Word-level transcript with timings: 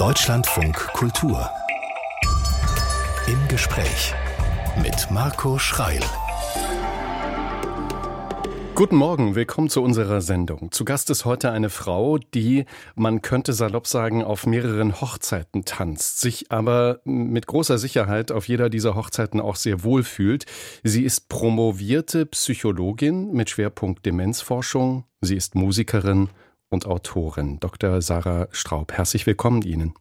Deutschlandfunk 0.00 0.78
Kultur. 0.94 1.50
Im 3.26 3.48
Gespräch 3.48 4.14
mit 4.82 5.10
Marco 5.10 5.58
Schreil. 5.58 6.00
Guten 8.74 8.96
Morgen, 8.96 9.34
willkommen 9.34 9.68
zu 9.68 9.82
unserer 9.82 10.22
Sendung. 10.22 10.72
Zu 10.72 10.86
Gast 10.86 11.10
ist 11.10 11.26
heute 11.26 11.50
eine 11.50 11.68
Frau, 11.68 12.16
die, 12.16 12.64
man 12.94 13.20
könnte 13.20 13.52
salopp 13.52 13.86
sagen, 13.86 14.24
auf 14.24 14.46
mehreren 14.46 15.02
Hochzeiten 15.02 15.66
tanzt, 15.66 16.18
sich 16.22 16.50
aber 16.50 17.02
mit 17.04 17.46
großer 17.46 17.76
Sicherheit 17.76 18.32
auf 18.32 18.48
jeder 18.48 18.70
dieser 18.70 18.94
Hochzeiten 18.94 19.38
auch 19.38 19.56
sehr 19.56 19.84
wohl 19.84 20.02
fühlt. 20.02 20.46
Sie 20.82 21.04
ist 21.04 21.28
promovierte 21.28 22.24
Psychologin 22.24 23.32
mit 23.32 23.50
Schwerpunkt 23.50 24.06
Demenzforschung. 24.06 25.04
Sie 25.20 25.36
ist 25.36 25.56
Musikerin 25.56 26.30
und 26.70 26.86
Autorin. 26.86 27.58
Dr. 27.60 28.00
Sarah 28.00 28.48
Straub, 28.52 28.92
herzlich 28.92 29.26
willkommen 29.26 29.62
Ihnen. 29.62 29.92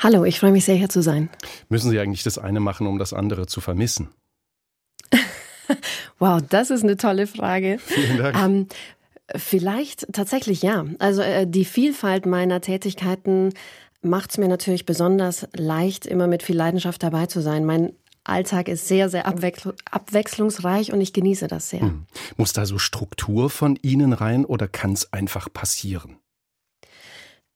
Hallo, 0.00 0.24
ich 0.24 0.40
freue 0.40 0.52
mich 0.52 0.64
sehr, 0.64 0.74
hier 0.74 0.88
zu 0.88 1.02
sein. 1.02 1.30
Müssen 1.68 1.90
Sie 1.90 2.00
eigentlich 2.00 2.22
das 2.22 2.38
eine 2.38 2.60
machen, 2.60 2.86
um 2.86 2.98
das 2.98 3.12
andere 3.12 3.46
zu 3.46 3.60
vermissen? 3.60 4.08
wow, 6.18 6.42
das 6.48 6.70
ist 6.70 6.82
eine 6.82 6.96
tolle 6.96 7.26
Frage. 7.26 7.78
Vielen 7.78 8.18
Dank. 8.18 8.36
Ähm, 8.36 8.66
vielleicht 9.34 10.12
tatsächlich 10.12 10.62
ja. 10.62 10.84
Also 10.98 11.22
äh, 11.22 11.46
die 11.46 11.64
Vielfalt 11.64 12.26
meiner 12.26 12.60
Tätigkeiten 12.60 13.52
macht 14.02 14.30
es 14.30 14.38
mir 14.38 14.48
natürlich 14.48 14.86
besonders 14.86 15.48
leicht, 15.54 16.06
immer 16.06 16.26
mit 16.26 16.42
viel 16.42 16.56
Leidenschaft 16.56 17.02
dabei 17.02 17.26
zu 17.26 17.40
sein. 17.40 17.64
Mein 17.64 17.92
Alltag 18.28 18.68
ist 18.68 18.88
sehr, 18.88 19.08
sehr 19.08 19.26
abwechslungsreich 19.26 20.92
und 20.92 21.00
ich 21.00 21.12
genieße 21.12 21.48
das 21.48 21.70
sehr. 21.70 21.80
Hm. 21.80 22.06
Muss 22.36 22.52
da 22.52 22.66
so 22.66 22.78
Struktur 22.78 23.50
von 23.50 23.78
Ihnen 23.82 24.12
rein 24.12 24.44
oder 24.44 24.68
kann 24.68 24.92
es 24.92 25.12
einfach 25.12 25.52
passieren? 25.52 26.18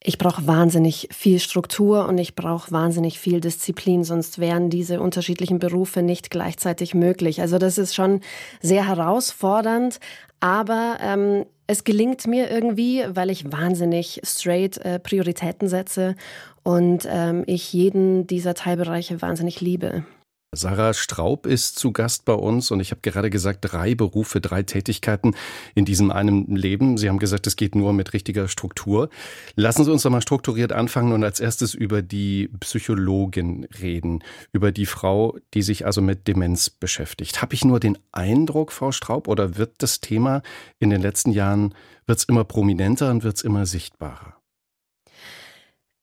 Ich 0.03 0.17
brauche 0.17 0.47
wahnsinnig 0.47 1.09
viel 1.13 1.39
Struktur 1.41 2.09
und 2.09 2.17
ich 2.17 2.35
brauche 2.35 2.73
wahnsinnig 2.73 3.19
viel 3.19 3.41
Disziplin, 3.41 4.03
sonst 4.03 4.39
wären 4.39 4.71
diese 4.71 4.99
unterschiedlichen 4.99 5.59
Berufe 5.59 6.01
nicht 6.01 6.31
gleichzeitig 6.31 6.95
möglich. 6.95 7.43
Also 7.43 7.59
das 7.59 7.77
ist 7.77 7.95
schon 7.95 8.21
sehr 8.63 8.87
herausfordernd, 8.87 10.01
aber 10.41 10.97
ähm, 11.03 11.45
es 11.67 11.85
gelingt 11.85 12.27
mir 12.27 12.51
irgendwie, 12.51 13.05
weil 13.11 13.29
ich 13.29 13.53
wahnsinnig 13.53 14.23
straight 14.25 14.79
äh, 14.79 14.99
Prioritäten 14.99 15.69
setze 15.69 16.17
und 16.63 17.07
ähm, 17.07 17.45
ich 17.47 17.71
jeden 17.75 18.27
dieser 18.27 18.55
Teilbereiche 18.55 19.21
wahnsinnig 19.21 19.61
liebe. 19.61 20.05
Sarah 20.53 20.95
Straub 20.95 21.47
ist 21.47 21.79
zu 21.79 21.93
Gast 21.93 22.25
bei 22.25 22.33
uns 22.33 22.73
und 22.73 22.81
ich 22.81 22.91
habe 22.91 23.01
gerade 23.03 23.31
gesagt, 23.31 23.61
drei 23.63 23.95
Berufe, 23.95 24.41
drei 24.41 24.65
Tätigkeiten 24.65 25.37
in 25.77 25.85
diesem 25.85 26.11
einen 26.11 26.57
Leben. 26.57 26.99
Sie 26.99 27.09
haben 27.09 27.21
gesagt, 27.21 27.47
es 27.47 27.55
geht 27.55 27.77
nur 27.77 27.93
mit 27.93 28.13
richtiger 28.15 28.49
Struktur. 28.49 29.11
Lassen 29.55 29.85
Sie 29.85 29.93
uns 29.93 30.03
doch 30.03 30.11
mal 30.11 30.21
strukturiert 30.21 30.73
anfangen 30.73 31.13
und 31.13 31.23
als 31.23 31.39
erstes 31.39 31.73
über 31.73 32.03
die 32.03 32.51
Psychologin 32.59 33.69
reden, 33.81 34.25
über 34.51 34.73
die 34.73 34.87
Frau, 34.87 35.39
die 35.55 35.63
sich 35.63 35.87
also 35.87 36.03
mit 36.03 36.27
Demenz 36.27 36.69
beschäftigt. 36.69 37.43
Habe 37.43 37.55
ich 37.55 37.65
nur 37.65 37.79
den 37.79 37.97
Eindruck, 38.11 38.73
Frau 38.73 38.91
Straub, 38.91 39.29
oder 39.29 39.57
wird 39.57 39.75
das 39.79 40.01
Thema 40.01 40.43
in 40.81 40.91
den 40.91 41.01
letzten 41.01 41.31
Jahren, 41.31 41.77
wird 42.07 42.19
es 42.19 42.25
immer 42.25 42.43
prominenter 42.43 43.13
und 43.13 43.23
wird 43.23 43.37
es 43.37 43.43
immer 43.43 43.67
sichtbarer? 43.67 44.40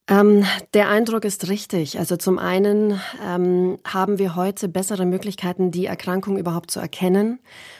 Ähm, 0.09 0.45
der 0.73 0.87
Eindruck 0.89 1.25
ist 1.25 1.49
richtig. 1.49 1.99
Also 1.99 2.15
zum 2.15 2.39
einen 2.39 2.99
ähm, 3.25 3.77
haben 3.85 4.19
wir 4.19 4.35
heute 4.35 4.69
bessere 4.69 5.05
Möglichkeiten, 5.05 5.69
die 5.71 5.85
Erkrankung 5.85 6.37
überhaupt 6.37 6.71
zu 6.71 6.79
erkennen, 6.79 7.39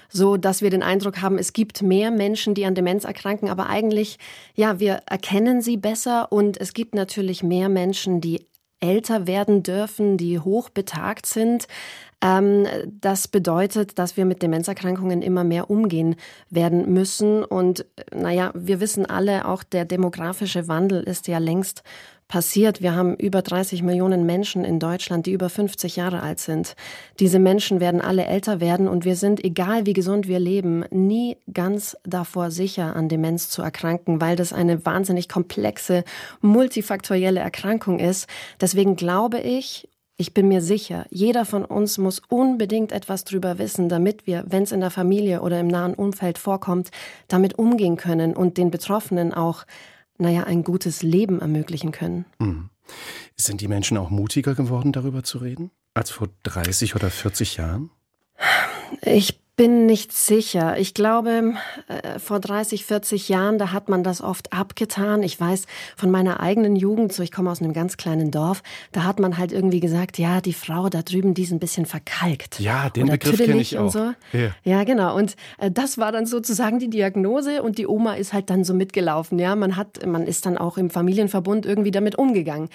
so 0.09 0.36
dass 0.36 0.61
wir 0.61 0.69
den 0.69 0.84
Eindruck 0.84 1.22
haben, 1.22 1.38
es 1.38 1.53
gibt 1.53 1.81
mehr 1.81 2.11
Menschen, 2.11 2.53
die 2.53 2.66
an 2.66 2.75
Demenz 2.75 3.06
erkranken, 3.06 3.50
aber 3.50 3.67
eigentlich, 3.67 4.19
ja, 4.56 4.80
wir 4.80 5.02
erkennen 5.06 5.61
sie 5.61 5.78
besser 5.78 6.31
und 6.31 6.59
es 6.59 6.73
gibt 6.73 6.95
natürlich 6.95 7.44
mehr 7.44 7.69
Menschen, 7.69 8.19
die 8.19 8.45
älter 8.80 9.25
werden 9.25 9.64
dürfen, 9.64 10.17
die 10.17 10.39
hoch 10.39 10.69
betagt 10.69 11.25
sind. 11.25 11.67
Ähm, 12.21 12.65
das 12.87 13.27
bedeutet, 13.27 13.99
dass 13.99 14.17
wir 14.17 14.25
mit 14.25 14.41
Demenzerkrankungen 14.41 15.22
immer 15.22 15.44
mehr 15.44 15.69
umgehen 15.69 16.16
werden 16.50 16.91
müssen. 16.94 17.44
Und 17.44 17.85
naja, 18.13 18.51
wir 18.55 18.79
wissen 18.79 19.05
alle, 19.05 19.47
auch 19.47 19.63
der 19.63 19.85
demografische 19.85 20.67
Wandel 20.67 21.03
ist 21.03 21.27
ja 21.27 21.38
längst 21.38 21.83
passiert. 22.27 22.81
Wir 22.81 22.95
haben 22.95 23.16
über 23.16 23.41
30 23.41 23.83
Millionen 23.83 24.25
Menschen 24.25 24.66
in 24.66 24.79
Deutschland, 24.79 25.25
die 25.25 25.31
über 25.31 25.50
50 25.50 25.95
Jahre 25.95 26.22
alt 26.22 26.39
sind. 26.39 26.75
Diese 27.19 27.39
Menschen 27.39 27.79
werden 27.79 28.01
alle 28.01 28.25
älter 28.25 28.59
werden 28.59 28.88
und 28.88 29.06
wir 29.06 29.16
sind, 29.16 29.44
egal 29.44 29.85
wie 29.85 29.94
gesund 29.94 30.27
wir 30.27 30.39
leben, 30.39 30.83
nie 30.89 31.38
ganz 31.53 31.95
davor 32.03 32.51
sicher, 32.51 32.95
an 32.95 33.07
Demenz 33.07 33.50
zu 33.50 33.61
erkranken, 33.61 34.19
weil 34.19 34.35
das 34.35 34.51
eine 34.51 34.85
wahnsinnig 34.85 35.29
komplexe, 35.29 36.03
multifaktorielle 36.41 37.39
Erkrankung 37.39 38.00
ist. 38.00 38.27
Deswegen 38.59 38.95
glaube 38.97 39.39
ich, 39.39 39.88
ich 40.17 40.33
bin 40.33 40.47
mir 40.47 40.61
sicher, 40.61 41.05
jeder 41.09 41.45
von 41.45 41.63
uns 41.63 41.97
muss 41.97 42.22
unbedingt 42.28 42.91
etwas 42.91 43.23
drüber 43.23 43.59
wissen, 43.59 43.88
damit 43.88 44.25
wir, 44.25 44.44
wenn 44.47 44.63
es 44.63 44.72
in 44.72 44.79
der 44.79 44.89
Familie 44.89 45.41
oder 45.41 45.59
im 45.59 45.67
nahen 45.67 45.94
Umfeld 45.94 46.39
vorkommt, 46.39 46.89
damit 47.28 47.59
umgehen 47.59 47.97
können 47.97 48.35
und 48.35 48.57
den 48.57 48.72
Betroffenen 48.72 49.33
auch 49.33 49.66
naja, 50.17 50.44
ein 50.45 50.63
gutes 50.63 51.03
Leben 51.03 51.41
ermöglichen 51.41 51.91
können. 51.91 52.25
Mhm. 52.39 52.69
Sind 53.35 53.61
die 53.61 53.67
Menschen 53.67 53.97
auch 53.97 54.09
mutiger 54.09 54.56
geworden, 54.56 54.91
darüber 54.91 55.23
zu 55.23 55.38
reden, 55.38 55.72
als 55.94 56.09
vor 56.09 56.29
30 56.44 56.95
oder 56.95 57.11
40 57.11 57.57
Jahren? 57.57 57.91
Ich 59.01 59.39
bin 59.57 59.88
nicht 59.88 60.13
sicher. 60.13 60.78
Ich 60.78 60.94
glaube, 60.94 61.56
äh, 61.88 62.19
vor 62.19 62.40
30, 62.40 62.85
40 62.85 63.28
Jahren, 63.28 63.57
da 63.57 63.73
hat 63.73 63.90
man 63.90 64.03
das 64.03 64.22
oft 64.22 64.53
abgetan. 64.53 65.23
Ich 65.23 65.38
weiß 65.38 65.66
von 65.97 66.12
meiner 66.12 66.40
eigenen 66.40 66.75
Jugend, 66.75 67.12
so 67.12 67.23
ich 67.23 67.31
komme 67.31 67.50
aus 67.50 67.59
einem 67.59 67.73
ganz 67.73 67.97
kleinen 67.97 68.29
Dorf, 68.29 68.62
da 68.91 69.03
hat 69.03 69.19
man 69.19 69.38
halt 69.38 69.51
irgendwie 69.51 69.79
gesagt, 69.79 70.19
ja, 70.19 70.41
die 70.41 70.53
Frau 70.53 70.90
da 70.90 71.01
drüben, 71.01 71.34
die 71.34 71.41
ist 71.41 71.51
ein 71.51 71.59
bisschen 71.59 71.88
verkalkt. 71.88 72.59
Ja, 72.59 72.90
den 72.91 73.07
Begriff 73.07 73.38
kenne 73.38 73.59
ich 73.59 73.78
auch. 73.79 73.91
So. 73.91 74.13
Ja. 74.31 74.51
ja. 74.63 74.84
genau. 74.84 75.16
Und 75.18 75.35
äh, 75.57 75.72
das 75.72 75.97
war 75.97 76.12
dann 76.12 76.28
sozusagen 76.28 76.78
die 76.78 76.89
Diagnose 76.89 77.63
und 77.63 77.79
die 77.79 77.88
Oma 77.88 78.13
ist 78.13 78.34
halt 78.34 78.51
dann 78.51 78.63
so 78.63 78.75
mitgelaufen. 78.75 79.39
Ja, 79.39 79.56
man 79.56 79.75
hat, 79.75 80.06
man 80.06 80.28
ist 80.28 80.45
dann 80.45 80.57
auch 80.57 80.78
im 80.78 80.91
Familienverbund 80.91 81.66
irgendwie 81.66 81.91
damit 81.91 82.16
umgegangen. 82.16 82.69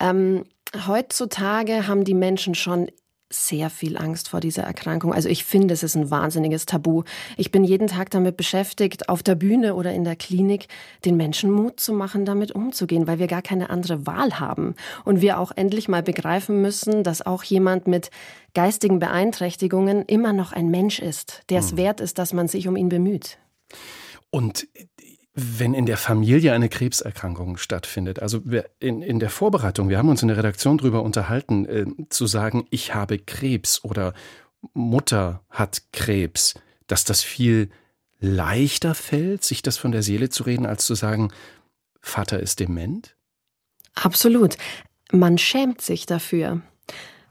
Ähm, 0.00 0.44
Heutzutage 0.86 1.88
haben 1.88 2.04
die 2.04 2.14
Menschen 2.14 2.54
schon 2.54 2.90
sehr 3.30 3.68
viel 3.68 3.98
Angst 3.98 4.28
vor 4.28 4.40
dieser 4.40 4.62
Erkrankung. 4.62 5.12
Also 5.12 5.28
ich 5.28 5.44
finde, 5.44 5.74
es 5.74 5.82
ist 5.82 5.94
ein 5.96 6.10
wahnsinniges 6.10 6.66
Tabu. 6.66 7.02
Ich 7.36 7.50
bin 7.50 7.62
jeden 7.62 7.86
Tag 7.86 8.10
damit 8.10 8.36
beschäftigt, 8.36 9.08
auf 9.08 9.22
der 9.22 9.34
Bühne 9.34 9.74
oder 9.74 9.92
in 9.92 10.04
der 10.04 10.16
Klinik 10.16 10.68
den 11.04 11.16
Menschen 11.16 11.50
Mut 11.50 11.78
zu 11.78 11.92
machen, 11.92 12.24
damit 12.24 12.52
umzugehen, 12.52 13.06
weil 13.06 13.18
wir 13.18 13.26
gar 13.26 13.42
keine 13.42 13.70
andere 13.70 14.06
Wahl 14.06 14.40
haben. 14.40 14.74
Und 15.04 15.20
wir 15.20 15.38
auch 15.38 15.52
endlich 15.54 15.88
mal 15.88 16.02
begreifen 16.02 16.62
müssen, 16.62 17.04
dass 17.04 17.24
auch 17.24 17.44
jemand 17.44 17.86
mit 17.86 18.10
geistigen 18.54 18.98
Beeinträchtigungen 18.98 20.04
immer 20.06 20.32
noch 20.32 20.52
ein 20.52 20.70
Mensch 20.70 20.98
ist, 20.98 21.42
der 21.50 21.60
es 21.60 21.72
hm. 21.72 21.76
wert 21.76 22.00
ist, 22.00 22.18
dass 22.18 22.32
man 22.32 22.48
sich 22.48 22.66
um 22.66 22.76
ihn 22.76 22.88
bemüht. 22.88 23.38
Und 24.30 24.68
wenn 25.40 25.72
in 25.72 25.86
der 25.86 25.96
Familie 25.96 26.52
eine 26.52 26.68
Krebserkrankung 26.68 27.58
stattfindet, 27.58 28.20
also 28.20 28.42
in, 28.80 29.02
in 29.02 29.20
der 29.20 29.30
Vorbereitung, 29.30 29.88
wir 29.88 29.98
haben 29.98 30.08
uns 30.08 30.22
in 30.22 30.28
der 30.28 30.36
Redaktion 30.36 30.78
darüber 30.78 31.02
unterhalten, 31.02 31.64
äh, 31.66 31.86
zu 32.08 32.26
sagen, 32.26 32.66
ich 32.70 32.94
habe 32.94 33.18
Krebs 33.18 33.84
oder 33.84 34.14
Mutter 34.74 35.44
hat 35.48 35.82
Krebs, 35.92 36.54
dass 36.88 37.04
das 37.04 37.22
viel 37.22 37.70
leichter 38.18 38.96
fällt, 38.96 39.44
sich 39.44 39.62
das 39.62 39.76
von 39.76 39.92
der 39.92 40.02
Seele 40.02 40.28
zu 40.28 40.42
reden, 40.42 40.66
als 40.66 40.84
zu 40.84 40.96
sagen, 40.96 41.30
Vater 42.00 42.40
ist 42.40 42.58
dement? 42.58 43.14
Absolut. 43.94 44.56
Man 45.12 45.38
schämt 45.38 45.80
sich 45.80 46.06
dafür. 46.06 46.62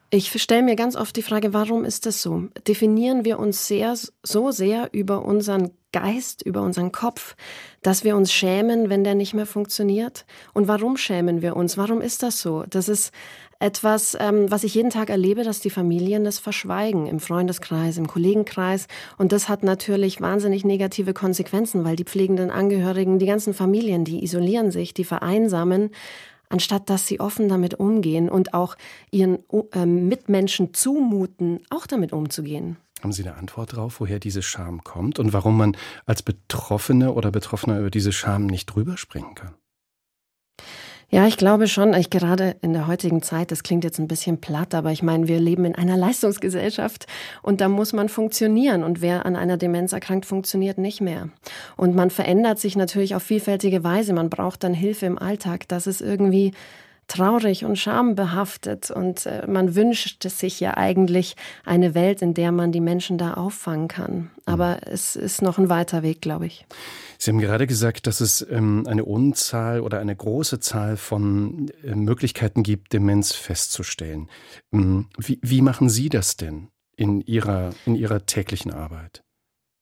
Ich 0.10 0.42
stelle 0.42 0.64
mir 0.64 0.78
ganz 0.78 0.96
oft 0.96 1.18
die 1.18 1.22
Frage, 1.22 1.54
warum 1.54 1.84
ist 1.84 2.06
das 2.06 2.22
so? 2.22 2.44
Definieren 2.66 3.26
wir 3.26 3.40
uns 3.40 3.68
sehr, 3.68 3.94
so 4.24 4.52
sehr 4.52 4.90
über 4.94 5.26
unseren 5.26 5.72
Geist, 5.92 6.42
über 6.44 6.62
unseren 6.62 6.94
Kopf, 6.94 7.36
dass 7.82 8.06
wir 8.06 8.16
uns 8.16 8.32
schämen, 8.32 8.90
wenn 8.90 9.04
der 9.04 9.16
nicht 9.16 9.34
mehr 9.34 9.46
funktioniert? 9.46 10.26
Und 10.54 10.70
warum 10.70 10.96
schämen 10.96 11.42
wir 11.42 11.58
uns? 11.58 11.78
Warum 11.78 12.00
ist 12.00 12.24
das 12.24 12.40
so? 12.40 12.64
Das 12.70 12.88
ist 12.88 13.12
etwas, 13.60 14.16
ähm, 14.18 14.50
was 14.50 14.64
ich 14.64 14.76
jeden 14.76 14.92
Tag 14.92 15.10
erlebe, 15.10 15.44
dass 15.44 15.60
die 15.60 15.70
Familien 15.70 16.24
das 16.24 16.40
verschweigen, 16.40 17.08
im 17.08 17.20
Freundeskreis, 17.20 17.98
im 17.98 18.08
Kollegenkreis. 18.08 18.88
Und 19.18 19.34
das 19.34 19.50
hat 19.50 19.64
natürlich 19.64 20.22
wahnsinnig 20.22 20.64
negative 20.64 21.14
Konsequenzen, 21.14 21.84
weil 21.84 21.98
die 21.98 22.06
pflegenden 22.06 22.50
Angehörigen, 22.50 23.20
die 23.20 23.26
ganzen 23.26 23.54
Familien, 23.54 24.06
die 24.06 24.24
isolieren 24.24 24.72
sich, 24.72 24.94
die 24.94 25.04
vereinsamen 25.04 25.90
anstatt 26.50 26.90
dass 26.90 27.08
sie 27.08 27.20
offen 27.20 27.50
damit 27.50 27.76
umgehen 27.76 28.30
und 28.30 28.54
auch 28.54 28.76
ihren 29.12 29.40
äh, 29.74 29.86
Mitmenschen 29.86 30.74
zumuten, 30.74 31.62
auch 31.70 31.88
damit 31.88 32.14
umzugehen. 32.14 32.78
Haben 33.02 33.12
Sie 33.12 33.24
eine 33.24 33.36
Antwort 33.36 33.74
darauf, 33.74 34.00
woher 34.00 34.20
diese 34.20 34.42
Scham 34.42 34.84
kommt 34.84 35.20
und 35.20 35.32
warum 35.32 35.58
man 35.58 35.78
als 36.06 36.24
Betroffene 36.24 37.14
oder 37.14 37.32
Betroffener 37.32 37.80
über 37.80 37.92
diese 37.92 38.12
Scham 38.12 38.48
nicht 38.48 38.66
drüber 38.66 38.98
springen 38.98 39.36
kann? 39.36 39.54
Ja, 41.10 41.26
ich 41.26 41.38
glaube 41.38 41.70
schon, 41.70 41.94
ich 41.94 42.10
gerade 42.10 42.58
in 42.62 42.74
der 42.74 42.86
heutigen 42.86 43.22
Zeit, 43.22 43.52
das 43.52 43.64
klingt 43.64 43.86
jetzt 43.86 43.98
ein 43.98 44.10
bisschen 44.10 44.42
platt, 44.42 44.76
aber 44.76 44.92
ich 44.92 45.04
meine, 45.04 45.30
wir 45.30 45.40
leben 45.40 45.64
in 45.64 45.74
einer 45.74 45.96
Leistungsgesellschaft 45.96 47.08
und 47.42 47.62
da 47.62 47.70
muss 47.70 47.94
man 47.94 48.10
funktionieren 48.10 48.84
und 48.84 49.00
wer 49.02 49.26
an 49.26 49.38
einer 49.38 49.56
Demenz 49.56 49.94
erkrankt, 49.94 50.26
funktioniert 50.26 50.78
nicht 50.78 51.00
mehr. 51.00 51.30
Und 51.78 51.96
man 51.96 52.10
verändert 52.10 52.60
sich 52.60 52.76
natürlich 52.76 53.16
auf 53.16 53.24
vielfältige 53.24 53.86
Weise, 53.86 54.12
man 54.12 54.30
braucht 54.30 54.66
dann 54.66 54.74
Hilfe 54.74 55.06
im 55.06 55.18
Alltag, 55.18 55.70
das 55.70 55.88
ist 55.88 56.02
irgendwie 56.02 56.52
traurig 57.08 57.66
und 57.66 57.78
schambehaftet 57.78 58.92
und 58.92 59.26
äh, 59.26 59.48
man 59.48 59.76
wünscht 59.76 60.24
sich 60.24 60.60
ja 60.60 60.78
eigentlich 60.78 61.36
eine 61.66 61.96
Welt, 61.96 62.22
in 62.22 62.34
der 62.34 62.52
man 62.52 62.72
die 62.72 62.82
Menschen 62.82 63.18
da 63.18 63.36
auffangen 63.36 63.88
kann. 63.88 64.30
Aber 64.46 64.76
mhm. 64.76 64.94
es 64.94 65.16
ist 65.16 65.42
noch 65.42 65.58
ein 65.58 65.70
weiter 65.70 66.04
Weg, 66.04 66.22
glaube 66.22 66.46
ich. 66.48 66.66
Sie 67.18 67.32
haben 67.32 67.40
gerade 67.40 67.66
gesagt, 67.66 68.08
dass 68.08 68.22
es 68.22 68.46
ähm, 68.50 68.86
eine 68.88 69.06
Unzahl 69.06 69.82
oder 69.82 70.00
eine 70.00 70.16
große 70.16 70.60
Zahl 70.60 70.98
von 70.98 71.70
äh, 71.84 71.96
Möglichkeiten 71.96 72.64
gibt, 72.64 72.94
Demenz 72.94 73.34
festzustellen. 73.34 74.30
Ähm, 74.72 75.08
wie, 75.18 75.40
wie 75.42 75.62
machen 75.62 75.90
Sie 75.90 76.10
das 76.10 76.38
denn 76.38 76.68
in 76.96 77.22
Ihrer, 77.22 77.72
in 77.86 77.96
Ihrer 77.96 78.26
täglichen 78.26 78.72
Arbeit? 78.72 79.24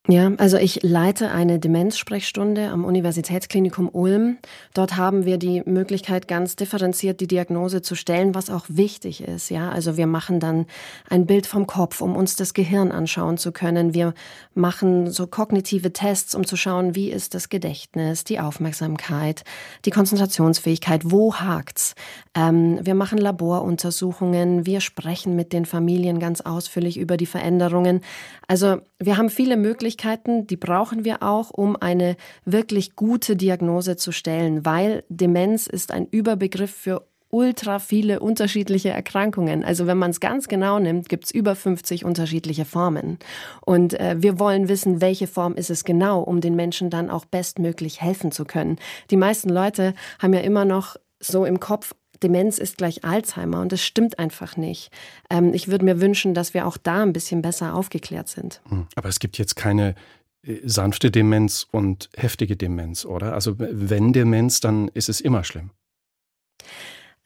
Ja, 0.08 0.32
also 0.38 0.58
ich 0.58 0.84
leite 0.84 1.32
eine 1.32 1.58
Demenzsprechstunde 1.58 2.70
am 2.70 2.86
Universitätsklinikum 2.86 3.90
Ulm. 3.92 4.38
Dort 4.76 4.98
haben 4.98 5.26
wir 5.26 5.40
die 5.40 5.64
Möglichkeit, 5.66 6.28
ganz 6.28 6.56
differenziert 6.56 7.22
die 7.22 7.28
Diagnose 7.28 7.82
zu 7.82 7.96
stellen, 7.96 8.36
was 8.36 8.52
auch 8.52 8.66
wichtig 8.68 9.24
ist. 9.24 9.50
Ja, 9.50 9.72
also 9.72 9.98
wir 9.98 10.06
machen 10.06 10.40
dann 10.40 10.68
ein 11.10 11.26
Bild 11.26 11.48
vom 11.48 11.66
Kopf, 11.66 12.02
um 12.02 12.16
uns 12.16 12.36
das 12.36 12.54
Gehirn 12.54 12.92
anschauen 12.92 13.40
zu 13.40 13.52
können. 13.52 13.96
Wir 13.96 14.14
machen 14.54 15.10
so 15.10 15.26
kognitive 15.26 15.92
Tests, 15.92 16.36
um 16.36 16.46
zu 16.46 16.56
schauen, 16.56 16.94
wie 16.94 17.10
ist 17.10 17.34
das 17.34 17.50
Gedächtnis, 17.50 18.24
die 18.24 18.40
Aufmerksamkeit, 18.40 19.44
die 19.86 19.92
Konzentrationsfähigkeit, 19.92 21.02
wo 21.06 21.34
hakt's. 21.34 21.96
Ähm, 22.36 22.80
wir 22.84 22.94
machen 22.94 23.18
Laboruntersuchungen, 23.18 24.68
wir 24.68 24.82
sprechen 24.82 25.36
mit 25.36 25.52
den 25.52 25.66
Familien 25.66 26.20
ganz 26.20 26.42
ausführlich 26.42 27.00
über 27.00 27.18
die 27.18 27.26
Veränderungen. 27.26 28.02
Also 28.48 28.82
wir 29.00 29.18
haben 29.18 29.30
viele 29.30 29.58
Möglichkeiten, 29.58 30.48
die 30.48 30.56
brauchen 30.58 31.04
wir 31.04 31.22
auch, 31.22 31.52
um 31.52 31.76
eine 31.76 32.16
wirklich 32.46 32.96
gute 32.96 33.36
Diagnose 33.36 33.98
zu 33.98 34.12
stellen, 34.12 34.66
weil 34.66 35.04
Demenz 35.10 35.68
ist 35.68 35.92
ein 35.92 36.08
Überbegriff 36.08 36.72
für 36.72 37.06
ultra 37.30 37.80
viele 37.80 38.22
unterschiedliche 38.22 38.92
Erkrankungen. 38.92 39.66
Also 39.66 39.88
wenn 39.88 39.98
man 39.98 40.12
es 40.12 40.22
ganz 40.22 40.48
genau 40.48 40.80
nimmt, 40.80 41.10
gibt 41.10 41.26
es 41.26 41.32
über 41.32 41.56
50 41.56 42.06
unterschiedliche 42.06 42.64
Formen. 42.64 43.20
Und 43.66 44.00
äh, 44.00 44.16
wir 44.20 44.40
wollen 44.40 44.70
wissen, 44.70 45.02
welche 45.02 45.28
Form 45.28 45.56
ist 45.56 45.70
es 45.70 45.84
genau, 45.84 46.22
um 46.22 46.40
den 46.40 46.56
Menschen 46.56 46.90
dann 46.90 47.10
auch 47.10 47.26
bestmöglich 47.26 48.02
helfen 48.02 48.32
zu 48.32 48.46
können. 48.46 48.78
Die 49.12 49.18
meisten 49.18 49.50
Leute 49.50 49.94
haben 50.20 50.34
ja 50.34 50.40
immer 50.40 50.64
noch 50.64 50.96
so 51.20 51.44
im 51.44 51.60
Kopf, 51.60 51.94
Demenz 52.24 52.58
ist 52.58 52.78
gleich 52.78 53.04
Alzheimer 53.04 53.62
und 53.62 53.72
das 53.72 53.84
stimmt 53.84 54.20
einfach 54.20 54.58
nicht. 54.58 54.92
Ähm, 55.30 55.54
ich 55.54 55.68
würde 55.68 55.86
mir 55.86 56.02
wünschen, 56.02 56.34
dass 56.34 56.54
wir 56.54 56.66
auch 56.68 56.78
da 56.78 57.04
ein 57.04 57.14
bisschen 57.14 57.42
besser 57.42 57.74
aufgeklärt 57.74 58.28
sind. 58.28 58.62
Hm, 58.70 58.88
aber 58.96 59.10
es 59.10 59.20
gibt 59.20 59.38
jetzt 59.38 59.56
keine 59.56 59.96
äh, 60.44 60.58
sanfte 60.64 61.12
Demenz 61.12 61.68
und 61.72 62.10
heftige 62.16 62.56
Demenz, 62.56 63.06
oder? 63.06 63.34
Also 63.34 63.56
wenn 63.58 64.14
Demenz, 64.14 64.60
dann 64.60 64.90
ist 64.90 65.10
es 65.10 65.22
immer 65.22 65.44
schlimm. 65.44 65.72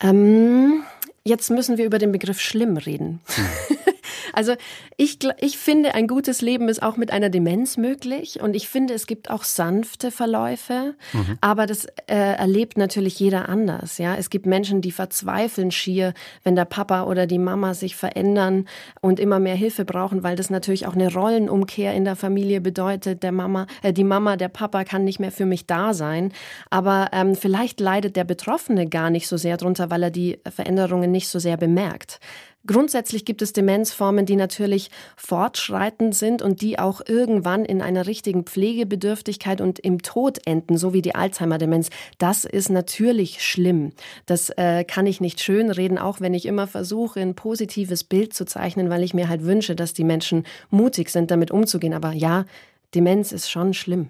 Ähm, 0.02 0.84
jetzt 1.24 1.50
müssen 1.50 1.78
wir 1.78 1.86
über 1.86 2.00
den 2.00 2.12
Begriff 2.12 2.40
schlimm 2.40 2.78
reden. 2.78 3.22
Hm. 3.26 3.78
Also 4.34 4.56
ich, 4.98 5.20
ich 5.40 5.58
finde, 5.58 5.94
ein 5.94 6.08
gutes 6.08 6.42
Leben 6.42 6.70
ist 6.70 6.82
auch 6.82 6.98
mit 6.98 7.12
einer 7.12 7.30
Demenz 7.30 7.78
möglich 7.78 8.42
und 8.42 8.56
ich 8.56 8.68
finde, 8.70 8.94
es 8.94 9.08
gibt 9.08 9.30
auch 9.30 9.44
sanfte 9.44 10.12
Verläufe, 10.12 10.96
mhm. 11.14 11.38
aber 11.42 11.66
das 11.66 11.86
äh, 12.08 12.16
erlebt 12.16 12.78
natürlich 12.78 13.20
jeder 13.20 13.50
anders. 13.50 13.98
Ja, 13.98 14.16
es 14.16 14.30
gibt 14.30 14.46
Menschen, 14.46 14.82
die 14.82 14.92
verzweifeln 14.92 15.72
schier, 15.72 16.14
wenn 16.44 16.56
der 16.56 16.66
Papa 16.66 17.04
oder 17.04 17.28
die 17.28 17.40
Mama 17.40 17.74
sich 17.74 17.96
verändern 17.96 18.66
und 19.02 19.20
immer 19.20 19.40
mehr 19.40 19.56
Hilfe 19.56 19.86
brauchen, 19.86 20.24
weil 20.24 20.36
das 20.36 20.50
natürlich 20.50 20.88
auch 20.88 20.96
eine 20.96 21.14
Rollenumkehr 21.14 21.94
in 21.94 22.06
der 22.06 22.16
Familie 22.16 22.62
bedeutet. 22.62 23.24
Der 23.24 23.32
Mama, 23.32 23.68
äh, 23.82 23.94
die 23.94 24.04
Mama, 24.04 24.36
der 24.36 24.50
Papa 24.50 24.84
kann 24.84 25.04
nicht 25.04 25.20
mehr 25.20 25.32
für 25.32 25.46
mich 25.46 25.66
da 25.66 25.94
sein, 25.94 26.32
aber 26.70 27.10
ähm, 27.14 27.36
vielleicht 27.36 27.80
leidet 27.80 28.16
der 28.16 28.24
Betroffene 28.24 28.88
gar 28.88 29.10
nicht 29.10 29.28
so 29.28 29.38
sehr 29.38 29.58
drunter, 29.58 29.90
weil 29.90 30.04
er 30.04 30.12
die 30.12 30.40
Veränderungen 30.50 31.12
nicht 31.12 31.28
so 31.28 31.40
sehr 31.40 31.58
bemerkt. 31.58 32.20
Grundsätzlich 32.68 33.24
gibt 33.24 33.42
es 33.42 33.54
Demenzformen, 33.54 34.26
die 34.26 34.36
natürlich 34.36 34.92
fortschreitend 35.16 36.14
sind 36.14 36.42
und 36.42 36.62
die 36.62 36.78
auch 36.78 37.02
irgendwann 37.08 37.64
in 37.64 37.82
einer 37.82 38.06
richtigen 38.06 38.44
Pflegebedürftigkeit 38.44 39.62
und 39.62 39.80
im 39.80 40.02
Tod 40.02 40.46
enden, 40.46 40.78
so 40.78 40.94
wie 40.94 41.02
die 41.02 41.16
Alzheimer-Demenz. 41.16 41.90
Das 42.18 42.44
ist 42.44 42.70
natürlich 42.70 43.42
schlimm. 43.42 43.94
Das 44.26 44.50
äh, 44.52 44.84
kann 44.84 45.08
ich 45.08 45.22
nicht 45.22 45.40
schönreden, 45.40 45.98
auch 45.98 46.20
wenn 46.20 46.34
ich 46.34 46.46
immer 46.46 46.68
versuche, 46.68 47.22
ein 47.22 47.34
positives 47.34 48.04
Bild 48.04 48.34
zu 48.34 48.46
zeichnen, 48.46 48.90
weil 48.90 49.04
ich 49.04 49.14
mir 49.14 49.30
halt 49.30 49.46
wünsche, 49.46 49.76
dass 49.76 49.94
die 49.94 50.04
Menschen 50.04 50.46
mutig 50.70 51.10
sind, 51.12 51.32
damit 51.32 51.52
umzugehen. 51.52 51.94
Aber 51.94 52.12
ja, 52.12 52.46
Demenz 52.94 53.32
ist 53.32 53.50
schon 53.50 53.74
schlimm. 53.74 54.10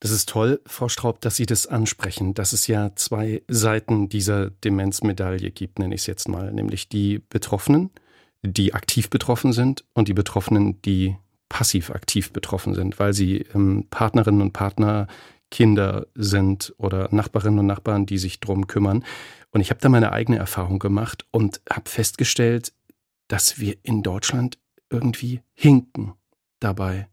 Das 0.00 0.12
ist 0.12 0.28
toll, 0.28 0.60
Frau 0.64 0.88
Straub, 0.88 1.20
dass 1.20 1.36
Sie 1.36 1.46
das 1.46 1.66
ansprechen, 1.66 2.32
dass 2.34 2.52
es 2.52 2.68
ja 2.68 2.94
zwei 2.94 3.42
Seiten 3.48 4.08
dieser 4.08 4.50
Demenzmedaille 4.50 5.50
gibt, 5.50 5.80
nenne 5.80 5.94
ich 5.94 6.02
es 6.02 6.06
jetzt 6.06 6.28
mal, 6.28 6.52
nämlich 6.52 6.88
die 6.88 7.18
Betroffenen, 7.18 7.90
die 8.42 8.74
aktiv 8.74 9.10
betroffen 9.10 9.52
sind 9.52 9.84
und 9.94 10.06
die 10.06 10.14
Betroffenen, 10.14 10.80
die 10.82 11.16
passiv 11.48 11.90
aktiv 11.90 12.32
betroffen 12.32 12.74
sind, 12.74 12.98
weil 13.00 13.12
sie 13.12 13.38
ähm, 13.54 13.86
Partnerinnen 13.90 14.42
und 14.42 14.52
Partner, 14.52 15.08
Kinder 15.50 16.06
sind 16.14 16.74
oder 16.78 17.08
Nachbarinnen 17.10 17.60
und 17.60 17.66
Nachbarn, 17.66 18.06
die 18.06 18.18
sich 18.18 18.38
drum 18.38 18.66
kümmern. 18.66 19.04
Und 19.50 19.62
ich 19.62 19.70
habe 19.70 19.80
da 19.80 19.88
meine 19.88 20.12
eigene 20.12 20.38
Erfahrung 20.38 20.78
gemacht 20.78 21.26
und 21.30 21.60
habe 21.70 21.88
festgestellt, 21.88 22.72
dass 23.28 23.58
wir 23.58 23.76
in 23.82 24.02
Deutschland 24.02 24.58
irgendwie 24.90 25.40
hinken 25.54 26.12
dabei. 26.60 27.08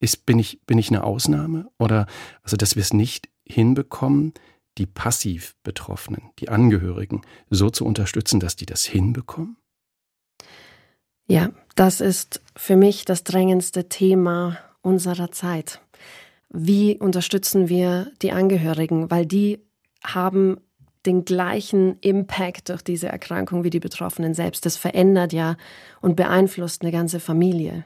Ist, 0.00 0.26
bin, 0.26 0.38
ich, 0.38 0.60
bin 0.66 0.78
ich 0.78 0.88
eine 0.88 1.04
Ausnahme? 1.04 1.68
Oder 1.78 2.06
also, 2.42 2.56
dass 2.56 2.76
wir 2.76 2.82
es 2.82 2.92
nicht 2.92 3.28
hinbekommen, 3.46 4.34
die 4.78 4.86
passiv 4.86 5.56
Betroffenen, 5.62 6.30
die 6.38 6.48
Angehörigen, 6.48 7.22
so 7.50 7.70
zu 7.70 7.84
unterstützen, 7.84 8.40
dass 8.40 8.56
die 8.56 8.66
das 8.66 8.84
hinbekommen? 8.84 9.56
Ja, 11.26 11.50
das 11.74 12.00
ist 12.00 12.42
für 12.54 12.76
mich 12.76 13.04
das 13.04 13.24
drängendste 13.24 13.88
Thema 13.88 14.58
unserer 14.82 15.32
Zeit. 15.32 15.80
Wie 16.50 16.96
unterstützen 16.98 17.68
wir 17.68 18.12
die 18.22 18.32
Angehörigen? 18.32 19.10
Weil 19.10 19.26
die 19.26 19.60
haben 20.04 20.58
den 21.04 21.24
gleichen 21.24 21.98
Impact 22.00 22.68
durch 22.68 22.82
diese 22.82 23.08
Erkrankung 23.08 23.64
wie 23.64 23.70
die 23.70 23.80
Betroffenen 23.80 24.34
selbst. 24.34 24.66
Das 24.66 24.76
verändert 24.76 25.32
ja 25.32 25.56
und 26.00 26.16
beeinflusst 26.16 26.82
eine 26.82 26.92
ganze 26.92 27.20
Familie. 27.20 27.84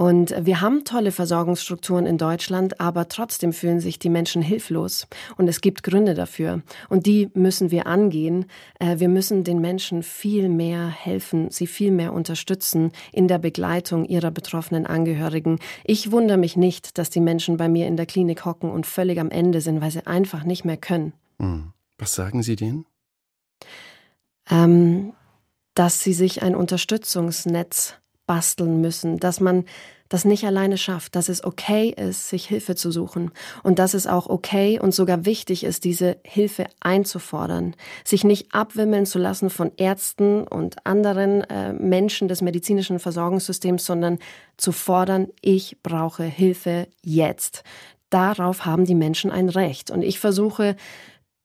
Und 0.00 0.32
wir 0.40 0.60
haben 0.60 0.84
tolle 0.84 1.10
Versorgungsstrukturen 1.10 2.06
in 2.06 2.18
Deutschland, 2.18 2.80
aber 2.80 3.08
trotzdem 3.08 3.52
fühlen 3.52 3.80
sich 3.80 3.98
die 3.98 4.10
Menschen 4.10 4.42
hilflos. 4.42 5.08
Und 5.36 5.48
es 5.48 5.60
gibt 5.60 5.82
Gründe 5.82 6.14
dafür. 6.14 6.62
Und 6.88 7.06
die 7.06 7.30
müssen 7.34 7.72
wir 7.72 7.88
angehen. 7.88 8.46
Äh, 8.78 9.00
wir 9.00 9.08
müssen 9.08 9.42
den 9.42 9.60
Menschen 9.60 10.04
viel 10.04 10.48
mehr 10.48 10.86
helfen, 10.86 11.50
sie 11.50 11.66
viel 11.66 11.90
mehr 11.90 12.12
unterstützen 12.12 12.92
in 13.10 13.26
der 13.26 13.38
Begleitung 13.38 14.04
ihrer 14.04 14.30
betroffenen 14.30 14.86
Angehörigen. 14.86 15.58
Ich 15.82 16.12
wundere 16.12 16.38
mich 16.38 16.56
nicht, 16.56 16.96
dass 16.96 17.10
die 17.10 17.20
Menschen 17.20 17.56
bei 17.56 17.68
mir 17.68 17.88
in 17.88 17.96
der 17.96 18.06
Klinik 18.06 18.44
hocken 18.44 18.70
und 18.70 18.86
völlig 18.86 19.18
am 19.18 19.32
Ende 19.32 19.60
sind, 19.60 19.80
weil 19.80 19.90
sie 19.90 20.06
einfach 20.06 20.44
nicht 20.44 20.64
mehr 20.64 20.76
können. 20.76 21.12
Hm. 21.40 21.72
Was 21.98 22.14
sagen 22.14 22.44
Sie 22.44 22.54
denen? 22.54 22.86
Ähm, 24.48 25.12
dass 25.74 26.00
sie 26.04 26.12
sich 26.12 26.42
ein 26.42 26.54
Unterstützungsnetz 26.54 27.96
basteln 28.28 28.80
müssen, 28.80 29.18
dass 29.18 29.40
man 29.40 29.64
das 30.08 30.24
nicht 30.24 30.44
alleine 30.44 30.78
schafft, 30.78 31.16
dass 31.16 31.28
es 31.28 31.44
okay 31.44 31.94
ist, 31.94 32.28
sich 32.28 32.46
Hilfe 32.46 32.74
zu 32.74 32.90
suchen 32.90 33.30
und 33.62 33.78
dass 33.78 33.94
es 33.94 34.06
auch 34.06 34.28
okay 34.28 34.78
und 34.78 34.94
sogar 34.94 35.26
wichtig 35.26 35.64
ist, 35.64 35.84
diese 35.84 36.16
Hilfe 36.24 36.66
einzufordern, 36.80 37.74
sich 38.04 38.24
nicht 38.24 38.54
abwimmeln 38.54 39.06
zu 39.06 39.18
lassen 39.18 39.50
von 39.50 39.72
Ärzten 39.76 40.44
und 40.46 40.86
anderen 40.86 41.42
äh, 41.42 41.72
Menschen 41.72 42.28
des 42.28 42.40
medizinischen 42.40 42.98
Versorgungssystems, 42.98 43.84
sondern 43.84 44.18
zu 44.56 44.72
fordern, 44.72 45.28
ich 45.40 45.78
brauche 45.82 46.24
Hilfe 46.24 46.86
jetzt. 47.02 47.62
Darauf 48.10 48.64
haben 48.64 48.86
die 48.86 48.94
Menschen 48.94 49.30
ein 49.30 49.50
Recht. 49.50 49.90
Und 49.90 50.02
ich 50.02 50.18
versuche, 50.18 50.76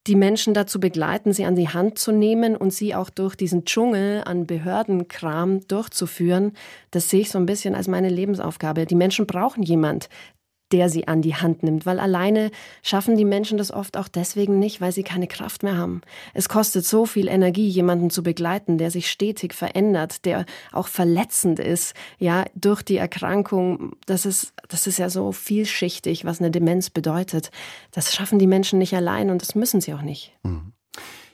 die 0.08 0.16
Menschen 0.16 0.54
dazu 0.54 0.80
begleiten, 0.80 1.32
sie 1.32 1.46
an 1.46 1.56
die 1.56 1.70
Hand 1.70 1.98
zu 1.98 2.12
nehmen 2.12 2.58
und 2.58 2.74
sie 2.74 2.94
auch 2.94 3.10
durch 3.10 3.36
diesen 3.36 3.66
Dschungel 3.66 4.24
an 4.26 4.46
Behördenkram 4.46 5.66
durchzuführen, 5.68 6.54
das 6.92 7.10
sehe 7.10 7.22
ich 7.22 7.32
so 7.32 7.38
ein 7.38 7.46
bisschen 7.46 7.74
als 7.74 7.88
meine 7.88 8.10
Lebensaufgabe. 8.10 8.86
Die 8.86 8.96
Menschen 8.96 9.26
brauchen 9.26 9.64
jemand, 9.64 10.10
der 10.72 10.90
sie 10.90 11.08
an 11.08 11.22
die 11.22 11.36
Hand 11.36 11.62
nimmt, 11.64 11.86
weil 11.86 12.00
alleine 12.00 12.50
schaffen 12.82 13.16
die 13.16 13.26
Menschen 13.26 13.58
das 13.58 13.72
oft 13.72 13.96
auch 13.96 14.08
deswegen 14.08 14.60
nicht, 14.60 14.82
weil 14.82 14.92
sie 14.92 15.04
keine 15.04 15.28
Kraft 15.28 15.62
mehr 15.62 15.78
haben. 15.78 16.02
Es 16.34 16.50
kostet 16.50 16.86
so 16.86 17.06
viel 17.06 17.28
Energie, 17.28 17.68
jemanden 17.68 18.10
zu 18.10 18.24
begleiten, 18.24 18.78
der 18.78 18.90
sich 18.90 19.10
stetig 19.10 19.54
verändert, 19.54 20.26
der 20.26 20.46
auch 20.72 20.88
verletzend 20.88 21.60
ist, 21.60 21.94
ja, 22.18 22.46
durch 22.56 22.82
die 22.82 22.98
Erkrankung. 22.98 23.94
Das 24.06 24.26
ist, 24.26 24.54
das 24.68 24.88
ist 24.88 24.98
ja 24.98 25.10
so 25.10 25.32
vielschichtig, 25.32 26.26
was 26.26 26.40
eine 26.40 26.50
Demenz 26.50 26.90
bedeutet. 26.90 27.52
Das 27.92 28.14
schaffen 28.14 28.40
die 28.40 28.48
Menschen 28.48 28.80
nicht 28.80 28.96
allein 28.96 29.30
und 29.30 29.42
das 29.42 29.56
müssen 29.56 29.82
sie 29.82 29.94
auch 29.94 30.02
nicht. 30.02 30.34
Mhm. 30.44 30.74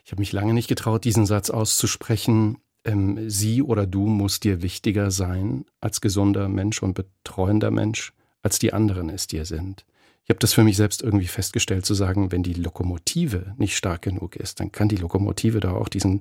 Ich 0.04 0.12
habe 0.12 0.22
mich 0.22 0.34
lange 0.34 0.56
nicht 0.56 0.68
getraut, 0.68 1.06
diesen 1.06 1.28
Satz 1.28 1.52
auszusprechen. 1.52 2.58
Ähm, 2.84 3.30
sie 3.30 3.62
oder 3.62 3.86
du 3.86 4.08
muss 4.08 4.40
dir 4.40 4.62
wichtiger 4.62 5.12
sein 5.12 5.66
als 5.82 6.02
gesunder 6.02 6.50
Mensch 6.50 6.82
und 6.82 6.94
betreuender 6.94 7.72
Mensch, 7.72 8.14
als 8.42 8.60
die 8.60 8.74
anderen 8.74 9.10
es 9.10 9.28
dir 9.28 9.46
sind. 9.46 9.86
Ich 10.24 10.30
habe 10.30 10.40
das 10.40 10.54
für 10.54 10.64
mich 10.64 10.78
selbst 10.78 11.02
irgendwie 11.02 11.28
festgestellt, 11.28 11.86
zu 11.86 11.94
sagen, 11.96 12.32
wenn 12.32 12.44
die 12.44 12.54
Lokomotive 12.54 13.56
nicht 13.58 13.76
stark 13.76 14.04
genug 14.04 14.36
ist, 14.36 14.60
dann 14.60 14.72
kann 14.72 14.88
die 14.88 14.96
Lokomotive 14.96 15.60
da 15.60 15.72
auch 15.72 15.90
diesen 15.90 16.20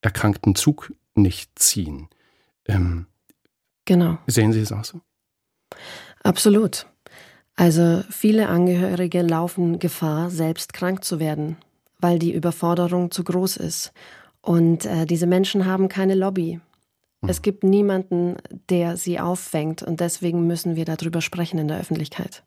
erkrankten 0.00 0.54
Zug 0.54 0.92
nicht 1.14 1.58
ziehen. 1.58 2.08
Ähm, 2.66 3.06
genau. 3.84 4.18
Sehen 4.26 4.52
Sie 4.52 4.60
es 4.60 4.72
auch 4.72 4.84
so? 4.84 5.00
Absolut. 6.22 6.86
Also 7.54 8.02
viele 8.08 8.48
Angehörige 8.48 9.22
laufen 9.22 9.78
Gefahr, 9.78 10.30
selbst 10.30 10.72
krank 10.72 11.04
zu 11.04 11.20
werden, 11.20 11.56
weil 11.98 12.18
die 12.18 12.32
Überforderung 12.32 13.10
zu 13.10 13.22
groß 13.24 13.58
ist. 13.58 13.92
Und 14.40 14.86
äh, 14.86 15.06
diese 15.06 15.26
Menschen 15.26 15.66
haben 15.66 15.88
keine 15.88 16.14
Lobby. 16.14 16.60
Mhm. 17.22 17.28
Es 17.28 17.42
gibt 17.42 17.64
niemanden, 17.64 18.36
der 18.68 18.96
sie 18.96 19.20
auffängt. 19.20 19.82
Und 19.82 20.00
deswegen 20.00 20.46
müssen 20.46 20.76
wir 20.76 20.84
darüber 20.84 21.20
sprechen 21.20 21.58
in 21.58 21.68
der 21.68 21.80
Öffentlichkeit. 21.80 22.44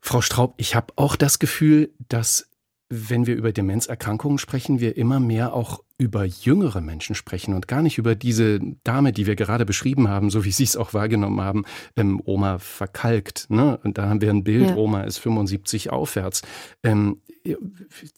Frau 0.00 0.20
Straub, 0.20 0.54
ich 0.58 0.74
habe 0.74 0.92
auch 0.96 1.16
das 1.16 1.38
Gefühl, 1.38 1.90
dass 2.08 2.50
wenn 2.90 3.26
wir 3.26 3.34
über 3.34 3.50
Demenzerkrankungen 3.50 4.38
sprechen, 4.38 4.78
wir 4.78 4.96
immer 4.98 5.18
mehr 5.18 5.54
auch 5.54 5.82
über 5.96 6.24
jüngere 6.24 6.82
Menschen 6.82 7.14
sprechen 7.14 7.54
und 7.54 7.66
gar 7.66 7.80
nicht 7.80 7.96
über 7.96 8.14
diese 8.14 8.60
Dame, 8.84 9.12
die 9.12 9.26
wir 9.26 9.36
gerade 9.36 9.64
beschrieben 9.64 10.08
haben, 10.08 10.28
so 10.28 10.44
wie 10.44 10.50
Sie 10.50 10.64
es 10.64 10.76
auch 10.76 10.92
wahrgenommen 10.92 11.40
haben, 11.40 11.64
ähm, 11.96 12.20
Oma 12.24 12.58
verkalkt. 12.58 13.46
Ne? 13.48 13.78
Und 13.82 13.96
da 13.96 14.08
haben 14.08 14.20
wir 14.20 14.30
ein 14.30 14.44
Bild, 14.44 14.70
ja. 14.70 14.76
Oma 14.76 15.02
ist 15.02 15.18
75 15.18 15.90
aufwärts. 15.90 16.42
Ähm, 16.82 17.22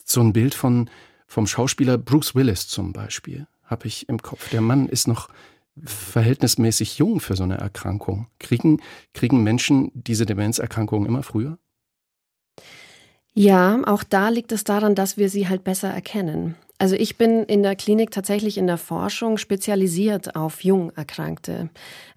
so 0.04 0.20
ein 0.20 0.32
Bild 0.32 0.54
von, 0.54 0.90
vom 1.26 1.46
Schauspieler 1.46 1.96
Bruce 1.96 2.34
Willis 2.34 2.66
zum 2.66 2.92
Beispiel 2.92 3.46
habe 3.66 3.86
ich 3.86 4.08
im 4.08 4.22
Kopf. 4.22 4.50
Der 4.50 4.60
Mann 4.60 4.88
ist 4.88 5.08
noch 5.08 5.28
verhältnismäßig 5.84 6.98
jung 6.98 7.20
für 7.20 7.36
so 7.36 7.44
eine 7.44 7.58
Erkrankung. 7.58 8.28
Kriegen, 8.38 8.80
kriegen 9.12 9.42
Menschen 9.42 9.90
diese 9.94 10.26
Demenzerkrankungen 10.26 11.06
immer 11.06 11.22
früher? 11.22 11.58
Ja, 13.34 13.82
auch 13.84 14.02
da 14.02 14.30
liegt 14.30 14.52
es 14.52 14.64
daran, 14.64 14.94
dass 14.94 15.18
wir 15.18 15.28
sie 15.28 15.46
halt 15.48 15.62
besser 15.62 15.90
erkennen. 15.90 16.54
Also 16.78 16.94
ich 16.94 17.16
bin 17.16 17.44
in 17.44 17.62
der 17.62 17.74
Klinik 17.74 18.10
tatsächlich 18.10 18.58
in 18.58 18.66
der 18.66 18.76
Forschung 18.76 19.38
spezialisiert 19.38 20.36
auf 20.36 20.62
Jungerkrankte. 20.62 21.70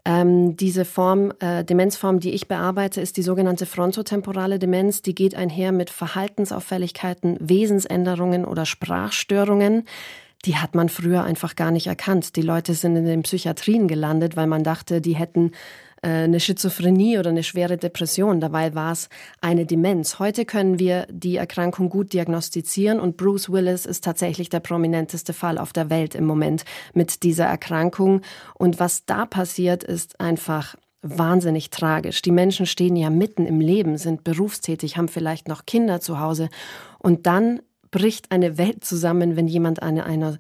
Ähm, 0.03 0.57
diese 0.57 0.83
Form, 0.83 1.31
äh, 1.39 1.63
Demenzform, 1.63 2.19
die 2.19 2.31
ich 2.31 2.47
bearbeite, 2.47 2.99
ist 2.99 3.15
die 3.15 3.21
sogenannte 3.21 3.65
frontotemporale 3.65 4.59
Demenz. 4.59 5.01
Die 5.01 5.15
geht 5.15 5.35
einher 5.35 5.71
mit 5.71 5.89
Verhaltensauffälligkeiten, 5.89 7.37
Wesensänderungen 7.39 8.43
oder 8.43 8.65
Sprachstörungen. 8.65 9.85
Die 10.45 10.55
hat 10.55 10.73
man 10.73 10.89
früher 10.89 11.23
einfach 11.23 11.55
gar 11.55 11.71
nicht 11.71 11.87
erkannt. 11.87 12.35
Die 12.35 12.41
Leute 12.41 12.73
sind 12.73 12.95
in 12.95 13.05
den 13.05 13.23
Psychiatrien 13.23 13.87
gelandet, 13.87 14.37
weil 14.37 14.47
man 14.47 14.63
dachte, 14.63 15.01
die 15.01 15.15
hätten 15.15 15.51
äh, 16.01 16.23
eine 16.23 16.39
Schizophrenie 16.39 17.19
oder 17.19 17.29
eine 17.29 17.43
schwere 17.43 17.77
Depression. 17.77 18.39
Dabei 18.39 18.73
war 18.73 18.93
es 18.93 19.09
eine 19.41 19.65
Demenz. 19.65 20.19
Heute 20.19 20.45
können 20.45 20.79
wir 20.79 21.07
die 21.09 21.35
Erkrankung 21.35 21.89
gut 21.89 22.13
diagnostizieren 22.13 22.99
und 22.99 23.17
Bruce 23.17 23.51
Willis 23.51 23.85
ist 23.85 24.03
tatsächlich 24.03 24.49
der 24.49 24.61
prominenteste 24.61 25.33
Fall 25.33 25.57
auf 25.57 25.73
der 25.73 25.89
Welt 25.89 26.15
im 26.15 26.25
Moment 26.25 26.63
mit 26.93 27.23
dieser 27.23 27.45
Erkrankung. 27.45 28.21
Und 28.53 28.79
was 28.79 29.05
da 29.05 29.25
passiert, 29.25 29.83
ist 29.83 30.21
einfach 30.21 30.75
wahnsinnig 31.01 31.69
tragisch. 31.69 32.21
Die 32.21 32.31
Menschen 32.31 32.65
stehen 32.65 32.95
ja 32.95 33.09
mitten 33.09 33.45
im 33.45 33.61
Leben, 33.61 33.97
sind 33.97 34.23
berufstätig, 34.23 34.97
haben 34.97 35.07
vielleicht 35.07 35.47
noch 35.47 35.65
Kinder 35.65 36.01
zu 36.01 36.19
Hause 36.19 36.49
und 36.97 37.25
dann 37.25 37.61
bricht 37.91 38.31
eine 38.31 38.57
Welt 38.57 38.83
zusammen, 38.83 39.35
wenn 39.35 39.47
jemand 39.47 39.81
an 39.81 39.99
einer 39.99 40.37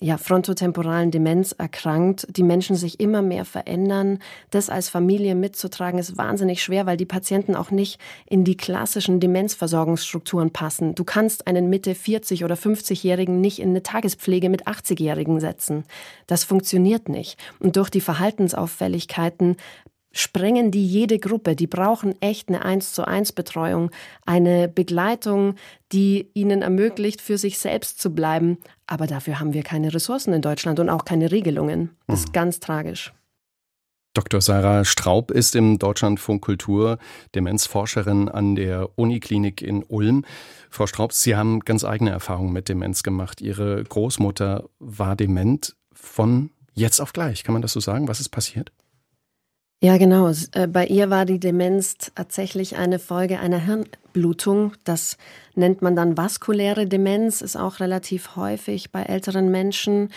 ja, 0.00 0.18
frontotemporalen 0.18 1.10
Demenz 1.10 1.52
erkrankt, 1.52 2.26
die 2.28 2.42
Menschen 2.42 2.74
sich 2.74 2.98
immer 2.98 3.22
mehr 3.22 3.44
verändern. 3.44 4.18
Das 4.50 4.68
als 4.68 4.88
Familie 4.88 5.34
mitzutragen 5.34 5.98
ist 5.98 6.18
wahnsinnig 6.18 6.62
schwer, 6.62 6.84
weil 6.84 6.96
die 6.96 7.06
Patienten 7.06 7.54
auch 7.54 7.70
nicht 7.70 8.00
in 8.26 8.44
die 8.44 8.56
klassischen 8.56 9.20
Demenzversorgungsstrukturen 9.20 10.50
passen. 10.50 10.94
Du 10.94 11.04
kannst 11.04 11.46
einen 11.46 11.70
Mitte 11.70 11.92
40- 11.92 12.44
oder 12.44 12.56
50-Jährigen 12.56 13.40
nicht 13.40 13.60
in 13.60 13.70
eine 13.70 13.82
Tagespflege 13.82 14.50
mit 14.50 14.66
80-Jährigen 14.66 15.38
setzen. 15.40 15.84
Das 16.26 16.44
funktioniert 16.44 17.08
nicht. 17.08 17.38
Und 17.60 17.76
durch 17.76 17.88
die 17.88 18.00
Verhaltensauffälligkeiten 18.02 19.56
sprengen 20.14 20.70
die 20.70 20.86
jede 20.86 21.18
Gruppe. 21.18 21.56
Die 21.56 21.66
brauchen 21.66 22.14
echt 22.22 22.48
eine 22.48 22.64
1 22.64 22.94
zu 22.94 23.06
1 23.06 23.32
Betreuung, 23.32 23.90
eine 24.24 24.68
Begleitung, 24.68 25.56
die 25.92 26.30
ihnen 26.32 26.62
ermöglicht, 26.62 27.20
für 27.20 27.36
sich 27.36 27.58
selbst 27.58 28.00
zu 28.00 28.14
bleiben. 28.14 28.58
Aber 28.86 29.06
dafür 29.06 29.40
haben 29.40 29.52
wir 29.52 29.62
keine 29.62 29.92
Ressourcen 29.92 30.32
in 30.32 30.42
Deutschland 30.42 30.80
und 30.80 30.88
auch 30.88 31.04
keine 31.04 31.30
Regelungen. 31.30 31.90
Das 32.06 32.20
ist 32.20 32.28
mhm. 32.28 32.32
ganz 32.32 32.60
tragisch. 32.60 33.12
Dr. 34.14 34.40
Sarah 34.40 34.84
Straub 34.84 35.32
ist 35.32 35.56
im 35.56 35.80
Deutschlandfunk 35.80 36.40
Kultur 36.40 36.98
Demenzforscherin 37.34 38.28
an 38.28 38.54
der 38.54 38.96
Uniklinik 38.96 39.60
in 39.60 39.82
Ulm. 39.82 40.24
Frau 40.70 40.86
Straub, 40.86 41.12
Sie 41.12 41.34
haben 41.34 41.60
ganz 41.60 41.82
eigene 41.82 42.10
Erfahrungen 42.10 42.52
mit 42.52 42.68
Demenz 42.68 43.02
gemacht. 43.02 43.40
Ihre 43.40 43.82
Großmutter 43.82 44.68
war 44.78 45.16
dement 45.16 45.74
von 45.92 46.50
jetzt 46.74 47.00
auf 47.00 47.12
gleich. 47.12 47.42
Kann 47.42 47.54
man 47.54 47.62
das 47.62 47.72
so 47.72 47.80
sagen? 47.80 48.06
Was 48.06 48.20
ist 48.20 48.28
passiert? 48.28 48.70
Ja, 49.84 49.98
genau. 49.98 50.32
Äh, 50.52 50.66
bei 50.66 50.86
ihr 50.86 51.10
war 51.10 51.26
die 51.26 51.38
Demenz 51.38 51.98
tatsächlich 52.14 52.76
eine 52.76 52.98
Folge 52.98 53.38
einer 53.38 53.58
Hirnblutung. 53.58 54.72
Das 54.84 55.18
nennt 55.56 55.82
man 55.82 55.94
dann 55.94 56.16
vaskuläre 56.16 56.86
Demenz, 56.86 57.42
ist 57.42 57.54
auch 57.54 57.80
relativ 57.80 58.34
häufig 58.34 58.92
bei 58.92 59.02
älteren 59.02 59.50
Menschen 59.50 60.08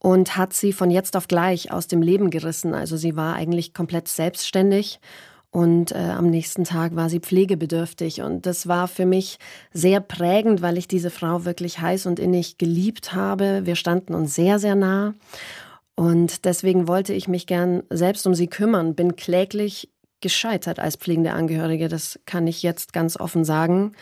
und 0.00 0.36
hat 0.36 0.54
sie 0.54 0.72
von 0.72 0.90
jetzt 0.90 1.16
auf 1.16 1.28
gleich 1.28 1.70
aus 1.70 1.86
dem 1.86 2.02
Leben 2.02 2.30
gerissen. 2.30 2.74
Also 2.74 2.96
sie 2.96 3.14
war 3.14 3.36
eigentlich 3.36 3.74
komplett 3.74 4.08
selbstständig 4.08 4.98
und 5.52 5.92
äh, 5.92 5.98
am 5.98 6.28
nächsten 6.28 6.64
Tag 6.64 6.96
war 6.96 7.08
sie 7.08 7.20
pflegebedürftig. 7.20 8.22
Und 8.22 8.44
das 8.44 8.66
war 8.66 8.88
für 8.88 9.06
mich 9.06 9.38
sehr 9.72 10.00
prägend, 10.00 10.62
weil 10.62 10.76
ich 10.78 10.88
diese 10.88 11.10
Frau 11.10 11.44
wirklich 11.44 11.78
heiß 11.78 12.06
und 12.06 12.18
innig 12.18 12.58
geliebt 12.58 13.14
habe. 13.14 13.60
Wir 13.66 13.76
standen 13.76 14.14
uns 14.14 14.34
sehr, 14.34 14.58
sehr 14.58 14.74
nah. 14.74 15.14
Und 15.94 16.44
deswegen 16.44 16.88
wollte 16.88 17.12
ich 17.12 17.28
mich 17.28 17.46
gern 17.46 17.82
selbst 17.90 18.26
um 18.26 18.34
sie 18.34 18.46
kümmern, 18.46 18.94
bin 18.94 19.16
kläglich 19.16 19.90
gescheitert 20.20 20.78
als 20.78 20.96
pflegende 20.96 21.32
Angehörige, 21.32 21.88
das 21.88 22.18
kann 22.26 22.46
ich 22.46 22.62
jetzt 22.62 22.92
ganz 22.92 23.18
offen 23.18 23.44
sagen, 23.44 23.92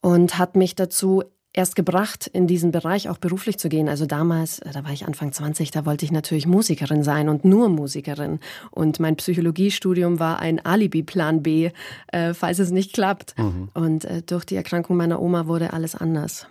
und 0.00 0.38
hat 0.38 0.54
mich 0.54 0.74
dazu 0.74 1.24
erst 1.54 1.76
gebracht, 1.76 2.26
in 2.26 2.46
diesen 2.46 2.72
Bereich 2.72 3.08
auch 3.08 3.16
beruflich 3.16 3.58
zu 3.58 3.68
gehen. 3.68 3.88
Also 3.88 4.06
damals, 4.06 4.58
äh, 4.58 4.72
da 4.72 4.84
war 4.84 4.92
ich 4.92 5.06
Anfang 5.06 5.32
20, 5.32 5.70
da 5.70 5.86
wollte 5.86 6.04
ich 6.04 6.12
natürlich 6.12 6.46
Musikerin 6.46 7.02
sein 7.02 7.28
und 7.28 7.44
nur 7.44 7.68
Musikerin. 7.68 8.40
Und 8.70 9.00
mein 9.00 9.16
Psychologiestudium 9.16 10.18
war 10.18 10.40
ein 10.40 10.64
Alibi-Plan 10.64 11.42
B, 11.42 11.70
äh, 12.08 12.34
falls 12.34 12.58
es 12.58 12.70
nicht 12.70 12.92
klappt. 12.92 13.38
Mhm. 13.38 13.68
Und 13.72 14.04
äh, 14.04 14.22
durch 14.22 14.44
die 14.44 14.56
Erkrankung 14.56 14.96
meiner 14.96 15.22
Oma 15.22 15.46
wurde 15.46 15.72
alles 15.72 15.94
anders. 15.94 16.48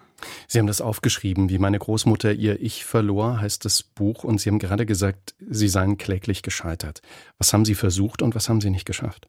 Sie 0.48 0.60
haben 0.60 0.68
das 0.68 0.82
aufgeschrieben, 0.82 1.50
wie 1.50 1.58
meine 1.58 1.80
Großmutter 1.80 2.34
ihr 2.34 2.62
Ich 2.62 2.86
verlor, 2.86 3.42
heißt 3.42 3.66
das 3.66 3.84
Buch. 3.84 4.24
Und 4.24 4.40
Sie 4.40 4.50
haben 4.50 4.60
gerade 4.60 4.86
gesagt, 4.86 5.36
Sie 5.40 5.68
seien 5.68 5.98
kläglich 5.98 6.42
gescheitert. 6.42 7.02
Was 7.38 7.54
haben 7.54 7.66
Sie 7.66 7.76
versucht 7.76 8.22
und 8.22 8.36
was 8.36 8.50
haben 8.50 8.62
Sie 8.62 8.70
nicht 8.70 8.86
geschafft? 8.86 9.28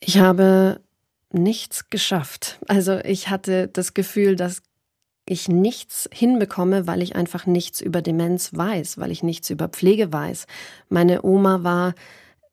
Ich 0.00 0.18
habe 0.18 0.80
nichts 1.32 1.90
geschafft. 1.90 2.58
Also 2.68 2.98
ich 2.98 3.28
hatte 3.28 3.68
das 3.68 3.94
Gefühl, 3.94 4.36
dass 4.36 4.62
ich 5.26 5.48
nichts 5.48 6.08
hinbekomme, 6.12 6.86
weil 6.86 7.02
ich 7.02 7.16
einfach 7.16 7.46
nichts 7.46 7.80
über 7.80 8.02
Demenz 8.02 8.50
weiß, 8.52 8.98
weil 8.98 9.10
ich 9.10 9.22
nichts 9.22 9.50
über 9.50 9.68
Pflege 9.68 10.12
weiß. 10.12 10.46
Meine 10.88 11.24
Oma 11.24 11.62
war 11.62 11.94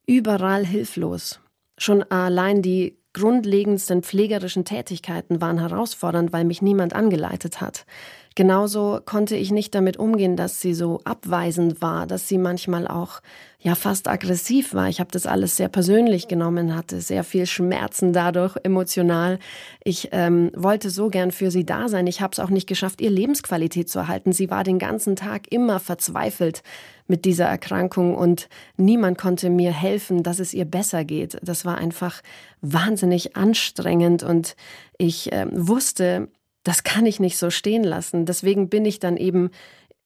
überall 0.05 0.65
hilflos. 0.65 1.39
Schon 1.77 2.03
allein 2.03 2.61
die 2.61 2.97
grundlegendsten 3.13 4.03
pflegerischen 4.03 4.65
Tätigkeiten 4.65 5.41
waren 5.41 5.59
herausfordernd, 5.59 6.31
weil 6.31 6.45
mich 6.45 6.61
niemand 6.61 6.93
angeleitet 6.93 7.61
hat. 7.61 7.85
Genauso 8.35 9.01
konnte 9.03 9.35
ich 9.35 9.51
nicht 9.51 9.75
damit 9.75 9.97
umgehen, 9.97 10.37
dass 10.37 10.61
sie 10.61 10.73
so 10.73 11.01
abweisend 11.03 11.81
war, 11.81 12.07
dass 12.07 12.29
sie 12.29 12.37
manchmal 12.37 12.87
auch 12.87 13.21
ja 13.59 13.75
fast 13.75 14.07
aggressiv 14.07 14.73
war. 14.73 14.87
Ich 14.87 15.01
habe 15.01 15.11
das 15.11 15.25
alles 15.25 15.57
sehr 15.57 15.67
persönlich 15.67 16.29
genommen, 16.29 16.73
hatte 16.73 17.01
sehr 17.01 17.25
viel 17.25 17.45
Schmerzen 17.45 18.13
dadurch 18.13 18.55
emotional. 18.63 19.37
Ich 19.83 20.09
ähm, 20.13 20.49
wollte 20.55 20.89
so 20.89 21.09
gern 21.09 21.31
für 21.31 21.51
sie 21.51 21.65
da 21.65 21.89
sein. 21.89 22.07
Ich 22.07 22.21
habe 22.21 22.31
es 22.31 22.39
auch 22.39 22.49
nicht 22.49 22.67
geschafft, 22.67 23.01
ihr 23.01 23.11
Lebensqualität 23.11 23.89
zu 23.89 23.99
erhalten. 23.99 24.31
Sie 24.31 24.49
war 24.49 24.63
den 24.63 24.79
ganzen 24.79 25.17
Tag 25.17 25.51
immer 25.51 25.81
verzweifelt 25.81 26.63
mit 27.07 27.25
dieser 27.25 27.45
Erkrankung 27.45 28.15
und 28.15 28.47
niemand 28.77 29.17
konnte 29.17 29.49
mir 29.49 29.73
helfen, 29.73 30.23
dass 30.23 30.39
es 30.39 30.53
ihr 30.53 30.65
besser 30.65 31.03
geht. 31.03 31.37
Das 31.43 31.65
war 31.65 31.77
einfach 31.77 32.21
wahnsinnig 32.61 33.35
anstrengend 33.35 34.23
und 34.23 34.55
ich 34.97 35.33
äh, 35.33 35.47
wusste, 35.51 36.29
das 36.63 36.83
kann 36.83 37.05
ich 37.05 37.19
nicht 37.19 37.37
so 37.37 37.49
stehen 37.49 37.83
lassen. 37.83 38.25
Deswegen 38.25 38.69
bin 38.69 38.85
ich 38.85 38.99
dann 38.99 39.17
eben 39.17 39.49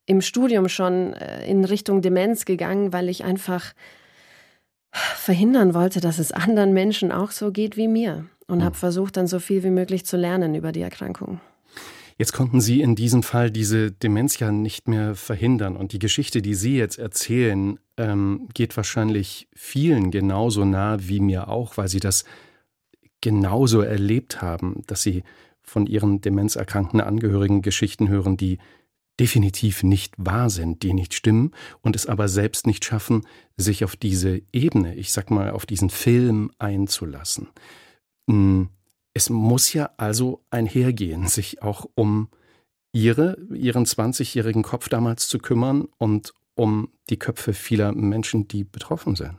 im 0.05 0.21
Studium 0.21 0.69
schon 0.69 1.13
äh, 1.13 1.45
in 1.47 1.65
Richtung 1.65 2.01
Demenz 2.01 2.45
gegangen, 2.45 2.93
weil 2.93 3.09
ich 3.09 3.23
einfach 3.23 3.73
verhindern 4.91 5.73
wollte, 5.73 5.99
dass 5.99 6.19
es 6.19 6.31
anderen 6.31 6.73
Menschen 6.73 7.11
auch 7.11 7.31
so 7.31 7.51
geht 7.51 7.75
wie 7.75 7.87
mir 7.87 8.25
und 8.47 8.63
habe 8.63 8.75
versucht, 8.75 9.17
dann 9.17 9.27
so 9.27 9.39
viel 9.39 9.63
wie 9.63 9.69
möglich 9.69 10.05
zu 10.05 10.15
lernen 10.17 10.55
über 10.55 10.71
die 10.71 10.81
Erkrankung. 10.81 11.41
Jetzt 12.17 12.31
konnten 12.31 12.61
Sie 12.61 12.79
in 12.79 12.95
diesem 12.95 13.23
Fall 13.23 13.51
diese 13.51 13.91
Demenz 13.91 14.39
ja 14.39 14.49
nicht 14.51 14.87
mehr 14.87 15.15
verhindern. 15.15 15.75
Und 15.75 15.91
die 15.91 15.99
Geschichte, 15.99 16.41
die 16.41 16.53
Sie 16.53 16.77
jetzt 16.77 16.97
erzählen, 16.97 17.77
ähm, 17.97 18.47
geht 18.53 18.77
wahrscheinlich 18.77 19.49
vielen 19.53 20.11
genauso 20.11 20.63
nah 20.63 20.97
wie 21.01 21.19
mir 21.19 21.49
auch, 21.49 21.75
weil 21.75 21.89
Sie 21.89 21.99
das 21.99 22.23
genauso 23.19 23.81
erlebt 23.81 24.41
haben, 24.41 24.83
dass 24.87 25.01
Sie 25.01 25.23
von 25.65 25.87
Ihren 25.87 26.21
demenzerkrankten 26.21 27.01
Angehörigen 27.01 27.61
Geschichten 27.61 28.09
hören, 28.09 28.37
die 28.37 28.59
definitiv 29.19 29.83
nicht 29.83 30.13
wahr 30.17 30.49
sind, 30.49 30.83
die 30.83 30.93
nicht 30.93 31.13
stimmen 31.13 31.51
und 31.81 31.95
es 31.95 32.05
aber 32.05 32.27
selbst 32.27 32.67
nicht 32.67 32.83
schaffen, 32.83 33.25
sich 33.57 33.83
auf 33.83 33.95
diese 33.95 34.41
Ebene, 34.51 34.95
ich 34.95 35.11
sag 35.13 35.31
mal, 35.31 35.51
auf 35.51 35.65
diesen 35.65 35.89
Film 35.89 36.51
einzulassen. 36.59 37.47
Hm, 38.29 38.69
es 39.13 39.29
muss 39.29 39.71
ja 39.73 39.91
also 39.97 40.43
einhergehen, 40.49 41.27
sich 41.27 41.61
auch 41.61 41.87
um 41.95 42.29
ihre, 42.91 43.37
ihren 43.53 43.85
20-jährigen 43.85 44.63
Kopf 44.63 44.89
damals 44.89 45.27
zu 45.27 45.39
kümmern 45.39 45.87
und 45.97 46.33
um 46.55 46.89
die 47.09 47.19
Köpfe 47.19 47.53
vieler 47.53 47.91
Menschen, 47.91 48.47
die 48.47 48.63
betroffen 48.63 49.15
sind. 49.15 49.35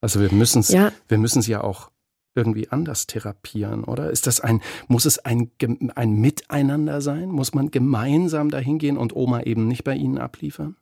Also 0.00 0.20
wir 0.20 0.32
müssen 0.32 0.60
es, 0.60 0.68
ja. 0.68 0.92
wir 1.08 1.16
müssen 1.16 1.38
es 1.38 1.46
ja 1.46 1.62
auch 1.62 1.91
irgendwie 2.34 2.68
anders 2.68 3.06
therapieren, 3.06 3.84
oder? 3.84 4.10
Ist 4.10 4.26
das 4.26 4.40
ein, 4.40 4.60
muss 4.88 5.04
es 5.04 5.18
ein, 5.18 5.50
ein 5.94 6.14
Miteinander 6.14 7.00
sein? 7.00 7.28
Muss 7.28 7.54
man 7.54 7.70
gemeinsam 7.70 8.50
dahin 8.50 8.78
gehen 8.78 8.96
und 8.96 9.14
Oma 9.14 9.42
eben 9.42 9.68
nicht 9.68 9.84
bei 9.84 9.94
Ihnen 9.94 10.18
abliefern? 10.18 10.76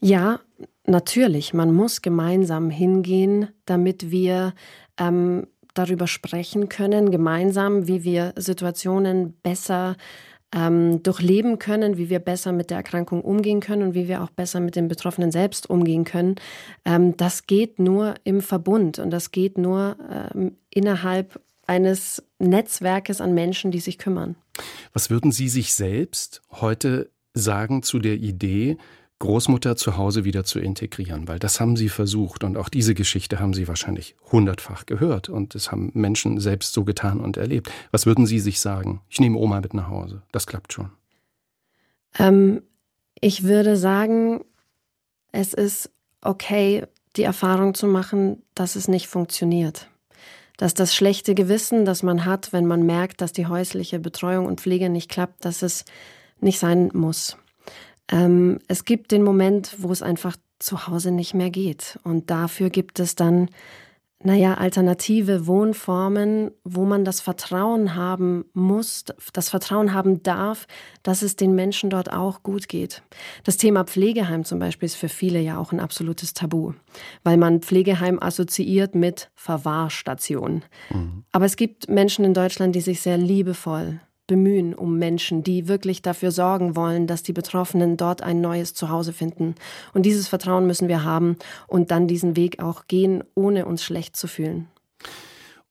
Ja, 0.00 0.40
natürlich. 0.86 1.54
Man 1.54 1.72
muss 1.72 2.02
gemeinsam 2.02 2.70
hingehen, 2.70 3.48
damit 3.66 4.10
wir 4.10 4.54
ähm, 4.98 5.46
darüber 5.74 6.06
sprechen 6.06 6.68
können, 6.68 7.10
gemeinsam, 7.10 7.86
wie 7.86 8.04
wir 8.04 8.32
Situationen 8.36 9.34
besser 9.42 9.96
ähm, 10.54 11.02
durchleben 11.02 11.58
können, 11.58 11.96
wie 11.96 12.10
wir 12.10 12.18
besser 12.18 12.52
mit 12.52 12.70
der 12.70 12.78
Erkrankung 12.78 13.22
umgehen 13.22 13.60
können 13.60 13.82
und 13.82 13.94
wie 13.94 14.08
wir 14.08 14.22
auch 14.22 14.30
besser 14.30 14.60
mit 14.60 14.76
den 14.76 14.88
Betroffenen 14.88 15.30
selbst 15.32 15.68
umgehen 15.68 16.04
können. 16.04 16.36
Ähm, 16.84 17.16
das 17.16 17.46
geht 17.46 17.78
nur 17.78 18.14
im 18.24 18.40
Verbund 18.40 18.98
und 18.98 19.10
das 19.10 19.30
geht 19.30 19.58
nur 19.58 19.96
ähm, 20.10 20.56
innerhalb 20.70 21.40
eines 21.66 22.22
Netzwerkes 22.38 23.20
an 23.20 23.34
Menschen, 23.34 23.70
die 23.70 23.80
sich 23.80 23.98
kümmern. 23.98 24.36
Was 24.92 25.10
würden 25.10 25.32
Sie 25.32 25.48
sich 25.48 25.74
selbst 25.74 26.42
heute 26.50 27.10
sagen 27.34 27.82
zu 27.82 27.98
der 27.98 28.16
Idee, 28.16 28.76
Großmutter 29.22 29.76
zu 29.76 29.96
Hause 29.96 30.24
wieder 30.24 30.42
zu 30.42 30.58
integrieren, 30.58 31.28
weil 31.28 31.38
das 31.38 31.60
haben 31.60 31.76
sie 31.76 31.88
versucht 31.88 32.42
und 32.42 32.56
auch 32.56 32.68
diese 32.68 32.92
Geschichte 32.92 33.38
haben 33.38 33.54
sie 33.54 33.68
wahrscheinlich 33.68 34.16
hundertfach 34.32 34.84
gehört 34.84 35.28
und 35.28 35.54
das 35.54 35.70
haben 35.70 35.92
Menschen 35.94 36.40
selbst 36.40 36.72
so 36.72 36.82
getan 36.82 37.20
und 37.20 37.36
erlebt. 37.36 37.70
Was 37.92 38.04
würden 38.04 38.26
Sie 38.26 38.40
sich 38.40 38.58
sagen? 38.58 39.00
Ich 39.08 39.20
nehme 39.20 39.38
Oma 39.38 39.60
mit 39.60 39.74
nach 39.74 39.88
Hause. 39.88 40.22
Das 40.32 40.48
klappt 40.48 40.72
schon. 40.72 40.90
Ähm, 42.18 42.62
ich 43.20 43.44
würde 43.44 43.76
sagen, 43.76 44.40
es 45.30 45.54
ist 45.54 45.92
okay, 46.20 46.84
die 47.14 47.22
Erfahrung 47.22 47.74
zu 47.74 47.86
machen, 47.86 48.42
dass 48.56 48.74
es 48.74 48.88
nicht 48.88 49.06
funktioniert. 49.06 49.88
Dass 50.56 50.74
das 50.74 50.96
schlechte 50.96 51.36
Gewissen, 51.36 51.84
das 51.84 52.02
man 52.02 52.24
hat, 52.24 52.52
wenn 52.52 52.66
man 52.66 52.84
merkt, 52.84 53.20
dass 53.20 53.32
die 53.32 53.46
häusliche 53.46 54.00
Betreuung 54.00 54.46
und 54.46 54.60
Pflege 54.60 54.88
nicht 54.88 55.08
klappt, 55.08 55.44
dass 55.44 55.62
es 55.62 55.84
nicht 56.40 56.58
sein 56.58 56.90
muss. 56.92 57.36
Ähm, 58.10 58.58
es 58.68 58.84
gibt 58.84 59.12
den 59.12 59.22
Moment, 59.22 59.76
wo 59.78 59.92
es 59.92 60.02
einfach 60.02 60.36
zu 60.58 60.86
Hause 60.86 61.10
nicht 61.10 61.34
mehr 61.34 61.50
geht. 61.50 61.98
Und 62.04 62.30
dafür 62.30 62.70
gibt 62.70 63.00
es 63.00 63.14
dann, 63.14 63.48
naja, 64.22 64.54
alternative 64.54 65.48
Wohnformen, 65.48 66.52
wo 66.62 66.84
man 66.84 67.04
das 67.04 67.20
Vertrauen 67.20 67.96
haben 67.96 68.44
muss, 68.52 69.04
das 69.32 69.48
Vertrauen 69.48 69.92
haben 69.92 70.22
darf, 70.22 70.66
dass 71.02 71.22
es 71.22 71.34
den 71.34 71.54
Menschen 71.54 71.90
dort 71.90 72.12
auch 72.12 72.44
gut 72.44 72.68
geht. 72.68 73.02
Das 73.42 73.56
Thema 73.56 73.84
Pflegeheim 73.84 74.44
zum 74.44 74.60
Beispiel 74.60 74.86
ist 74.86 74.94
für 74.94 75.08
viele 75.08 75.40
ja 75.40 75.58
auch 75.58 75.72
ein 75.72 75.80
absolutes 75.80 76.34
Tabu, 76.34 76.74
weil 77.24 77.36
man 77.36 77.62
Pflegeheim 77.62 78.22
assoziiert 78.22 78.94
mit 78.94 79.30
Verwahrstation. 79.34 80.62
Mhm. 80.90 81.24
Aber 81.32 81.46
es 81.46 81.56
gibt 81.56 81.88
Menschen 81.88 82.24
in 82.24 82.34
Deutschland, 82.34 82.76
die 82.76 82.80
sich 82.80 83.00
sehr 83.00 83.18
liebevoll 83.18 84.00
bemühen 84.32 84.72
um 84.74 84.98
Menschen, 84.98 85.42
die 85.42 85.68
wirklich 85.68 86.00
dafür 86.00 86.30
sorgen 86.30 86.74
wollen, 86.74 87.06
dass 87.06 87.22
die 87.22 87.34
Betroffenen 87.34 87.98
dort 87.98 88.22
ein 88.22 88.40
neues 88.40 88.72
Zuhause 88.72 89.12
finden. 89.12 89.56
Und 89.92 90.06
dieses 90.06 90.26
Vertrauen 90.26 90.66
müssen 90.66 90.88
wir 90.88 91.04
haben 91.04 91.36
und 91.66 91.90
dann 91.90 92.08
diesen 92.08 92.34
Weg 92.34 92.62
auch 92.62 92.86
gehen, 92.86 93.22
ohne 93.34 93.66
uns 93.66 93.84
schlecht 93.84 94.16
zu 94.16 94.28
fühlen. 94.28 94.68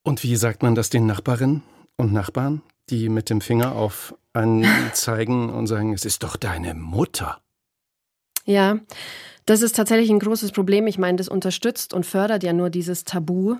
Und 0.04 0.22
wie 0.22 0.36
sagt 0.36 0.62
man 0.62 0.76
das 0.76 0.92
den 0.92 1.08
Nachbarinnen 1.08 1.64
und 1.98 2.14
Nachbarn, 2.14 2.62
die 2.92 3.10
mit 3.10 3.32
dem 3.32 3.42
Finger 3.42 3.76
auf 3.76 4.14
einen 4.32 4.68
zeigen 4.94 5.50
und 5.50 5.66
sagen, 5.66 5.94
es 5.94 6.06
ist 6.06 6.22
doch 6.22 6.36
deine 6.36 6.76
Mutter? 6.76 7.40
Ja, 8.46 8.78
das 9.48 9.64
ist 9.64 9.76
tatsächlich 9.76 10.12
ein 10.12 10.20
großes 10.20 10.52
Problem. 10.52 10.86
Ich 10.86 11.00
meine, 11.00 11.18
das 11.18 11.30
unterstützt 11.30 11.96
und 11.96 12.06
fördert 12.06 12.44
ja 12.44 12.54
nur 12.54 12.70
dieses 12.70 13.06
Tabu, 13.06 13.56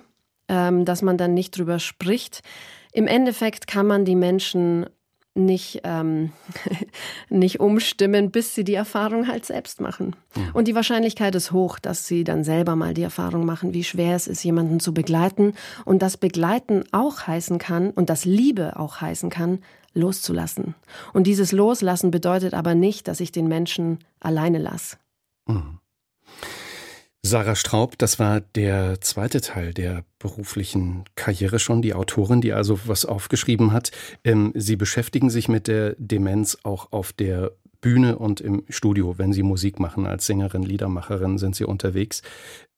ähm, 0.46 0.84
dass 0.84 1.02
man 1.02 1.18
dann 1.18 1.34
nicht 1.34 1.58
drüber 1.58 1.80
spricht. 1.80 2.42
Im 2.92 3.06
Endeffekt 3.06 3.66
kann 3.66 3.86
man 3.86 4.04
die 4.04 4.16
Menschen 4.16 4.86
nicht, 5.34 5.80
ähm, 5.84 6.32
nicht 7.30 7.60
umstimmen, 7.60 8.30
bis 8.30 8.54
sie 8.54 8.64
die 8.64 8.74
Erfahrung 8.74 9.28
halt 9.28 9.46
selbst 9.46 9.80
machen. 9.80 10.14
Ja. 10.36 10.42
Und 10.52 10.68
die 10.68 10.74
Wahrscheinlichkeit 10.74 11.34
ist 11.34 11.52
hoch, 11.52 11.78
dass 11.78 12.06
sie 12.06 12.24
dann 12.24 12.44
selber 12.44 12.76
mal 12.76 12.94
die 12.94 13.02
Erfahrung 13.02 13.46
machen, 13.46 13.72
wie 13.72 13.84
schwer 13.84 14.14
es 14.14 14.26
ist, 14.26 14.44
jemanden 14.44 14.78
zu 14.80 14.92
begleiten. 14.92 15.54
Und 15.84 16.02
das 16.02 16.16
Begleiten 16.16 16.84
auch 16.92 17.26
heißen 17.26 17.58
kann 17.58 17.90
und 17.90 18.10
das 18.10 18.24
Liebe 18.24 18.78
auch 18.78 19.00
heißen 19.00 19.30
kann, 19.30 19.60
loszulassen. 19.94 20.74
Und 21.12 21.26
dieses 21.26 21.52
Loslassen 21.52 22.10
bedeutet 22.10 22.54
aber 22.54 22.74
nicht, 22.74 23.08
dass 23.08 23.20
ich 23.20 23.32
den 23.32 23.48
Menschen 23.48 23.98
alleine 24.20 24.58
lasse. 24.58 24.96
Mhm. 25.46 25.78
Sarah 27.24 27.54
Straub, 27.54 27.96
das 27.98 28.18
war 28.18 28.40
der 28.40 29.00
zweite 29.00 29.40
Teil 29.40 29.72
der 29.72 30.04
beruflichen 30.18 31.04
Karriere 31.14 31.60
schon, 31.60 31.80
die 31.80 31.94
Autorin, 31.94 32.40
die 32.40 32.52
also 32.52 32.80
was 32.86 33.04
aufgeschrieben 33.04 33.72
hat. 33.72 33.92
Ähm, 34.24 34.52
Sie 34.56 34.74
beschäftigen 34.74 35.30
sich 35.30 35.48
mit 35.48 35.68
der 35.68 35.94
Demenz 35.98 36.58
auch 36.64 36.90
auf 36.90 37.12
der 37.12 37.52
Bühne 37.80 38.18
und 38.18 38.40
im 38.40 38.64
Studio, 38.68 39.18
wenn 39.18 39.32
Sie 39.32 39.44
Musik 39.44 39.78
machen. 39.78 40.04
Als 40.04 40.26
Sängerin, 40.26 40.64
Liedermacherin 40.64 41.38
sind 41.38 41.54
Sie 41.54 41.64
unterwegs. 41.64 42.22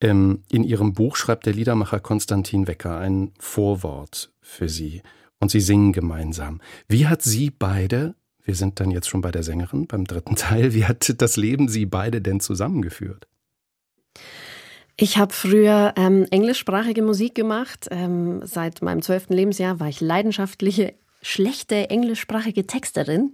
Ähm, 0.02 0.42
in 0.50 0.62
Ihrem 0.62 0.92
Buch 0.92 1.16
schreibt 1.16 1.46
der 1.46 1.54
Liedermacher 1.54 2.00
Konstantin 2.00 2.66
Wecker 2.66 2.98
ein 2.98 3.32
Vorwort 3.38 4.30
für 4.42 4.68
Sie 4.68 5.02
und 5.40 5.50
Sie 5.50 5.60
singen 5.60 5.92
gemeinsam. 5.92 6.60
Wie 6.86 7.06
hat 7.06 7.22
Sie 7.22 7.50
beide, 7.50 8.14
wir 8.44 8.54
sind 8.54 8.78
dann 8.78 8.90
jetzt 8.90 9.08
schon 9.08 9.22
bei 9.22 9.30
der 9.30 9.42
Sängerin, 9.42 9.86
beim 9.86 10.04
dritten 10.04 10.36
Teil, 10.36 10.74
wie 10.74 10.84
hat 10.84 11.14
das 11.22 11.38
Leben 11.38 11.68
Sie 11.68 11.86
beide 11.86 12.20
denn 12.20 12.40
zusammengeführt? 12.40 13.26
Ich 14.96 15.18
habe 15.18 15.32
früher 15.32 15.92
ähm, 15.96 16.26
englischsprachige 16.30 17.02
Musik 17.02 17.34
gemacht. 17.34 17.88
Ähm, 17.90 18.42
seit 18.44 18.80
meinem 18.80 19.02
zwölften 19.02 19.34
Lebensjahr 19.34 19.80
war 19.80 19.88
ich 19.88 20.00
leidenschaftliche 20.00 20.94
schlechte 21.20 21.90
englischsprachige 21.90 22.66
Texterin. 22.66 23.32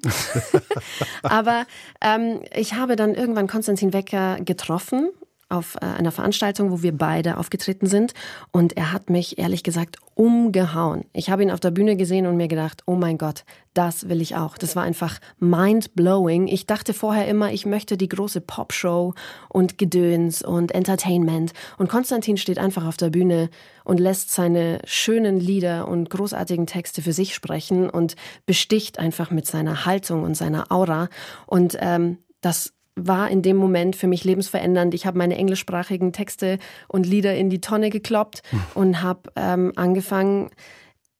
Aber 1.23 1.67
ähm, 2.01 2.41
ich 2.55 2.75
habe 2.75 2.97
dann 2.97 3.15
irgendwann 3.15 3.47
Konstantin 3.47 3.93
Wecker 3.93 4.39
getroffen 4.41 5.11
auf 5.51 5.77
äh, 5.77 5.85
einer 5.85 6.13
Veranstaltung, 6.13 6.71
wo 6.71 6.83
wir 6.83 6.97
beide 6.97 7.37
aufgetreten 7.37 7.87
sind. 7.87 8.15
Und 8.53 8.77
er 8.77 8.93
hat 8.93 9.11
mich 9.11 9.39
ehrlich 9.39 9.63
gesagt 9.63 9.99
umgehauen. 10.15 11.05
Ich 11.13 11.31
habe 11.31 11.43
ihn 11.43 11.51
auf 11.51 11.61
der 11.61 11.71
Bühne 11.71 11.97
gesehen 11.97 12.27
und 12.27 12.37
mir 12.37 12.49
gedacht, 12.49 12.83
oh 12.87 12.95
mein 12.95 13.19
Gott, 13.19 13.45
das 13.75 14.09
will 14.09 14.21
ich 14.21 14.37
auch. 14.37 14.59
Das 14.59 14.77
war 14.77 14.83
einfach 14.83 15.19
mind-blowing. 15.39 16.47
Ich 16.49 16.67
dachte 16.67 16.93
vorher 16.93 17.27
immer, 17.29 17.53
ich 17.53 17.67
möchte 17.67 17.97
die 17.97 18.09
große 18.09 18.41
Popshow 18.41 19.15
und 19.49 19.79
Gedöns 19.79 20.43
und 20.43 20.73
Entertainment. 20.73 21.53
Und 21.79 21.89
Konstantin 21.89 22.37
steht 22.37 22.59
einfach 22.59 22.87
auf 22.87 22.97
der 22.97 23.11
Bühne 23.11 23.49
und 23.85 23.99
lässt 23.99 24.31
seine 24.31 24.81
schönen 24.85 25.41
Lieder 25.41 25.89
und 25.89 26.11
großartigen 26.11 26.67
Texte 26.67 27.03
für 27.03 27.13
sich 27.13 27.35
sprechen 27.35 27.89
und 27.89 28.17
besticht 28.47 28.99
einfach 28.99 29.31
mit 29.31 29.47
seiner 29.47 29.87
Haltung 29.87 30.23
und 30.23 30.37
seiner 30.37 30.71
Aura. 30.71 31.09
Und 31.47 31.77
ähm, 31.81 32.19
das 32.41 32.73
war 32.97 33.31
in 33.31 33.43
dem 33.43 33.57
Moment 33.57 33.97
für 33.97 34.07
mich 34.07 34.25
lebensverändernd. 34.25 34.95
Ich 34.95 35.07
habe 35.07 35.19
meine 35.19 35.37
englischsprachigen 35.37 36.13
Texte 36.13 36.59
und 36.89 37.07
Lieder 37.07 37.35
in 37.37 37.51
die 37.51 37.61
Tonne 37.61 37.91
gekloppt 37.91 38.43
und 38.75 39.03
habe 39.03 39.31
ähm, 39.37 39.73
angefangen, 39.77 40.51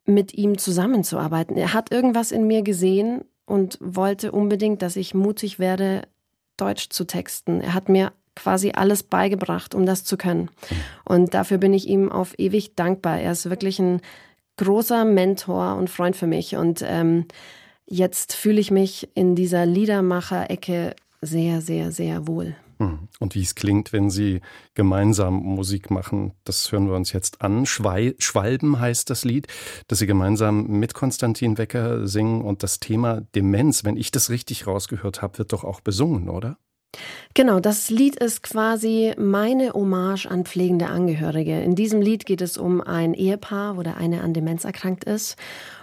mit 0.07 0.35
ihm 0.35 0.59
zusammenzuarbeiten. 0.59 1.57
Er 1.57 1.73
hat 1.73 1.93
irgendwas 1.93 2.33
in 2.33 2.47
mir 2.47 2.63
gesehen 2.63 3.25
und 3.47 3.79
wollte 3.81 4.33
unbedingt, 4.33 4.83
dass 4.83 4.97
ich 4.97 5.15
mutig 5.15 5.59
werde, 5.59 6.03
Deutsch 6.57 6.91
zu 6.91 7.05
texten. 7.05 7.61
Er 7.61 7.75
hat 7.75 7.89
mir 7.89 8.13
quasi 8.37 8.73
alles 8.75 9.03
beigebracht, 9.03 9.75
um 9.75 9.87
das 9.87 10.05
zu 10.05 10.17
können. 10.17 10.51
Und 11.05 11.35
dafür 11.35 11.59
bin 11.59 11.75
ich 11.75 11.89
ihm 11.89 12.11
auf 12.11 12.39
ewig 12.39 12.75
dankbar. 12.75 13.21
Er 13.21 13.33
ist 13.33 13.49
wirklich 13.49 13.79
ein 13.79 14.01
großer 14.57 15.05
Mentor 15.05 15.77
und 15.77 15.91
Freund 15.91 16.17
für 16.17 16.27
mich. 16.27 16.57
Und 16.57 16.85
ähm, 16.87 17.27
jetzt 17.87 18.35
fühle 18.35 18.61
ich 18.61 18.71
mich 18.71 19.09
in 19.15 19.35
dieser 19.35 19.67
Liedermacher-Ecke 19.67 20.95
sehr, 21.23 21.61
sehr, 21.61 21.93
sehr 21.93 22.27
wohl. 22.27 22.57
Hm. 22.79 23.09
Und 23.19 23.35
wie 23.35 23.43
es 23.43 23.55
klingt, 23.55 23.93
wenn 23.93 24.09
Sie 24.09 24.41
gemeinsam 24.75 25.35
Musik 25.35 25.91
machen, 25.91 26.33
das 26.45 26.73
hören 26.73 26.87
wir 26.87 26.95
uns 26.95 27.13
jetzt 27.13 27.43
an. 27.43 27.67
Schwei 27.67 28.15
Schwalben 28.19 28.81
heißt 28.81 29.11
das 29.11 29.25
Lied, 29.25 29.47
das 29.87 29.99
Sie 29.99 30.07
gemeinsam 30.07 30.67
mit 30.67 30.95
Konstantin 30.95 31.59
Wecker 31.59 32.07
singen. 32.07 32.41
Und 32.41 32.63
das 32.63 32.81
Thema 32.81 33.21
Demenz, 33.35 33.85
wenn 33.85 33.99
ich 33.99 34.11
das 34.11 34.31
richtig 34.31 34.67
rausgehört 34.67 35.21
habe, 35.21 35.39
wird 35.39 35.53
doch 35.53 35.63
auch 35.63 35.81
besungen, 35.81 36.31
oder? 36.31 36.57
Genau, 37.35 37.61
das 37.61 37.91
Lied 37.91 38.17
ist 38.17 38.43
quasi 38.43 39.15
meine 39.17 39.75
Hommage 39.75 40.27
an 40.27 40.45
pflegende 40.45 40.87
Angehörige. 40.87 41.61
In 41.61 41.75
diesem 41.75 42.01
Lied 42.01 42.27
geht 42.27 42.41
es 42.41 42.57
um 42.57 42.81
ein 42.81 43.15
Ehepaar, 43.15 43.77
wo 43.77 43.83
der 43.83 43.99
eine 43.99 44.23
an 44.23 44.35
Demenz 44.35 44.65
erkrankt 44.65 45.05
ist. 45.05 45.37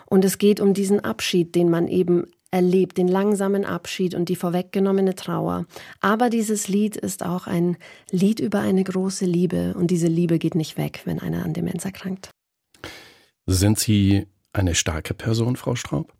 Und 0.07 0.25
es 0.25 0.37
geht 0.37 0.59
um 0.59 0.73
diesen 0.73 0.99
Abschied, 1.01 1.53
den 1.55 1.69
man 1.69 1.87
eben 1.87 2.25
erlebt, 2.51 2.97
den 2.97 3.07
langsamen 3.07 3.65
Abschied 3.65 4.15
und 4.15 4.29
die 4.29 4.35
vorweggenommene 4.35 5.15
Trauer. 5.15 5.65
Aber 5.99 6.29
dieses 6.29 6.67
Lied 6.67 6.95
ist 6.95 7.23
auch 7.23 7.47
ein 7.47 7.77
Lied 8.11 8.39
über 8.39 8.59
eine 8.59 8.83
große 8.83 9.25
Liebe 9.25 9.73
und 9.77 9.91
diese 9.91 10.07
Liebe 10.07 10.39
geht 10.39 10.55
nicht 10.55 10.77
weg, 10.77 11.01
wenn 11.05 11.19
einer 11.19 11.43
an 11.43 11.53
Demenz 11.53 11.83
erkrankt. 11.85 12.29
Sind 13.45 13.79
Sie 13.79 14.27
eine 14.53 14.75
starke 14.75 15.13
Person, 15.13 15.55
Frau 15.55 15.75
Straub? 15.75 16.13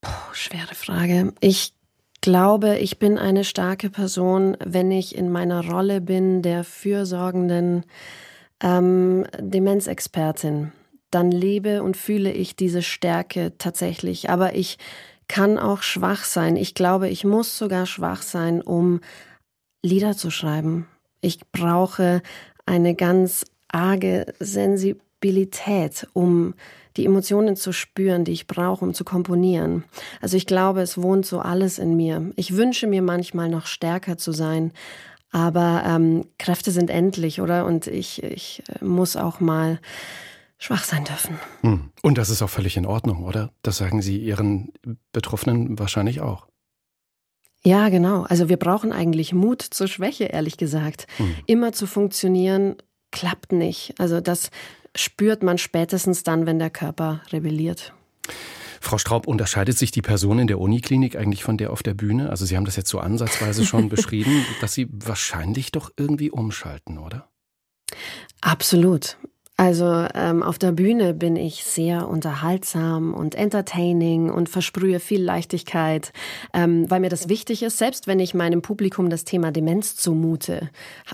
Puh, 0.00 0.10
schwere 0.32 0.74
Frage. 0.74 1.32
Ich 1.40 1.74
glaube, 2.20 2.78
ich 2.78 2.98
bin 2.98 3.18
eine 3.18 3.44
starke 3.44 3.90
Person, 3.90 4.56
wenn 4.64 4.90
ich 4.90 5.14
in 5.14 5.30
meiner 5.30 5.66
Rolle 5.68 6.00
bin 6.00 6.40
der 6.40 6.64
fürsorgenden 6.64 7.84
ähm, 8.62 9.26
Demenzexpertin. 9.38 10.72
Dann 11.10 11.30
lebe 11.30 11.82
und 11.82 11.96
fühle 11.96 12.32
ich 12.32 12.56
diese 12.56 12.82
Stärke 12.82 13.52
tatsächlich. 13.58 14.30
Aber 14.30 14.54
ich 14.54 14.78
kann 15.28 15.58
auch 15.58 15.82
schwach 15.82 16.24
sein. 16.24 16.56
Ich 16.56 16.74
glaube, 16.74 17.08
ich 17.08 17.24
muss 17.24 17.58
sogar 17.58 17.86
schwach 17.86 18.22
sein, 18.22 18.60
um 18.60 19.00
Lieder 19.82 20.16
zu 20.16 20.30
schreiben. 20.30 20.86
Ich 21.20 21.40
brauche 21.52 22.22
eine 22.66 22.94
ganz 22.94 23.44
arge 23.68 24.26
Sensibilität, 24.38 26.06
um 26.12 26.54
die 26.96 27.06
Emotionen 27.06 27.56
zu 27.56 27.72
spüren, 27.72 28.24
die 28.24 28.32
ich 28.32 28.46
brauche, 28.46 28.84
um 28.84 28.94
zu 28.94 29.04
komponieren. 29.04 29.84
Also 30.20 30.36
ich 30.36 30.46
glaube, 30.46 30.80
es 30.80 31.00
wohnt 31.00 31.26
so 31.26 31.40
alles 31.40 31.78
in 31.78 31.96
mir. 31.96 32.30
Ich 32.36 32.56
wünsche 32.56 32.86
mir 32.86 33.02
manchmal 33.02 33.48
noch 33.48 33.66
stärker 33.66 34.16
zu 34.16 34.32
sein, 34.32 34.72
aber 35.32 35.82
ähm, 35.84 36.26
Kräfte 36.38 36.70
sind 36.70 36.90
endlich, 36.90 37.40
oder? 37.40 37.66
Und 37.66 37.88
ich, 37.88 38.22
ich 38.22 38.62
äh, 38.68 38.84
muss 38.84 39.16
auch 39.16 39.40
mal 39.40 39.80
schwach 40.58 40.84
sein 40.84 41.04
dürfen. 41.04 41.38
Hm. 41.62 41.90
Und 42.02 42.18
das 42.18 42.30
ist 42.30 42.42
auch 42.42 42.50
völlig 42.50 42.76
in 42.76 42.86
Ordnung, 42.86 43.24
oder? 43.24 43.52
Das 43.62 43.76
sagen 43.76 44.02
Sie 44.02 44.18
Ihren 44.18 44.72
Betroffenen 45.12 45.78
wahrscheinlich 45.78 46.20
auch. 46.20 46.46
Ja, 47.64 47.88
genau. 47.88 48.22
Also 48.22 48.48
wir 48.48 48.58
brauchen 48.58 48.92
eigentlich 48.92 49.32
Mut 49.32 49.62
zur 49.62 49.88
Schwäche, 49.88 50.24
ehrlich 50.24 50.56
gesagt. 50.56 51.06
Hm. 51.16 51.34
Immer 51.46 51.72
zu 51.72 51.86
funktionieren 51.86 52.76
klappt 53.10 53.52
nicht. 53.52 53.94
Also 53.98 54.20
das 54.20 54.50
spürt 54.94 55.42
man 55.42 55.58
spätestens 55.58 56.22
dann, 56.22 56.46
wenn 56.46 56.58
der 56.58 56.70
Körper 56.70 57.22
rebelliert. 57.32 57.94
Frau 58.80 58.98
Straub, 58.98 59.26
unterscheidet 59.26 59.78
sich 59.78 59.90
die 59.90 60.02
Person 60.02 60.38
in 60.38 60.46
der 60.46 60.60
Uniklinik 60.60 61.16
eigentlich 61.16 61.42
von 61.42 61.56
der 61.56 61.72
auf 61.72 61.82
der 61.82 61.94
Bühne? 61.94 62.28
Also 62.28 62.44
Sie 62.44 62.54
haben 62.56 62.66
das 62.66 62.76
jetzt 62.76 62.90
so 62.90 63.00
ansatzweise 63.00 63.64
schon 63.64 63.88
beschrieben, 63.88 64.44
dass 64.60 64.74
Sie 64.74 64.88
wahrscheinlich 64.90 65.72
doch 65.72 65.90
irgendwie 65.96 66.30
umschalten, 66.30 66.98
oder? 66.98 67.30
Absolut. 68.42 69.16
Also 69.56 70.06
ähm, 70.14 70.42
auf 70.42 70.58
der 70.58 70.72
Bühne 70.72 71.14
bin 71.14 71.36
ich 71.36 71.64
sehr 71.64 72.08
unterhaltsam 72.08 73.14
und 73.14 73.36
entertaining 73.36 74.28
und 74.28 74.48
versprühe 74.48 74.98
viel 74.98 75.22
Leichtigkeit, 75.22 76.12
ähm, 76.52 76.90
weil 76.90 76.98
mir 76.98 77.08
das 77.08 77.28
wichtig 77.28 77.62
ist. 77.62 77.78
Selbst 77.78 78.08
wenn 78.08 78.18
ich 78.18 78.34
meinem 78.34 78.62
Publikum 78.62 79.10
das 79.10 79.24
Thema 79.24 79.52
Demenz 79.52 79.94
zumute, 79.94 80.70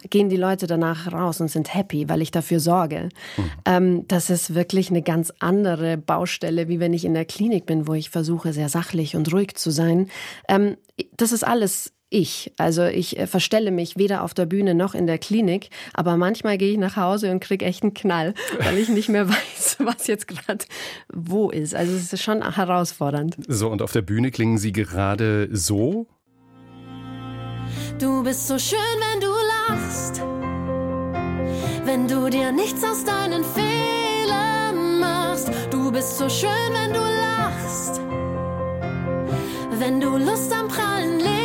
gehen 0.08 0.30
die 0.30 0.38
Leute 0.38 0.66
danach 0.66 1.12
raus 1.12 1.42
und 1.42 1.48
sind 1.48 1.74
happy, 1.74 2.08
weil 2.08 2.22
ich 2.22 2.30
dafür 2.30 2.60
sorge. 2.60 3.10
Mhm. 3.36 3.50
Ähm, 3.66 4.08
das 4.08 4.30
ist 4.30 4.54
wirklich 4.54 4.88
eine 4.88 5.02
ganz 5.02 5.34
andere 5.40 5.98
Baustelle, 5.98 6.68
wie 6.68 6.80
wenn 6.80 6.94
ich 6.94 7.04
in 7.04 7.12
der 7.12 7.26
Klinik 7.26 7.66
bin, 7.66 7.86
wo 7.86 7.92
ich 7.92 8.08
versuche, 8.08 8.54
sehr 8.54 8.70
sachlich 8.70 9.16
und 9.16 9.30
ruhig 9.34 9.56
zu 9.56 9.70
sein. 9.70 10.08
Ähm, 10.48 10.78
das 11.16 11.32
ist 11.32 11.44
alles 11.44 11.92
ich. 12.10 12.52
Also 12.58 12.84
ich 12.84 13.18
äh, 13.18 13.26
verstelle 13.26 13.70
mich 13.70 13.96
weder 13.96 14.22
auf 14.22 14.34
der 14.34 14.46
Bühne 14.46 14.74
noch 14.74 14.94
in 14.94 15.06
der 15.06 15.18
Klinik, 15.18 15.70
aber 15.94 16.16
manchmal 16.16 16.58
gehe 16.58 16.72
ich 16.72 16.78
nach 16.78 16.96
Hause 16.96 17.30
und 17.30 17.40
kriege 17.40 17.64
echt 17.64 17.82
einen 17.82 17.94
Knall, 17.94 18.34
weil 18.58 18.76
ich 18.78 18.88
nicht 18.88 19.08
mehr 19.08 19.28
weiß, 19.28 19.76
was 19.78 20.06
jetzt 20.06 20.28
gerade 20.28 20.64
wo 21.12 21.50
ist. 21.50 21.74
Also 21.74 21.94
es 21.94 22.12
ist 22.12 22.22
schon 22.22 22.54
herausfordernd. 22.54 23.36
So, 23.48 23.70
und 23.70 23.80
auf 23.80 23.92
der 23.92 24.02
Bühne 24.02 24.30
klingen 24.30 24.58
Sie 24.58 24.72
gerade 24.72 25.48
so? 25.52 26.06
Du 27.98 28.22
bist 28.22 28.48
so 28.48 28.58
schön, 28.58 28.78
wenn 29.12 29.20
du 29.20 29.32
lachst, 29.68 30.22
wenn 31.84 32.08
du 32.08 32.28
dir 32.28 32.50
nichts 32.50 32.82
aus 32.82 33.04
deinen 33.04 33.44
Fehlern 33.44 34.98
machst. 34.98 35.50
Du 35.70 35.92
bist 35.92 36.18
so 36.18 36.28
schön, 36.28 36.50
wenn 36.72 36.92
du 36.92 37.00
lachst, 37.00 38.00
wenn 39.78 40.00
du 40.00 40.16
Lust 40.16 40.52
am 40.52 40.68
Prallen 40.68 41.18
lebst 41.18 41.39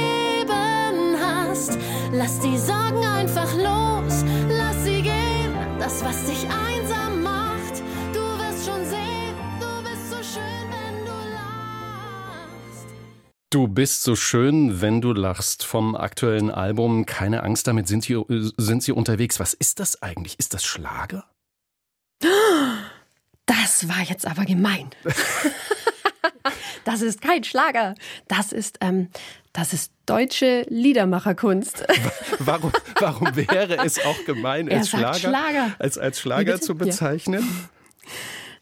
Lass 2.17 2.39
die 2.39 2.58
Sorgen 2.58 3.06
einfach 3.06 3.54
los, 3.56 4.23
lass 4.47 4.86
sie 4.86 5.01
gehen. 5.01 5.54
Das, 5.80 6.01
was 6.01 6.25
dich 6.25 6.47
einsam 6.47 7.21
macht, 7.21 7.84
du 8.13 8.21
wirst 8.39 8.65
schon 8.65 8.86
sehen, 8.86 9.36
du 9.60 9.84
bist 9.84 10.10
so 10.10 10.23
schön, 10.23 10.69
wenn 10.71 11.06
du 11.06 11.12
lachst. 11.34 12.88
Du 13.49 13.67
bist 13.67 14.04
so 14.04 14.15
schön, 14.15 14.80
wenn 14.80 15.01
du 15.01 15.12
lachst. 15.12 15.65
Vom 15.65 15.93
aktuellen 15.93 16.51
Album 16.51 17.06
Keine 17.06 17.43
Angst, 17.43 17.67
damit 17.67 17.89
sind 17.89 18.06
sie, 18.06 18.23
sind 18.56 18.82
sie 18.82 18.93
unterwegs. 18.93 19.41
Was 19.41 19.54
ist 19.54 19.82
das 19.82 20.01
eigentlich? 20.01 20.39
Ist 20.39 20.54
das 20.54 20.63
Schlager? 20.63 21.25
Das 23.45 23.89
war 23.89 24.01
jetzt 24.04 24.25
aber 24.25 24.45
gemein. 24.45 24.89
das 26.86 27.01
ist 27.01 27.21
kein 27.21 27.43
Schlager. 27.43 27.93
Das 28.30 28.54
ist, 28.54 28.78
ähm, 28.80 29.10
das 29.55 29.71
ist 29.71 29.91
deutsche 30.05 30.65
Liedermacherkunst. 30.67 31.85
Warum, 32.39 32.71
warum 32.99 33.35
wäre 33.35 33.77
es 33.85 34.03
auch 34.05 34.25
gemein, 34.25 34.69
als 34.71 34.89
Schlager, 34.89 35.13
Schlager, 35.17 35.75
Als, 35.79 35.97
als 35.97 36.19
Schlager 36.19 36.59
zu 36.59 36.75
bezeichnen? 36.75 37.41
Ja. 37.41 38.11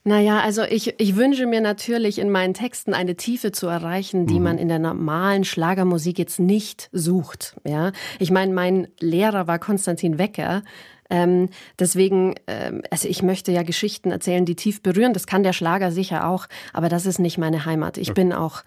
Naja, 0.06 0.42
also 0.42 0.64
ich, 0.64 1.00
ich 1.00 1.16
wünsche 1.16 1.46
mir 1.48 1.62
natürlich 1.62 2.20
in 2.20 2.30
meinen 2.30 2.54
Texten 2.54 2.94
eine 2.94 3.16
Tiefe 3.16 3.52
zu 3.52 3.68
erreichen, 3.68 4.28
die 4.28 4.36
mhm. 4.36 4.44
man 4.44 4.58
in 4.58 4.68
der 4.68 4.80
normalen 4.80 5.46
Schlagermusik 5.46 6.20
jetzt 6.20 6.40
nicht 6.40 6.90
sucht. 6.92 7.56
Ja, 7.66 7.92
ich 8.20 8.30
meine, 8.30 8.54
mein 8.54 8.88
Lehrer 9.00 9.48
war 9.48 9.60
Konstantin 9.60 10.20
Wecker. 10.20 10.62
Ähm, 11.10 11.50
deswegen, 11.80 12.36
ähm, 12.48 12.84
also 12.92 13.08
ich 13.08 13.24
möchte 13.24 13.52
ja 13.52 13.64
Geschichten 13.64 14.12
erzählen, 14.12 14.46
die 14.46 14.56
tief 14.56 14.84
berühren. 14.84 15.14
Das 15.14 15.26
kann 15.26 15.44
der 15.44 15.54
Schlager 15.54 15.92
sicher 15.92 16.28
auch, 16.28 16.48
aber 16.74 16.90
das 16.90 17.06
ist 17.06 17.20
nicht 17.20 17.38
meine 17.38 17.66
Heimat. 17.66 17.98
Ich 17.98 18.14
bin 18.14 18.34
auch, 18.34 18.64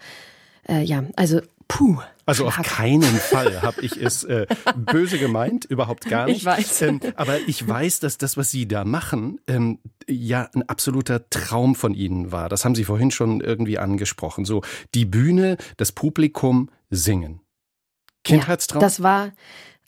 äh, 0.67 0.81
ja, 0.81 1.03
also 1.15 1.41
puh. 1.67 1.99
Also 2.25 2.45
auf 2.45 2.57
keinen 2.61 3.03
Fall 3.03 3.61
habe 3.61 3.79
ich 3.81 3.95
es 3.95 4.25
äh, 4.25 4.47
böse 4.75 5.17
gemeint, 5.17 5.63
überhaupt 5.63 6.09
gar 6.09 6.25
nicht. 6.25 6.39
Ich 6.39 6.45
weiß. 6.45 6.81
Ähm, 6.81 6.99
aber 7.15 7.39
ich 7.47 7.65
weiß, 7.65 8.01
dass 8.01 8.17
das, 8.17 8.35
was 8.35 8.51
Sie 8.51 8.67
da 8.67 8.83
machen, 8.83 9.39
ähm, 9.47 9.79
ja 10.09 10.49
ein 10.53 10.67
absoluter 10.67 11.29
Traum 11.29 11.73
von 11.73 11.93
Ihnen 11.93 12.33
war. 12.33 12.49
Das 12.49 12.65
haben 12.65 12.75
Sie 12.75 12.83
vorhin 12.83 13.11
schon 13.11 13.39
irgendwie 13.39 13.77
angesprochen. 13.79 14.43
So 14.43 14.61
die 14.93 15.05
Bühne, 15.05 15.55
das 15.77 15.93
Publikum 15.93 16.69
singen. 16.89 17.39
Kindheitstraum. 18.25 18.81
Ja, 18.81 18.87
das 18.87 19.01
war 19.01 19.31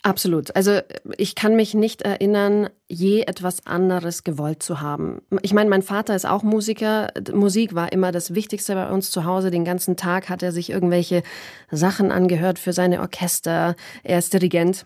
Absolut. 0.02 0.56
Also 0.56 0.80
ich 1.18 1.36
kann 1.36 1.58
mich 1.58 1.74
nicht 1.74 2.04
erinnern, 2.04 2.70
je 2.88 3.22
etwas 3.22 3.68
anderes 3.68 4.24
gewollt 4.24 4.64
zu 4.64 4.80
haben. 4.80 5.22
Ich 5.42 5.54
meine, 5.54 5.70
mein 5.70 5.82
Vater 5.82 6.16
ist 6.16 6.26
auch 6.26 6.42
Musiker. 6.42 7.12
Musik 7.34 7.76
war 7.76 7.92
immer 7.92 8.14
das 8.14 8.34
Wichtigste 8.34 8.76
bei 8.76 8.90
uns 8.90 9.12
zu 9.12 9.26
Hause. 9.26 9.52
Den 9.52 9.66
ganzen 9.66 9.98
Tag 9.98 10.30
hat 10.30 10.42
er 10.42 10.54
sich 10.54 10.70
irgendwelche 10.70 11.22
Sachen 11.70 12.12
angehört 12.12 12.60
für 12.60 12.72
seine 12.72 13.02
Orchester. 13.02 13.76
Er 14.04 14.20
ist 14.20 14.34
Dirigent. 14.34 14.86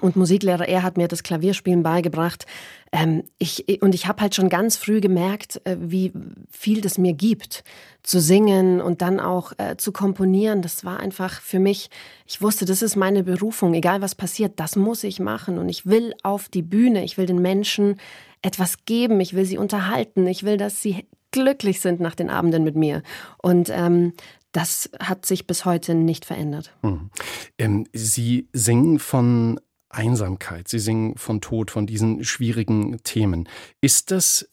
Und 0.00 0.16
Musiklehrer, 0.16 0.68
er 0.68 0.82
hat 0.82 0.96
mir 0.96 1.06
das 1.06 1.22
Klavierspielen 1.22 1.84
beigebracht. 1.84 2.44
Ähm, 2.90 3.22
ich, 3.38 3.80
und 3.82 3.94
ich 3.94 4.08
habe 4.08 4.20
halt 4.20 4.34
schon 4.34 4.48
ganz 4.48 4.76
früh 4.76 5.00
gemerkt, 5.00 5.60
äh, 5.64 5.76
wie 5.78 6.12
viel 6.50 6.80
das 6.80 6.98
mir 6.98 7.12
gibt, 7.12 7.62
zu 8.02 8.20
singen 8.20 8.80
und 8.80 9.00
dann 9.00 9.20
auch 9.20 9.52
äh, 9.58 9.76
zu 9.76 9.92
komponieren. 9.92 10.60
Das 10.60 10.84
war 10.84 10.98
einfach 10.98 11.40
für 11.40 11.60
mich, 11.60 11.88
ich 12.26 12.42
wusste, 12.42 12.64
das 12.64 12.82
ist 12.82 12.96
meine 12.96 13.22
Berufung. 13.22 13.74
Egal 13.74 14.02
was 14.02 14.16
passiert, 14.16 14.58
das 14.58 14.74
muss 14.74 15.04
ich 15.04 15.20
machen. 15.20 15.58
Und 15.58 15.68
ich 15.68 15.86
will 15.86 16.14
auf 16.24 16.48
die 16.48 16.62
Bühne, 16.62 17.04
ich 17.04 17.16
will 17.16 17.26
den 17.26 17.40
Menschen 17.40 18.00
etwas 18.42 18.84
geben, 18.86 19.20
ich 19.20 19.34
will 19.34 19.44
sie 19.44 19.58
unterhalten, 19.58 20.26
ich 20.26 20.42
will, 20.42 20.56
dass 20.56 20.82
sie 20.82 21.06
glücklich 21.30 21.80
sind 21.80 22.00
nach 22.00 22.16
den 22.16 22.28
Abenden 22.28 22.64
mit 22.64 22.74
mir. 22.74 23.02
Und 23.40 23.70
ähm, 23.70 24.14
das 24.54 24.88
hat 25.00 25.26
sich 25.26 25.46
bis 25.46 25.64
heute 25.64 25.94
nicht 25.94 26.24
verändert. 26.24 26.72
Hm. 26.82 27.10
Ähm, 27.58 27.86
Sie 27.92 28.48
singen 28.52 28.98
von 28.98 29.60
Einsamkeit, 29.90 30.68
Sie 30.68 30.78
singen 30.78 31.16
von 31.18 31.40
Tod, 31.40 31.70
von 31.70 31.86
diesen 31.86 32.24
schwierigen 32.24 33.02
Themen. 33.02 33.48
Ist 33.80 34.10
das 34.10 34.48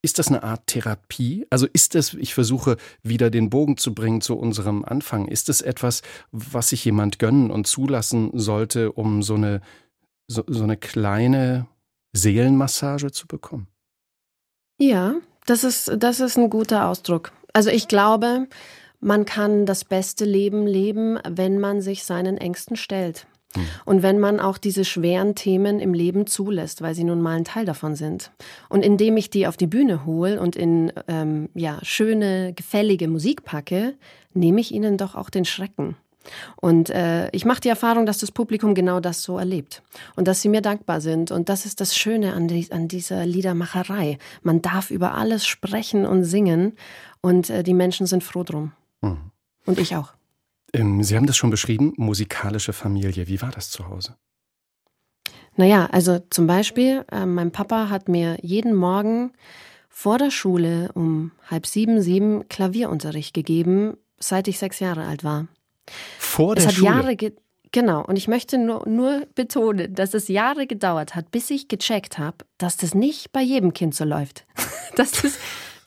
Ist 0.00 0.18
das 0.18 0.28
eine 0.28 0.42
Art 0.44 0.66
Therapie? 0.66 1.44
Also 1.50 1.66
ist 1.72 1.94
das, 1.94 2.14
ich 2.14 2.32
versuche 2.34 2.76
wieder 3.02 3.30
den 3.30 3.50
Bogen 3.50 3.76
zu 3.76 3.94
bringen 3.94 4.20
zu 4.20 4.36
unserem 4.36 4.84
Anfang, 4.84 5.26
ist 5.26 5.48
es 5.48 5.60
etwas, 5.60 6.02
was 6.30 6.68
sich 6.68 6.84
jemand 6.84 7.18
gönnen 7.18 7.50
und 7.50 7.66
zulassen 7.66 8.30
sollte, 8.32 8.92
um 8.92 9.22
so 9.22 9.34
eine, 9.34 9.60
so, 10.28 10.44
so 10.46 10.62
eine 10.62 10.76
kleine 10.76 11.66
Seelenmassage 12.12 13.10
zu 13.10 13.26
bekommen? 13.26 13.66
Ja, 14.80 15.16
das 15.46 15.64
ist, 15.64 15.90
das 15.98 16.20
ist 16.20 16.38
ein 16.38 16.48
guter 16.48 16.86
Ausdruck. 16.86 17.32
Also 17.52 17.70
ich 17.70 17.88
glaube, 17.88 18.46
man 19.00 19.24
kann 19.24 19.66
das 19.66 19.84
beste 19.84 20.24
Leben 20.24 20.66
leben, 20.66 21.18
wenn 21.28 21.58
man 21.58 21.80
sich 21.80 22.04
seinen 22.04 22.38
Ängsten 22.38 22.76
stellt. 22.76 23.26
Hm. 23.54 23.62
Und 23.84 24.02
wenn 24.02 24.18
man 24.18 24.40
auch 24.40 24.58
diese 24.58 24.84
schweren 24.84 25.34
Themen 25.34 25.80
im 25.80 25.94
Leben 25.94 26.26
zulässt, 26.26 26.82
weil 26.82 26.94
sie 26.94 27.04
nun 27.04 27.22
mal 27.22 27.36
ein 27.36 27.44
Teil 27.44 27.64
davon 27.64 27.94
sind. 27.94 28.30
Und 28.68 28.84
indem 28.84 29.16
ich 29.16 29.30
die 29.30 29.46
auf 29.46 29.56
die 29.56 29.66
Bühne 29.66 30.04
hole 30.04 30.40
und 30.40 30.56
in 30.56 30.92
ähm, 31.08 31.48
ja, 31.54 31.78
schöne, 31.82 32.52
gefällige 32.54 33.08
Musik 33.08 33.44
packe, 33.44 33.94
nehme 34.34 34.60
ich 34.60 34.72
ihnen 34.72 34.96
doch 34.98 35.14
auch 35.14 35.30
den 35.30 35.44
Schrecken. 35.44 35.96
Und 36.56 36.90
äh, 36.90 37.30
ich 37.30 37.46
mache 37.46 37.62
die 37.62 37.70
Erfahrung, 37.70 38.04
dass 38.04 38.18
das 38.18 38.32
Publikum 38.32 38.74
genau 38.74 39.00
das 39.00 39.22
so 39.22 39.38
erlebt 39.38 39.82
und 40.14 40.28
dass 40.28 40.42
sie 40.42 40.50
mir 40.50 40.60
dankbar 40.60 41.00
sind. 41.00 41.30
Und 41.30 41.48
das 41.48 41.64
ist 41.64 41.80
das 41.80 41.96
Schöne 41.96 42.34
an, 42.34 42.48
die, 42.48 42.70
an 42.70 42.86
dieser 42.86 43.24
Liedermacherei. 43.24 44.18
Man 44.42 44.60
darf 44.60 44.90
über 44.90 45.14
alles 45.14 45.46
sprechen 45.46 46.04
und 46.04 46.24
singen 46.24 46.76
und 47.22 47.48
äh, 47.48 47.62
die 47.62 47.72
Menschen 47.72 48.06
sind 48.06 48.24
froh 48.24 48.42
drum. 48.42 48.72
Mhm. 49.00 49.30
Und 49.66 49.78
ich 49.78 49.96
auch. 49.96 50.12
Ähm, 50.72 51.02
Sie 51.02 51.16
haben 51.16 51.26
das 51.26 51.36
schon 51.36 51.50
beschrieben, 51.50 51.92
musikalische 51.96 52.72
Familie. 52.72 53.28
Wie 53.28 53.40
war 53.40 53.50
das 53.50 53.70
zu 53.70 53.88
Hause? 53.88 54.16
Naja, 55.56 55.88
also 55.90 56.20
zum 56.30 56.46
Beispiel, 56.46 57.04
äh, 57.10 57.26
mein 57.26 57.50
Papa 57.50 57.88
hat 57.90 58.08
mir 58.08 58.38
jeden 58.42 58.74
Morgen 58.74 59.32
vor 59.88 60.18
der 60.18 60.30
Schule 60.30 60.90
um 60.94 61.32
halb 61.50 61.66
sieben, 61.66 62.00
sieben 62.00 62.48
Klavierunterricht 62.48 63.34
gegeben, 63.34 63.96
seit 64.20 64.46
ich 64.46 64.58
sechs 64.58 64.78
Jahre 64.78 65.04
alt 65.06 65.24
war. 65.24 65.48
Vor 66.18 66.54
der 66.54 66.62
es 66.62 66.68
hat 66.68 66.74
Schule? 66.76 66.86
Jahre 66.86 67.16
Genau, 67.70 68.02
und 68.02 68.16
ich 68.16 68.28
möchte 68.28 68.56
nur, 68.56 68.88
nur 68.88 69.26
betonen, 69.34 69.94
dass 69.94 70.14
es 70.14 70.28
Jahre 70.28 70.66
gedauert 70.66 71.14
hat, 71.14 71.30
bis 71.30 71.50
ich 71.50 71.68
gecheckt 71.68 72.16
habe, 72.16 72.38
dass 72.56 72.78
das 72.78 72.94
nicht 72.94 73.32
bei 73.32 73.42
jedem 73.42 73.74
Kind 73.74 73.94
so 73.94 74.04
läuft. 74.04 74.46
dass 74.96 75.12
das 75.12 75.38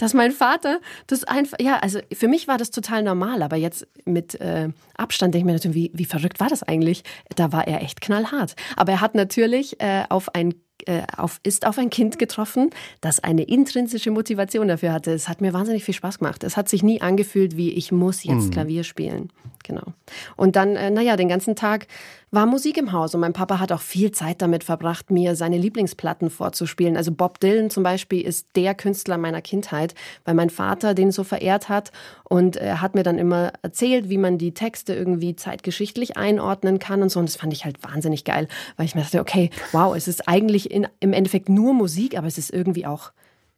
dass 0.02 0.16
mein 0.16 0.32
Vater 0.32 0.80
das 1.06 1.24
einfach, 1.26 1.58
ja, 1.62 1.78
also 1.78 2.00
für 2.12 2.28
mich 2.28 2.48
war 2.48 2.58
das 2.58 2.72
total 2.72 3.04
normal, 3.04 3.44
aber 3.44 3.56
jetzt 3.56 3.88
mit 4.04 4.34
äh, 4.42 4.70
Abstand 4.98 5.36
denke 5.36 5.44
ich 5.44 5.46
mir 5.46 5.54
natürlich, 5.54 5.76
wie, 5.76 5.92
wie 5.94 6.06
verrückt 6.06 6.40
war 6.40 6.50
das 6.50 6.64
eigentlich? 6.64 7.04
Da 7.36 7.52
war 7.52 7.68
er 7.68 7.84
echt 7.84 8.02
knallhart. 8.02 8.56
Aber 8.76 8.94
er 8.94 9.02
hat 9.02 9.14
natürlich 9.14 9.80
äh, 9.80 10.06
auf 10.10 10.34
ein 10.34 10.56
äh, 10.88 11.04
auf, 11.18 11.40
ist 11.44 11.66
auf 11.66 11.78
ein 11.78 11.90
Kind 11.90 12.20
getroffen, 12.20 12.70
das 13.02 13.20
eine 13.24 13.44
intrinsische 13.44 14.12
Motivation 14.12 14.68
dafür 14.68 14.94
hatte. 14.94 15.12
Es 15.12 15.28
hat 15.28 15.42
mir 15.42 15.54
wahnsinnig 15.54 15.84
viel 15.84 15.94
Spaß 15.94 16.20
gemacht. 16.20 16.44
Es 16.44 16.58
hat 16.58 16.70
sich 16.70 16.84
nie 16.84 17.02
angefühlt, 17.02 17.58
wie 17.58 17.72
ich 17.72 17.92
muss 17.92 18.24
jetzt 18.24 18.48
mhm. 18.48 18.52
Klavier 18.52 18.84
spielen. 18.84 19.30
Genau. 19.64 19.94
Und 20.36 20.56
dann, 20.56 20.76
äh, 20.76 20.90
naja, 20.90 21.16
den 21.16 21.30
ganzen 21.30 21.56
Tag 21.56 21.88
war 22.32 22.46
Musik 22.46 22.78
im 22.78 22.94
Haus 22.94 23.14
und 23.14 23.20
mein 23.20 23.34
Papa 23.34 23.60
hat 23.60 23.74
auch 23.74 23.82
viel 23.82 24.12
Zeit 24.12 24.42
damit 24.42 24.64
verbracht, 24.64 25.12
mir 25.12 25.36
seine 25.36 25.58
Lieblingsplatten 25.58 26.30
vorzuspielen. 26.30 26.96
Also 26.96 27.12
Bob 27.12 27.42
Dylan 27.42 27.70
zum 27.70 27.84
Beispiel 27.84 28.22
ist 28.22 28.48
der 28.56 28.74
Künstler 28.74 29.18
meiner 29.18 29.42
Kindheit, 29.42 29.96
weil 30.24 30.34
mein 30.34 30.50
Vater 30.50 30.94
den 30.94 31.12
so 31.12 31.26
verehrt 31.26 31.68
hat 31.68 31.92
und 32.24 32.56
er 32.56 32.80
hat 32.80 32.96
mir 32.96 33.04
dann 33.04 33.20
immer 33.20 33.52
erzählt, 33.62 34.10
wie 34.10 34.18
man 34.18 34.38
die 34.38 34.54
Texte 34.54 34.94
irgendwie 34.94 35.36
zeitgeschichtlich 35.36 36.16
einordnen 36.16 36.80
kann 36.80 37.02
und 37.02 37.10
so. 37.10 37.20
Und 37.20 37.28
das 37.28 37.36
fand 37.36 37.52
ich 37.52 37.66
halt 37.66 37.84
wahnsinnig 37.84 38.24
geil, 38.24 38.48
weil 38.78 38.86
ich 38.86 38.96
mir 38.96 39.02
dachte, 39.02 39.20
okay, 39.20 39.50
wow, 39.74 39.94
es 39.94 40.08
ist 40.08 40.30
eigentlich 40.30 40.71
in, 40.72 40.88
im 41.00 41.14
Endeffekt 41.14 41.50
nur 41.50 41.74
Musik, 41.74 42.18
aber 42.18 42.28
es 42.28 42.38
ist 42.38 42.52
irgendwie 42.52 42.86
auch 42.86 43.12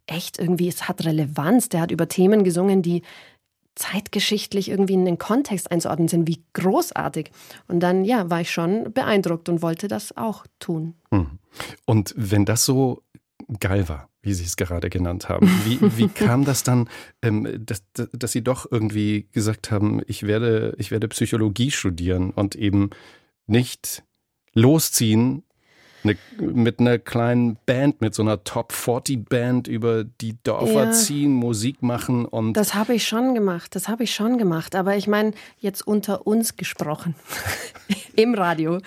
echt 0.08 0.40
irgendwie, 0.40 0.68
es 0.68 0.88
hat 0.88 1.06
Relevanz. 1.06 1.70
Der 1.70 1.82
hat 1.82 1.92
über 1.92 2.08
Themen 2.08 2.44
gesungen, 2.44 2.82
die 2.82 3.04
zeitgeschichtlich 3.76 4.70
irgendwie 4.70 4.94
in 4.94 5.06
den 5.06 5.18
Kontext 5.18 5.72
einzuordnen 5.72 6.08
sind, 6.08 6.28
wie 6.28 6.44
großartig. 6.54 7.32
Und 7.68 7.80
dann, 7.80 8.06
ja, 8.06 8.30
war 8.30 8.42
ich 8.42 8.52
schon 8.52 8.94
beeindruckt 8.94 9.50
und 9.50 9.62
wollte 9.62 9.88
das 9.88 10.16
auch 10.16 10.46
tun. 10.60 10.94
Hm. 11.12 11.40
Und 11.86 12.14
wenn 12.16 12.46
das 12.46 12.66
so 12.66 13.02
geil 13.60 13.90
war, 13.90 14.10
wie 14.22 14.34
Sie 14.34 14.46
es 14.46 14.56
gerade 14.56 14.90
genannt 14.90 15.28
haben, 15.28 15.48
wie, 15.66 15.80
wie 15.98 16.08
kam 16.14 16.46
das 16.46 16.64
dann, 16.64 16.88
ähm, 17.22 17.66
dass, 17.66 17.84
dass 17.94 18.32
Sie 18.32 18.44
doch 18.44 18.72
irgendwie 18.72 19.28
gesagt 19.32 19.72
haben, 19.72 20.02
ich 20.08 20.24
werde, 20.24 20.76
ich 20.78 20.92
werde 20.92 21.08
Psychologie 21.08 21.72
studieren 21.72 22.30
und 22.30 22.56
eben 22.56 22.92
nicht 23.48 24.04
losziehen 24.54 25.44
eine, 26.04 26.18
mit 26.40 26.80
einer 26.80 27.00
kleinen 27.00 27.58
Band, 27.66 28.02
mit 28.02 28.14
so 28.14 28.22
einer 28.22 28.44
Top 28.44 28.72
40 28.72 29.28
Band 29.28 29.68
über 29.68 30.04
die 30.04 30.38
Dörfer 30.44 30.86
ja, 30.86 30.92
ziehen, 30.92 31.34
Musik 31.34 31.82
machen 31.82 32.26
und. 32.26 32.54
Das 32.54 32.74
habe 32.74 32.94
ich 32.94 33.08
schon 33.08 33.34
gemacht, 33.34 33.76
das 33.76 33.88
habe 33.88 34.04
ich 34.04 34.14
schon 34.14 34.38
gemacht. 34.38 34.76
Aber 34.76 34.96
ich 34.96 35.08
meine, 35.08 35.32
jetzt 35.58 35.86
unter 35.86 36.28
uns 36.28 36.58
gesprochen, 36.58 37.16
im 38.16 38.36
Radio, 38.36 38.80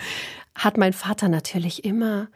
hat 0.55 0.77
mein 0.77 0.93
Vater 0.93 1.29
natürlich 1.29 1.85
immer 1.85 2.27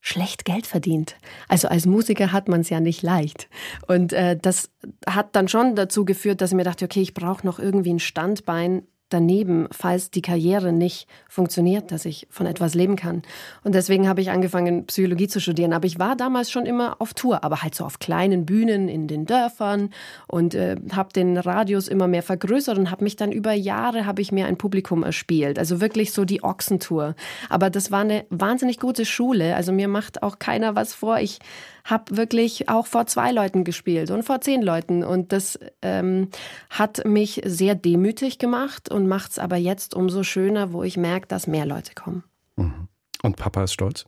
schlecht 0.00 0.44
Geld 0.44 0.66
verdient. 0.66 1.16
Also 1.48 1.68
als 1.68 1.86
Musiker 1.86 2.30
hat 2.30 2.46
man 2.46 2.60
es 2.60 2.68
ja 2.68 2.78
nicht 2.78 3.02
leicht. 3.02 3.48
Und 3.86 4.12
äh, 4.12 4.36
das 4.36 4.70
hat 5.08 5.34
dann 5.34 5.48
schon 5.48 5.76
dazu 5.76 6.04
geführt, 6.04 6.42
dass 6.42 6.50
ich 6.50 6.56
mir 6.56 6.64
dachte, 6.64 6.84
okay, 6.84 7.00
ich 7.00 7.14
brauche 7.14 7.46
noch 7.46 7.58
irgendwie 7.58 7.94
ein 7.94 8.00
Standbein, 8.00 8.82
daneben, 9.08 9.68
falls 9.70 10.10
die 10.10 10.22
Karriere 10.22 10.72
nicht 10.72 11.06
funktioniert, 11.28 11.92
dass 11.92 12.04
ich 12.04 12.26
von 12.30 12.46
etwas 12.46 12.74
leben 12.74 12.96
kann. 12.96 13.22
Und 13.62 13.74
deswegen 13.74 14.08
habe 14.08 14.20
ich 14.20 14.30
angefangen, 14.30 14.86
Psychologie 14.86 15.28
zu 15.28 15.40
studieren. 15.40 15.72
Aber 15.72 15.86
ich 15.86 15.98
war 15.98 16.16
damals 16.16 16.50
schon 16.50 16.66
immer 16.66 17.00
auf 17.00 17.14
Tour, 17.14 17.44
aber 17.44 17.62
halt 17.62 17.74
so 17.74 17.84
auf 17.84 17.98
kleinen 17.98 18.46
Bühnen 18.46 18.88
in 18.88 19.06
den 19.06 19.26
Dörfern 19.26 19.90
und 20.26 20.54
äh, 20.54 20.76
habe 20.92 21.12
den 21.12 21.36
Radius 21.36 21.88
immer 21.88 22.08
mehr 22.08 22.22
vergrößert 22.22 22.78
und 22.78 22.90
habe 22.90 23.04
mich 23.04 23.16
dann 23.16 23.32
über 23.32 23.52
Jahre 23.52 24.06
habe 24.06 24.22
ich 24.22 24.32
mir 24.32 24.46
ein 24.46 24.58
Publikum 24.58 25.02
erspielt. 25.02 25.58
Also 25.58 25.80
wirklich 25.80 26.12
so 26.12 26.24
die 26.24 26.42
Ochsentour. 26.42 27.14
Aber 27.48 27.70
das 27.70 27.90
war 27.90 28.00
eine 28.00 28.24
wahnsinnig 28.30 28.80
gute 28.80 29.04
Schule. 29.04 29.54
Also 29.54 29.72
mir 29.72 29.88
macht 29.88 30.22
auch 30.22 30.38
keiner 30.38 30.74
was 30.74 30.94
vor. 30.94 31.18
Ich 31.18 31.38
habe 31.84 32.16
wirklich 32.16 32.68
auch 32.68 32.86
vor 32.86 33.06
zwei 33.06 33.30
Leuten 33.30 33.62
gespielt 33.62 34.10
und 34.10 34.22
vor 34.22 34.40
zehn 34.40 34.62
Leuten. 34.62 35.04
Und 35.04 35.32
das 35.32 35.58
ähm, 35.82 36.28
hat 36.70 37.04
mich 37.04 37.42
sehr 37.44 37.74
demütig 37.74 38.38
gemacht 38.38 38.90
und 38.90 39.06
macht 39.06 39.32
es 39.32 39.38
aber 39.38 39.56
jetzt 39.56 39.94
umso 39.94 40.22
schöner, 40.22 40.72
wo 40.72 40.82
ich 40.82 40.96
merke, 40.96 41.26
dass 41.28 41.46
mehr 41.46 41.66
Leute 41.66 41.94
kommen. 41.94 42.24
Mhm. 42.56 42.88
Und 43.22 43.36
Papa 43.36 43.64
ist 43.64 43.74
stolz? 43.74 44.06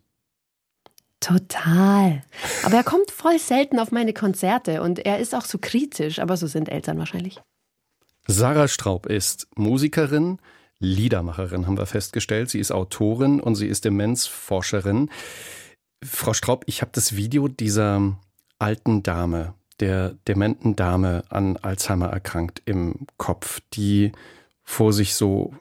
Total. 1.20 2.22
Aber 2.64 2.76
er 2.76 2.84
kommt 2.84 3.10
voll 3.10 3.38
selten 3.38 3.78
auf 3.78 3.90
meine 3.90 4.12
Konzerte 4.12 4.82
und 4.82 4.98
er 4.98 5.18
ist 5.18 5.34
auch 5.34 5.44
so 5.44 5.58
kritisch, 5.60 6.18
aber 6.18 6.36
so 6.36 6.46
sind 6.46 6.68
Eltern 6.68 6.98
wahrscheinlich. 6.98 7.40
Sarah 8.26 8.68
Straub 8.68 9.06
ist 9.06 9.48
Musikerin, 9.54 10.38
Liedermacherin, 10.78 11.66
haben 11.66 11.78
wir 11.78 11.86
festgestellt. 11.86 12.50
Sie 12.50 12.60
ist 12.60 12.70
Autorin 12.70 13.40
und 13.40 13.54
sie 13.54 13.66
ist 13.66 13.84
Demenzforscherin. 13.84 15.10
Frau 16.06 16.32
Straub, 16.32 16.64
ich 16.66 16.82
habe 16.82 16.92
das 16.94 17.16
Video 17.16 17.48
dieser 17.48 18.16
alten 18.58 19.02
Dame, 19.02 19.54
der 19.80 20.14
dementen 20.26 20.76
Dame 20.76 21.24
an 21.28 21.56
Alzheimer 21.56 22.08
erkrankt 22.08 22.62
im 22.64 23.06
Kopf, 23.18 23.60
die 23.74 24.12
vor 24.62 24.92
sich 24.92 25.14
so 25.14 25.54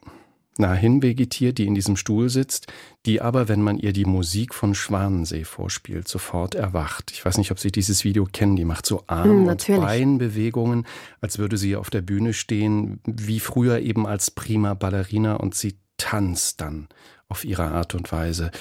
nah 0.58 0.73
hin 0.73 1.03
vegetiert, 1.03 1.58
die 1.58 1.65
in 1.65 1.75
diesem 1.75 1.97
Stuhl 1.97 2.29
sitzt, 2.29 2.67
die 3.05 3.21
aber, 3.21 3.49
wenn 3.49 3.62
man 3.62 3.77
ihr 3.77 3.91
die 3.91 4.05
Musik 4.05 4.53
von 4.53 4.73
Schwanensee 4.73 5.43
vorspielt, 5.43 6.08
sofort 6.08 6.55
erwacht. 6.55 7.12
Ich 7.12 7.25
weiß 7.25 7.38
nicht, 7.38 7.51
ob 7.51 7.60
Sie 7.60 7.71
dieses 7.71 8.03
Video 8.05 8.25
kennen, 8.25 8.55
die 8.55 8.65
macht 8.65 8.86
so 8.86 9.03
Arm- 9.08 9.43
mm, 9.43 9.47
und 9.47 9.67
Beinbewegungen, 9.67 10.88
als 11.19 11.39
würde 11.39 11.58
sie 11.58 11.75
auf 11.75 11.89
der 11.89 12.01
Bühne 12.01 12.34
stehen, 12.34 13.01
wie 13.05 13.41
früher 13.41 13.79
eben 13.79 14.08
als 14.08 14.31
prima 14.31 14.73
Ballerina 14.75 15.36
und 15.36 15.55
sie 15.55 15.75
tanzt 15.97 16.62
dann 16.62 16.88
auf 17.27 17.43
ihre 17.43 17.65
Art 17.65 17.95
und 17.95 18.12
Weise. 18.12 18.51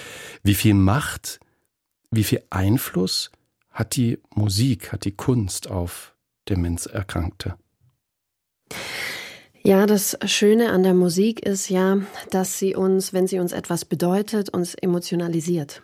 Wie 0.42 0.55
viel 0.55 0.75
Macht 0.75 1.40
wie 2.16 2.24
viel 2.24 2.42
Einfluss 2.50 3.31
hat 3.70 3.96
die 3.96 4.18
Musik, 4.31 4.92
hat 4.92 5.05
die 5.05 5.16
Kunst 5.16 5.70
auf 5.70 6.14
Demenzerkrankte? 6.48 7.57
Ja, 9.66 9.87
das 9.87 10.18
Schöne 10.27 10.72
an 10.72 10.83
der 10.83 10.92
Musik 10.92 11.40
ist 11.40 11.70
ja, 11.70 11.96
dass 12.31 12.59
sie 12.59 12.74
uns, 12.77 13.14
wenn 13.14 13.27
sie 13.27 13.38
uns 13.38 13.53
etwas 13.53 13.87
bedeutet, 13.87 14.50
uns 14.50 14.74
emotionalisiert. 14.74 15.81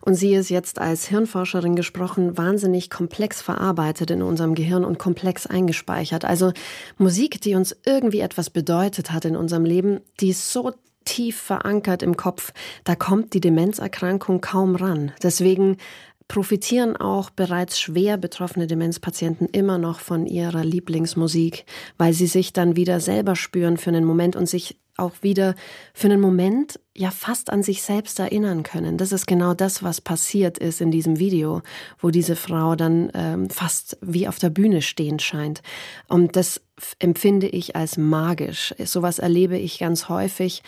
Und 0.00 0.14
sie 0.14 0.34
ist 0.34 0.48
jetzt 0.48 0.78
als 0.78 1.06
Hirnforscherin 1.08 1.76
gesprochen, 1.76 2.38
wahnsinnig 2.38 2.88
komplex 2.88 3.42
verarbeitet 3.42 4.10
in 4.10 4.22
unserem 4.22 4.54
Gehirn 4.54 4.82
und 4.82 4.98
komplex 4.98 5.46
eingespeichert. 5.46 6.24
Also 6.24 6.54
Musik, 6.96 7.42
die 7.42 7.54
uns 7.54 7.76
irgendwie 7.84 8.20
etwas 8.20 8.48
bedeutet 8.48 9.12
hat 9.12 9.26
in 9.26 9.36
unserem 9.36 9.66
Leben, 9.66 10.00
die 10.20 10.30
ist 10.30 10.50
so 10.50 10.72
tief 11.08 11.40
verankert 11.40 12.02
im 12.02 12.16
Kopf, 12.16 12.52
da 12.84 12.94
kommt 12.94 13.32
die 13.32 13.40
Demenzerkrankung 13.40 14.42
kaum 14.42 14.76
ran. 14.76 15.12
Deswegen 15.22 15.78
profitieren 16.28 16.96
auch 16.96 17.30
bereits 17.30 17.80
schwer 17.80 18.18
betroffene 18.18 18.66
Demenzpatienten 18.66 19.48
immer 19.48 19.78
noch 19.78 20.00
von 20.00 20.26
ihrer 20.26 20.62
Lieblingsmusik, 20.62 21.64
weil 21.96 22.12
sie 22.12 22.26
sich 22.26 22.52
dann 22.52 22.76
wieder 22.76 23.00
selber 23.00 23.34
spüren 23.34 23.78
für 23.78 23.88
einen 23.88 24.04
Moment 24.04 24.36
und 24.36 24.46
sich 24.46 24.78
auch 24.98 25.22
wieder 25.22 25.54
für 25.94 26.08
einen 26.08 26.20
Moment 26.20 26.80
ja 26.94 27.10
fast 27.10 27.50
an 27.50 27.62
sich 27.62 27.82
selbst 27.82 28.18
erinnern 28.18 28.64
können. 28.64 28.98
Das 28.98 29.12
ist 29.12 29.26
genau 29.26 29.54
das, 29.54 29.82
was 29.82 30.00
passiert 30.00 30.58
ist 30.58 30.80
in 30.80 30.90
diesem 30.90 31.18
Video, 31.18 31.62
wo 31.98 32.10
diese 32.10 32.36
Frau 32.36 32.74
dann 32.74 33.10
ähm, 33.14 33.50
fast 33.50 33.96
wie 34.00 34.26
auf 34.26 34.38
der 34.38 34.50
Bühne 34.50 34.82
stehen 34.82 35.18
scheint. 35.18 35.62
Und 36.08 36.36
das 36.36 36.60
empfinde 36.98 37.48
ich 37.48 37.76
als 37.76 37.96
magisch. 37.96 38.74
Sowas 38.84 39.18
erlebe 39.18 39.56
ich 39.56 39.78
ganz 39.78 40.08
häufig. 40.08 40.62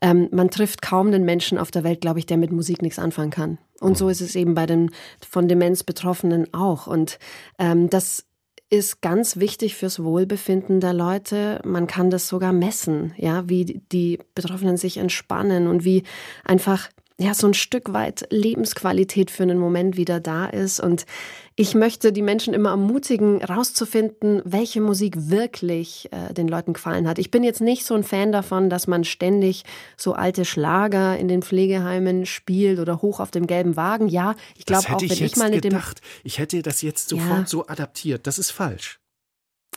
Ähm, 0.00 0.28
man 0.32 0.50
trifft 0.50 0.82
kaum 0.82 1.08
einen 1.08 1.24
Menschen 1.24 1.58
auf 1.58 1.70
der 1.70 1.84
Welt, 1.84 2.00
glaube 2.00 2.18
ich, 2.18 2.26
der 2.26 2.36
mit 2.36 2.52
Musik 2.52 2.82
nichts 2.82 2.98
anfangen 2.98 3.30
kann. 3.30 3.58
Und 3.80 3.98
so 3.98 4.08
ist 4.08 4.20
es 4.20 4.34
eben 4.34 4.54
bei 4.54 4.66
den 4.66 4.90
von 5.28 5.48
Demenz 5.48 5.82
Betroffenen 5.82 6.52
auch. 6.54 6.86
Und 6.86 7.18
ähm, 7.58 7.90
das 7.90 8.24
ist 8.70 9.02
ganz 9.02 9.36
wichtig 9.36 9.74
fürs 9.74 10.02
Wohlbefinden 10.02 10.80
der 10.80 10.94
Leute. 10.94 11.60
Man 11.64 11.86
kann 11.86 12.10
das 12.10 12.28
sogar 12.28 12.52
messen, 12.52 13.14
ja, 13.16 13.48
wie 13.48 13.82
die 13.92 14.18
Betroffenen 14.34 14.76
sich 14.76 14.96
entspannen 14.96 15.66
und 15.66 15.84
wie 15.84 16.02
einfach 16.44 16.88
ja, 17.20 17.32
so 17.32 17.46
ein 17.46 17.54
Stück 17.54 17.92
weit 17.92 18.26
Lebensqualität 18.30 19.30
für 19.30 19.44
einen 19.44 19.58
Moment 19.58 19.96
wieder 19.96 20.18
da 20.18 20.46
ist. 20.46 20.80
Und 20.80 21.06
ich 21.54 21.76
möchte 21.76 22.12
die 22.12 22.22
Menschen 22.22 22.54
immer 22.54 22.70
ermutigen, 22.70 23.42
rauszufinden, 23.44 24.42
welche 24.44 24.80
Musik 24.80 25.14
wirklich 25.30 26.08
äh, 26.10 26.34
den 26.34 26.48
Leuten 26.48 26.72
gefallen 26.72 27.06
hat. 27.06 27.20
Ich 27.20 27.30
bin 27.30 27.44
jetzt 27.44 27.60
nicht 27.60 27.86
so 27.86 27.94
ein 27.94 28.02
Fan 28.02 28.32
davon, 28.32 28.68
dass 28.68 28.88
man 28.88 29.04
ständig 29.04 29.62
so 29.96 30.14
alte 30.14 30.44
Schlager 30.44 31.16
in 31.16 31.28
den 31.28 31.42
Pflegeheimen 31.42 32.26
spielt 32.26 32.80
oder 32.80 33.00
hoch 33.00 33.20
auf 33.20 33.30
dem 33.30 33.46
gelben 33.46 33.76
Wagen. 33.76 34.08
Ja, 34.08 34.34
ich 34.58 34.66
glaube 34.66 34.88
auch, 34.88 35.00
wenn 35.00 35.06
ich, 35.06 35.22
ich 35.22 35.36
mal 35.36 35.46
eine 35.46 35.60
gedacht. 35.60 36.00
Ich 36.24 36.38
hätte 36.38 36.62
das 36.62 36.82
jetzt 36.82 37.10
sofort 37.10 37.40
ja. 37.40 37.46
so 37.46 37.68
adaptiert. 37.68 38.26
Das 38.26 38.38
ist 38.38 38.50
falsch. 38.50 38.98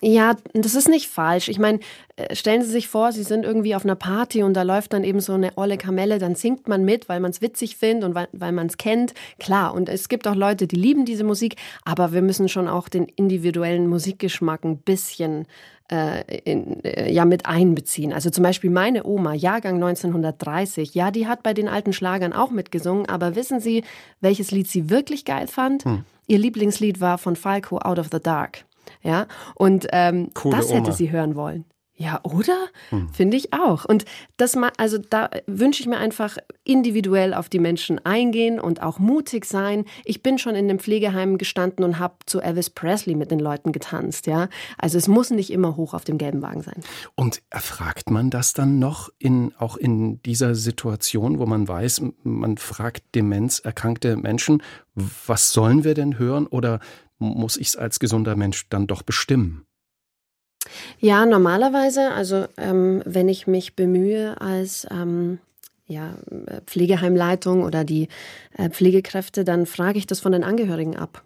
Ja, 0.02 0.36
das 0.54 0.76
ist 0.76 0.90
nicht 0.90 1.08
falsch. 1.08 1.48
Ich 1.48 1.58
meine, 1.58 1.80
äh, 2.18 2.36
stellen 2.36 2.62
Sie 2.62 2.70
sich 2.70 2.88
vor, 2.88 3.12
Sie 3.12 3.24
sind 3.24 3.44
irgendwie 3.44 3.76
auf 3.76 3.84
einer 3.84 3.96
Party 3.96 4.44
und 4.44 4.54
da 4.54 4.62
läuft 4.62 4.94
dann 4.94 5.04
eben 5.04 5.20
so 5.22 5.34
eine 5.34 5.58
olle 5.58 5.78
Kamelle, 5.78 6.20
dann 6.20 6.36
singt 6.36 6.68
man 6.68 6.86
mit, 6.86 7.10
weil 7.10 7.20
man 7.20 7.32
es 7.32 7.42
witzig 7.42 7.78
findet 7.78 8.08
und 8.08 8.14
weil, 8.14 8.28
weil 8.32 8.52
man 8.52 8.68
es 8.68 8.78
kennt. 8.78 9.16
Klar, 9.40 9.74
und 9.74 9.90
es 9.90 10.08
gibt 10.08 10.28
auch 10.28 10.36
Leute, 10.36 10.68
die 10.68 10.76
lieben 10.76 11.06
diese 11.06 11.24
Musik, 11.24 11.56
aber 11.84 12.14
wir 12.14 12.22
müssen 12.22 12.48
schon 12.48 12.68
auch 12.68 12.90
den 12.90 13.06
individuellen 13.06 13.88
Musikgeschmack 13.88 14.64
ein 14.66 14.78
bisschen 14.78 15.48
äh, 15.92 16.42
in, 16.44 16.84
äh, 16.84 17.12
ja 17.12 17.26
mit 17.26 17.48
einbeziehen. 17.48 18.14
Also 18.14 18.30
zum 18.30 18.44
Beispiel 18.44 18.70
meine 18.70 19.04
Oma, 19.04 19.34
Jahrgang 19.34 19.76
1930, 19.76 20.94
ja, 20.94 21.10
die 21.10 21.28
hat 21.28 21.42
bei 21.42 21.56
den 21.56 21.68
alten 21.68 21.94
Schlagern 21.94 22.34
auch 22.34 22.52
mitgesungen, 22.52 23.08
aber 23.08 23.36
wissen 23.36 23.60
Sie, 23.60 23.84
welches 24.22 24.52
Lied 24.52 24.68
sie 24.68 24.92
wirklich 24.92 25.26
geil 25.26 25.48
fand? 25.48 25.86
Hm. 25.86 26.04
Ihr 26.28 26.38
Lieblingslied 26.38 27.00
war 27.00 27.18
von 27.18 27.36
Falco 27.36 27.78
Out 27.80 28.00
of 28.00 28.10
the 28.12 28.20
Dark. 28.22 28.66
Ja, 29.02 29.28
und 29.56 29.88
ähm, 29.92 30.32
das 30.52 30.72
hätte 30.72 30.92
sie 30.92 31.12
hören 31.12 31.36
wollen. 31.36 31.66
Ja, 32.00 32.20
oder? 32.22 32.68
Hm. 32.90 33.10
Finde 33.10 33.38
ich 33.38 33.54
auch. 33.54 33.84
Und 33.84 34.06
das 34.38 34.56
mal, 34.56 34.72
also 34.78 35.00
da 35.00 35.32
wünsche 35.48 35.82
ich 35.82 35.88
mir 35.88 35.98
einfach 35.98 36.38
individuell 36.64 37.34
auf 37.34 37.50
die 37.50 37.58
Menschen 37.58 37.98
eingehen 38.06 38.60
und 38.60 38.84
auch 38.84 39.00
mutig 39.00 39.46
sein. 39.46 39.84
Ich 40.06 40.22
bin 40.22 40.38
schon 40.38 40.54
in 40.54 40.68
dem 40.68 40.78
Pflegeheim 40.78 41.40
gestanden 41.40 41.84
und 41.84 41.98
habe 41.98 42.18
zu 42.28 42.40
Elvis 42.40 42.70
Presley 42.70 43.16
mit 43.16 43.32
den 43.32 43.40
Leuten 43.40 43.72
getanzt, 43.72 44.28
ja. 44.28 44.48
Also 44.78 45.00
es 45.00 45.08
muss 45.08 45.32
nicht 45.32 45.50
immer 45.50 45.76
hoch 45.76 45.96
auf 45.96 46.04
dem 46.04 46.20
gelben 46.20 46.44
Wagen 46.44 46.62
sein. 46.62 46.84
Und 47.16 47.42
erfragt 47.50 48.12
man 48.12 48.30
das 48.30 48.54
dann 48.54 48.78
noch 48.78 49.10
in, 49.18 49.56
auch 49.58 49.76
in 49.76 50.22
dieser 50.22 50.54
Situation, 50.54 51.40
wo 51.40 51.48
man 51.48 51.68
weiß, 51.68 52.04
man 52.22 52.58
fragt 52.58 53.16
demenzerkrankte 53.16 54.18
Menschen, 54.18 54.62
was 55.26 55.52
sollen 55.52 55.84
wir 55.84 55.96
denn 55.96 56.20
hören 56.20 56.46
oder 56.46 56.80
muss 57.20 57.58
ich 57.58 57.70
es 57.70 57.76
als 57.76 58.00
gesunder 58.00 58.36
Mensch 58.36 58.68
dann 58.70 58.88
doch 58.88 59.02
bestimmen? 59.02 59.66
Ja, 61.00 61.26
normalerweise, 61.26 62.12
also 62.12 62.46
ähm, 62.58 63.02
wenn 63.06 63.30
ich 63.30 63.48
mich 63.48 63.76
bemühe 63.76 64.40
als 64.42 64.88
ähm, 64.92 65.40
ja, 65.88 66.16
Pflegeheimleitung 66.66 67.64
oder 67.64 67.84
die 67.84 68.10
äh, 68.58 68.70
Pflegekräfte, 68.70 69.44
dann 69.44 69.66
frage 69.66 69.98
ich 69.98 70.08
das 70.08 70.20
von 70.20 70.34
den 70.34 70.44
Angehörigen 70.44 70.96
ab. 70.96 71.24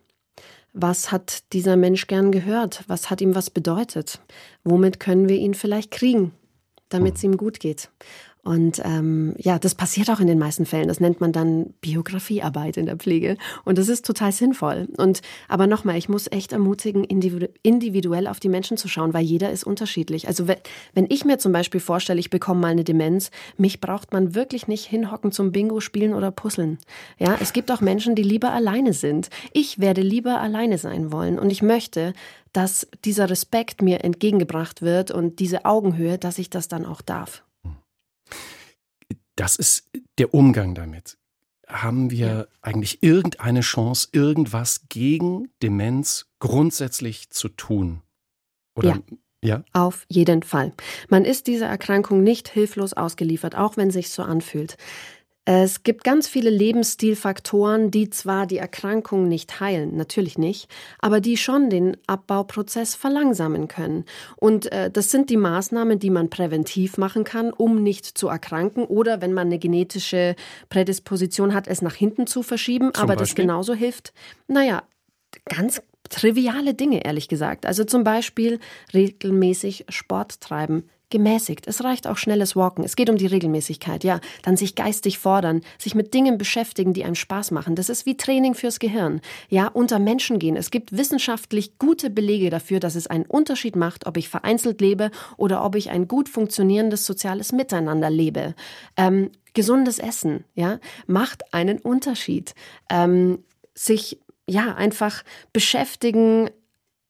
Was 0.74 1.12
hat 1.12 1.52
dieser 1.52 1.76
Mensch 1.76 2.08
gern 2.08 2.32
gehört? 2.32 2.84
Was 2.88 3.10
hat 3.10 3.20
ihm 3.22 3.36
was 3.36 3.50
bedeutet? 3.50 4.22
Womit 4.64 5.00
können 5.00 5.28
wir 5.28 5.38
ihn 5.38 5.54
vielleicht 5.54 5.92
kriegen, 5.92 6.32
damit 6.90 7.18
es 7.18 7.24
ihm 7.24 7.36
gut 7.36 7.60
geht? 7.60 7.90
Und 8.44 8.82
ähm, 8.84 9.36
ja, 9.38 9.60
das 9.60 9.76
passiert 9.76 10.10
auch 10.10 10.20
in 10.20 10.26
den 10.26 10.40
meisten 10.40 10.66
Fällen. 10.66 10.88
Das 10.88 11.00
nennt 11.00 11.22
man 11.22 11.32
dann 11.32 11.74
Biografiearbeit 11.82 12.76
in 12.76 12.88
der 12.88 12.96
Pflege. 12.96 13.38
Und 13.66 13.78
das 13.78 13.88
ist 13.88 14.04
total 14.04 14.32
sinnvoll. 14.32 14.88
Und 14.98 15.22
aber 15.48 15.68
nochmal, 15.68 15.98
ich 15.98 16.10
muss 16.10 16.32
echt 16.32 16.52
ermutigen, 16.52 17.04
individuell 17.04 18.28
auf 18.28 18.40
die 18.40 18.50
Menschen 18.50 18.78
zu 18.78 18.88
schauen, 18.88 19.14
weil 19.14 19.24
jeder 19.24 19.52
ist 19.52 19.64
unterschiedlich. 19.64 20.28
Also 20.28 20.48
wenn 20.48 21.06
ich 21.10 21.24
mir 21.24 21.38
zum 21.38 21.52
Beispiel 21.52 21.80
vorstelle, 21.80 22.20
ich 22.20 22.32
bekomme 22.32 22.62
mal 22.62 22.72
eine 22.72 22.84
Demenz, 22.84 23.30
mich 23.58 23.80
braucht 23.80 24.12
man 24.12 24.34
wirklich 24.34 24.68
nicht 24.68 24.86
hinhocken 24.86 25.32
zum 25.32 25.52
Bingo 25.52 25.80
spielen 25.80 26.14
oder 26.16 26.32
Puzzeln. 26.32 26.80
Ja, 27.20 27.38
es 27.40 27.54
gibt 27.54 27.72
auch 27.72 27.82
Menschen, 27.82 28.16
die 28.16 28.24
lieber 28.24 28.52
alleine 28.52 28.94
sind. 28.94 29.30
Ich 29.54 29.80
werde 29.80 30.02
lieber 30.02 30.42
alleine 30.42 30.80
sein 30.80 31.12
wollen. 31.12 31.38
Und 31.38 31.52
ich 31.52 31.62
möchte, 31.62 32.14
dass 32.54 32.88
dieser 33.06 33.30
Respekt 33.30 33.84
mir 33.84 34.04
entgegengebracht 34.04 34.82
wird 34.82 35.12
und 35.12 35.40
diese 35.40 35.66
Augenhöhe, 35.66 36.18
dass 36.18 36.40
ich 36.40 36.50
das 36.50 36.68
dann 36.68 36.86
auch 36.86 37.02
darf. 37.02 37.44
Das 39.36 39.56
ist 39.56 39.90
der 40.18 40.34
Umgang 40.34 40.76
damit. 40.76 41.18
Haben 41.68 42.12
wir 42.12 42.28
ja. 42.28 42.46
eigentlich 42.62 43.02
irgendeine 43.02 43.62
Chance, 43.62 44.10
irgendwas 44.12 44.88
gegen 44.90 45.50
Demenz 45.64 46.28
grundsätzlich 46.40 47.30
zu 47.30 47.48
tun? 47.50 48.02
Oder 48.76 48.90
ja. 48.90 49.18
Ja. 49.44 49.64
Auf 49.74 50.06
jeden 50.08 50.44
Fall. 50.44 50.72
Man 51.10 51.26
ist 51.26 51.48
dieser 51.48 51.66
Erkrankung 51.66 52.22
nicht 52.22 52.48
hilflos 52.48 52.94
ausgeliefert, 52.94 53.56
auch 53.56 53.76
wenn 53.76 53.90
sich 53.90 54.12
so 54.12 54.22
anfühlt. 54.22 54.78
Es 55.46 55.82
gibt 55.82 56.04
ganz 56.04 56.28
viele 56.28 56.52
Lebensstilfaktoren, 56.52 57.90
die 57.90 58.12
zwar 58.12 58.46
die 58.46 58.60
Erkrankung 58.60 59.28
nicht 59.28 59.60
heilen, 59.60 59.98
natürlich 59.98 60.38
nicht, 60.38 60.70
aber 61.00 61.20
die 61.20 61.36
schon 61.36 61.72
den 61.72 61.98
Abbauprozess 62.06 62.94
verlangsamen 62.94 63.68
können. 63.68 64.06
Und 64.36 64.72
äh, 64.72 64.92
das 64.92 65.10
sind 65.10 65.32
die 65.32 65.38
Maßnahmen, 65.38 65.98
die 65.98 66.12
man 66.12 66.30
präventiv 66.30 67.00
machen 67.00 67.24
kann, 67.24 67.52
um 67.52 67.82
nicht 67.82 68.06
zu 68.06 68.28
erkranken 68.28 68.84
oder 68.84 69.22
wenn 69.22 69.34
man 69.34 69.48
eine 69.48 69.58
genetische 69.58 70.36
Prädisposition 70.70 71.56
hat, 71.56 71.68
es 71.68 71.82
nach 71.82 71.96
hinten 71.96 72.28
zu 72.28 72.44
verschieben. 72.44 72.94
Zum 72.94 73.02
aber 73.02 73.16
Beispiel? 73.16 73.26
das 73.26 73.36
genauso 73.36 73.74
hilft. 73.74 74.14
Naja, 74.48 74.84
ganz 75.46 75.82
triviale 76.10 76.76
Dinge, 76.76 77.04
ehrlich 77.04 77.28
gesagt. 77.28 77.66
Also 77.66 77.84
zum 77.84 78.04
Beispiel 78.04 78.60
regelmäßig 78.94 79.86
Sport 79.90 80.40
treiben, 80.42 80.90
gemäßigt. 81.12 81.68
Es 81.68 81.84
reicht 81.84 82.08
auch 82.08 82.18
schnelles 82.18 82.56
Walken. 82.56 82.84
Es 82.84 82.96
geht 82.96 83.10
um 83.10 83.18
die 83.18 83.28
Regelmäßigkeit, 83.28 84.04
ja. 84.04 84.20
Dann 84.42 84.58
sich 84.58 84.76
geistig 84.76 85.20
fordern, 85.20 85.62
sich 85.78 85.96
mit 85.96 86.14
Dingen 86.14 86.38
beschäftigen, 86.38 86.94
die 86.94 87.04
einem 87.04 87.16
Spaß 87.16 87.52
machen. 87.52 87.76
Das 87.76 87.90
ist 87.90 88.06
wie 88.06 88.18
Training 88.18 88.56
fürs 88.56 88.80
Gehirn. 88.80 89.22
Ja, 89.50 89.68
unter 89.68 90.00
Menschen 90.00 90.40
gehen. 90.40 90.56
Es 90.56 90.72
gibt 90.72 90.92
wissenschaftlich 90.92 91.78
gute 91.78 92.10
Belege 92.10 92.50
dafür, 92.50 92.80
dass 92.80 92.96
es 92.96 93.08
einen 93.08 93.26
Unterschied 93.26 93.76
macht, 93.76 94.08
ob 94.08 94.18
ich 94.18 94.30
vereinzelt 94.30 94.82
lebe 94.82 95.12
oder 95.38 95.64
ob 95.64 95.76
ich 95.76 95.90
ein 95.90 96.08
gut 96.08 96.30
funktionierendes 96.30 97.06
soziales 97.06 97.52
Miteinander 97.52 98.10
lebe. 98.10 98.56
Ähm, 98.98 99.30
gesundes 99.54 100.00
Essen, 100.00 100.46
ja, 100.56 100.80
macht 101.08 101.54
einen 101.54 101.80
Unterschied. 101.80 102.56
Ähm, 102.90 103.44
sich 103.74 104.20
ja, 104.48 104.76
einfach 104.76 105.24
beschäftigen, 105.54 106.50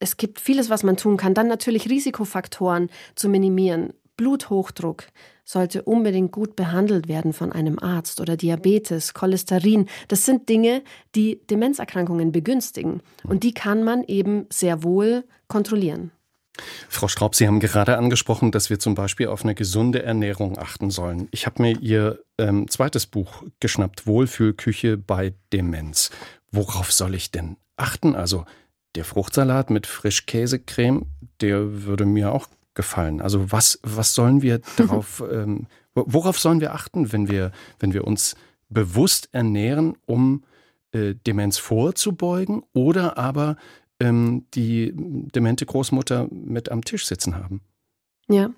es 0.01 0.17
gibt 0.17 0.39
vieles, 0.39 0.69
was 0.69 0.83
man 0.83 0.97
tun 0.97 1.17
kann. 1.17 1.33
Dann 1.33 1.47
natürlich 1.47 1.89
Risikofaktoren 1.89 2.89
zu 3.15 3.29
minimieren. 3.29 3.93
Bluthochdruck 4.17 5.05
sollte 5.45 5.83
unbedingt 5.83 6.31
gut 6.31 6.55
behandelt 6.55 7.07
werden 7.07 7.33
von 7.33 7.51
einem 7.51 7.79
Arzt 7.79 8.21
oder 8.21 8.37
Diabetes, 8.37 9.13
Cholesterin. 9.13 9.87
Das 10.07 10.25
sind 10.25 10.47
Dinge, 10.49 10.83
die 11.15 11.41
Demenzerkrankungen 11.47 12.31
begünstigen. 12.31 13.01
Und 13.23 13.43
die 13.43 13.53
kann 13.53 13.83
man 13.83 14.03
eben 14.03 14.45
sehr 14.51 14.83
wohl 14.83 15.23
kontrollieren. 15.47 16.11
Frau 16.89 17.07
Straub, 17.07 17.35
Sie 17.35 17.47
haben 17.47 17.59
gerade 17.59 17.97
angesprochen, 17.97 18.51
dass 18.51 18.69
wir 18.69 18.77
zum 18.77 18.93
Beispiel 18.93 19.27
auf 19.27 19.43
eine 19.43 19.55
gesunde 19.55 20.03
Ernährung 20.03 20.57
achten 20.57 20.91
sollen. 20.91 21.27
Ich 21.31 21.45
habe 21.45 21.61
mir 21.61 21.79
Ihr 21.79 22.23
ähm, 22.37 22.67
zweites 22.67 23.07
Buch 23.07 23.43
geschnappt, 23.59 24.05
Wohlfühlküche 24.05 24.97
bei 24.97 25.33
Demenz. 25.53 26.11
Worauf 26.51 26.91
soll 26.91 27.15
ich 27.15 27.31
denn 27.31 27.57
achten? 27.77 28.15
Also 28.15 28.45
der 28.95 29.05
Fruchtsalat 29.05 29.69
mit 29.69 29.87
Frischkäsecreme, 29.87 31.05
der 31.39 31.83
würde 31.85 32.05
mir 32.05 32.31
auch 32.31 32.47
gefallen. 32.73 33.21
Also 33.21 33.51
was, 33.51 33.79
was 33.83 34.13
sollen 34.13 34.41
wir 34.41 34.61
darauf, 34.77 35.23
ähm, 35.31 35.67
worauf 35.93 36.39
sollen 36.39 36.61
wir 36.61 36.73
achten, 36.73 37.11
wenn 37.11 37.29
wir, 37.29 37.51
wenn 37.79 37.93
wir 37.93 38.05
uns 38.05 38.35
bewusst 38.69 39.29
ernähren, 39.33 39.97
um 40.05 40.43
äh, 40.91 41.15
Demenz 41.27 41.57
vorzubeugen 41.57 42.63
oder 42.73 43.17
aber 43.17 43.57
ähm, 43.99 44.45
die 44.53 44.93
demente 44.95 45.65
Großmutter 45.65 46.27
mit 46.31 46.69
am 46.69 46.83
Tisch 46.83 47.05
sitzen 47.05 47.35
haben? 47.35 47.61
Ja, 48.29 48.51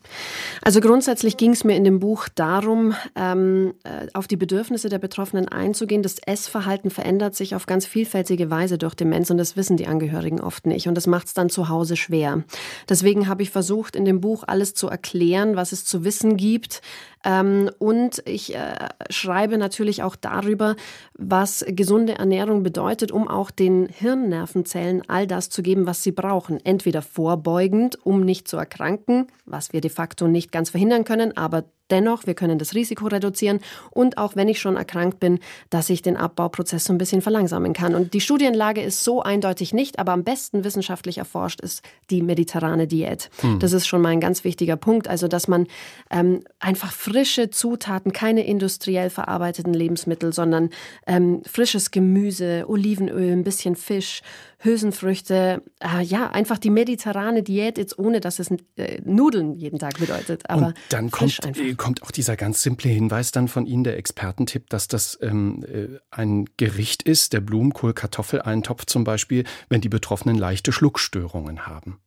also 0.64 0.80
grundsätzlich 0.80 1.38
ging 1.38 1.52
es 1.52 1.64
mir 1.64 1.76
in 1.76 1.84
dem 1.84 2.00
Buch 2.00 2.30
darum, 2.30 2.96
ähm, 3.16 3.74
äh, 3.84 4.08
auf 4.14 4.28
die 4.28 4.38
Bedürfnisse 4.38 4.88
der 4.88 5.00
Betroffenen 5.00 5.48
einzugehen. 5.48 6.04
Das 6.04 6.18
Essverhalten 6.26 6.90
verändert 6.90 7.36
sich 7.36 7.54
auf 7.56 7.66
ganz 7.66 7.86
vielfältige 7.86 8.50
Weise 8.50 8.78
durch 8.78 8.96
Demenz 8.96 9.30
und 9.30 9.38
das 9.38 9.58
wissen 9.58 9.76
die 9.76 9.88
Angehörigen 9.88 10.40
oft 10.40 10.66
nicht 10.66 10.88
und 10.88 10.96
das 10.96 11.06
macht 11.06 11.28
es 11.28 11.34
dann 11.34 11.50
zu 11.50 11.70
Hause 11.70 11.98
schwer. 11.98 12.44
Deswegen 12.88 13.28
habe 13.28 13.44
ich 13.44 13.50
versucht, 13.50 13.96
in 13.96 14.06
dem 14.06 14.22
Buch 14.22 14.44
alles 14.48 14.74
zu 14.74 14.88
erklären, 14.88 15.56
was 15.56 15.74
es 15.74 15.84
zu 15.84 16.06
wissen 16.06 16.38
gibt, 16.38 16.82
ähm, 17.24 17.70
und 17.80 18.22
ich 18.26 18.56
äh, 18.56 18.90
schreibe 19.10 19.58
natürlich 19.58 20.04
auch 20.04 20.16
darüber, 20.16 20.76
was 21.18 21.66
gesunde 21.68 22.18
Ernährung 22.18 22.64
bedeutet, 22.64 23.12
um 23.12 23.28
auch 23.28 23.52
den 23.52 23.88
Hirnnervenzellen 23.88 25.04
all 25.08 25.26
das 25.28 25.50
zu 25.50 25.64
geben, 25.64 25.86
was 25.86 26.04
sie 26.04 26.12
brauchen. 26.12 26.60
Entweder 26.64 27.02
vorbeugend, 27.02 27.98
um 28.06 28.22
nicht 28.22 28.48
zu 28.48 28.58
erkranken, 28.58 29.28
was 29.46 29.74
wir 29.74 29.82
de 29.82 29.92
facto 29.92 30.28
nicht 30.28 30.52
ganz 30.52 30.70
verhindern 30.70 31.06
können, 31.06 31.38
aber 31.38 31.64
Dennoch, 31.90 32.26
wir 32.26 32.34
können 32.34 32.60
das 32.60 32.74
Risiko 32.74 33.08
reduzieren 33.08 33.60
und 33.92 34.18
auch 34.18 34.36
wenn 34.36 34.48
ich 34.48 34.60
schon 34.60 34.78
erkrankt 34.78 35.20
bin, 35.20 35.40
dass 35.70 35.90
ich 35.90 36.02
den 36.02 36.18
Abbauprozess 36.18 36.86
so 36.86 36.94
ein 36.94 36.98
bisschen 36.98 37.22
verlangsamen 37.22 37.74
kann. 37.74 37.94
Und 37.94 38.14
die 38.14 38.22
Studienlage 38.22 38.82
ist 38.82 39.04
so 39.04 39.22
eindeutig 39.22 39.74
nicht, 39.74 40.00
aber 40.00 40.14
am 40.14 40.24
besten 40.24 40.64
wissenschaftlich 40.64 41.18
erforscht 41.18 41.62
ist 41.62 41.84
die 42.10 42.22
mediterrane 42.22 42.88
Diät. 42.88 43.30
Hm. 43.42 43.60
Das 43.60 43.74
ist 43.74 43.86
schon 43.86 44.02
mal 44.02 44.10
ein 44.10 44.22
ganz 44.22 44.44
wichtiger 44.44 44.78
Punkt. 44.78 45.08
Also, 45.08 45.28
dass 45.28 45.48
man 45.48 45.68
ähm, 46.10 46.44
einfach 46.60 46.92
frische 46.92 47.50
Zutaten, 47.50 48.14
keine 48.14 48.46
industriell 48.46 49.10
verarbeiteten 49.10 49.74
Lebensmittel, 49.74 50.34
sondern 50.34 50.70
ähm, 51.06 51.42
frisches 51.46 51.92
Gemüse, 51.92 52.66
Olivenöl, 52.68 53.32
ein 53.34 53.44
bisschen 53.44 53.76
Fisch, 53.76 54.22
Hülsenfrüchte, 54.64 55.62
äh, 55.80 56.02
ja, 56.04 56.30
einfach 56.30 56.58
die 56.58 56.70
mediterrane 56.70 57.44
Diät, 57.44 57.78
jetzt 57.78 57.98
ohne 58.00 58.22
dass 58.22 58.40
es 58.40 58.50
äh, 58.78 59.02
Nudeln 59.04 59.56
jeden 59.56 59.80
Tag 59.80 60.00
bedeutet. 60.00 60.50
Aber 60.50 60.68
und 60.68 60.78
dann 60.90 61.12
kommt, 61.12 61.40
kommt 61.78 62.04
auch 62.04 62.12
dieser 62.12 62.36
ganz 62.36 62.64
simple 62.64 62.90
Hinweis 62.90 63.32
dann 63.32 63.48
von 63.48 63.66
Ihnen, 63.66 63.84
der 63.84 63.98
Expertentipp, 63.98 64.70
dass 64.70 64.88
das 64.88 65.18
ähm, 65.22 65.64
äh, 65.64 66.00
ein 66.12 66.46
Gericht 66.58 67.04
ist, 67.04 67.34
der 67.34 67.42
Blumenkohl-Kartoffeleintopf 67.42 68.86
zum 68.86 69.04
Beispiel, 69.04 69.44
wenn 69.70 69.82
die 69.82 69.90
Betroffenen 69.90 70.38
leichte 70.38 70.72
Schluckstörungen 70.72 71.68
haben. 71.68 72.00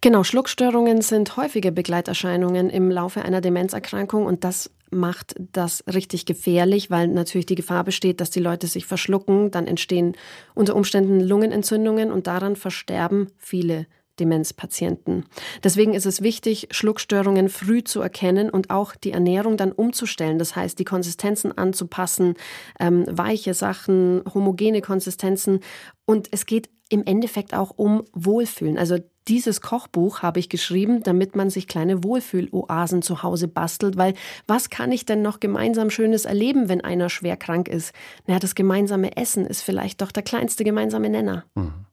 Genau, 0.00 0.22
Schluckstörungen 0.22 1.02
sind 1.02 1.36
häufige 1.36 1.72
Begleiterscheinungen 1.72 2.70
im 2.70 2.90
Laufe 2.90 3.22
einer 3.22 3.40
Demenzerkrankung 3.40 4.26
und 4.26 4.44
das 4.44 4.70
macht 4.90 5.34
das 5.38 5.84
richtig 5.92 6.26
gefährlich, 6.26 6.90
weil 6.90 7.08
natürlich 7.08 7.46
die 7.46 7.54
Gefahr 7.54 7.84
besteht, 7.84 8.20
dass 8.20 8.30
die 8.30 8.40
Leute 8.40 8.66
sich 8.66 8.86
verschlucken, 8.86 9.50
dann 9.50 9.66
entstehen 9.66 10.16
unter 10.54 10.76
Umständen 10.76 11.20
Lungenentzündungen 11.20 12.10
und 12.12 12.26
daran 12.26 12.56
versterben 12.56 13.28
viele 13.38 13.86
Demenzpatienten. 14.18 15.24
Deswegen 15.62 15.94
ist 15.94 16.06
es 16.06 16.22
wichtig, 16.22 16.68
Schluckstörungen 16.70 17.48
früh 17.48 17.84
zu 17.84 18.00
erkennen 18.00 18.50
und 18.50 18.70
auch 18.70 18.94
die 18.96 19.12
Ernährung 19.12 19.56
dann 19.56 19.72
umzustellen. 19.72 20.38
Das 20.38 20.56
heißt, 20.56 20.78
die 20.78 20.84
Konsistenzen 20.84 21.56
anzupassen, 21.56 22.34
ähm, 22.80 23.04
weiche 23.10 23.54
Sachen, 23.54 24.22
homogene 24.32 24.80
Konsistenzen. 24.80 25.60
Und 26.06 26.28
es 26.32 26.46
geht 26.46 26.70
im 26.88 27.04
Endeffekt 27.04 27.54
auch 27.54 27.72
um 27.76 28.04
Wohlfühlen. 28.12 28.78
Also 28.78 28.98
dieses 29.28 29.60
Kochbuch 29.60 30.22
habe 30.22 30.38
ich 30.38 30.48
geschrieben, 30.48 31.02
damit 31.02 31.34
man 31.36 31.50
sich 31.50 31.66
kleine 31.66 32.04
Wohlfühloasen 32.04 33.02
zu 33.02 33.22
Hause 33.22 33.48
bastelt, 33.48 33.96
weil 33.96 34.14
was 34.46 34.70
kann 34.70 34.92
ich 34.92 35.04
denn 35.04 35.22
noch 35.22 35.40
gemeinsam 35.40 35.90
Schönes 35.90 36.24
erleben, 36.24 36.68
wenn 36.68 36.80
einer 36.80 37.10
schwer 37.10 37.36
krank 37.36 37.68
ist? 37.68 37.92
Na, 38.26 38.38
das 38.38 38.54
gemeinsame 38.54 39.16
Essen 39.16 39.46
ist 39.46 39.62
vielleicht 39.62 40.00
doch 40.00 40.12
der 40.12 40.22
kleinste 40.22 40.64
gemeinsame 40.64 41.10
Nenner. 41.10 41.44
Mhm. 41.54 41.86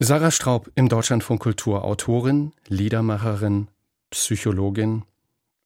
Sarah 0.00 0.30
Straub 0.30 0.70
im 0.74 0.88
Deutschlandfunk 0.88 1.40
Kultur, 1.40 1.84
Autorin, 1.84 2.52
Liedermacherin, 2.68 3.68
Psychologin 4.10 5.04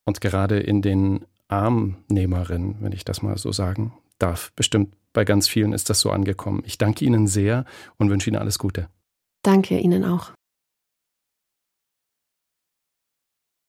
und 0.05 0.21
gerade 0.21 0.59
in 0.59 0.81
den 0.81 1.25
Armnehmerinnen, 1.47 2.77
wenn 2.79 2.91
ich 2.91 3.03
das 3.03 3.21
mal 3.21 3.37
so 3.37 3.51
sagen 3.51 3.93
darf. 4.19 4.51
Bestimmt 4.55 4.93
bei 5.13 5.25
ganz 5.25 5.47
vielen 5.47 5.73
ist 5.73 5.89
das 5.89 5.99
so 5.99 6.11
angekommen. 6.11 6.61
Ich 6.65 6.77
danke 6.77 7.03
Ihnen 7.05 7.27
sehr 7.27 7.65
und 7.97 8.09
wünsche 8.09 8.29
Ihnen 8.29 8.37
alles 8.37 8.59
Gute. 8.59 8.87
Danke 9.43 9.79
Ihnen 9.79 10.03
auch. 10.03 10.33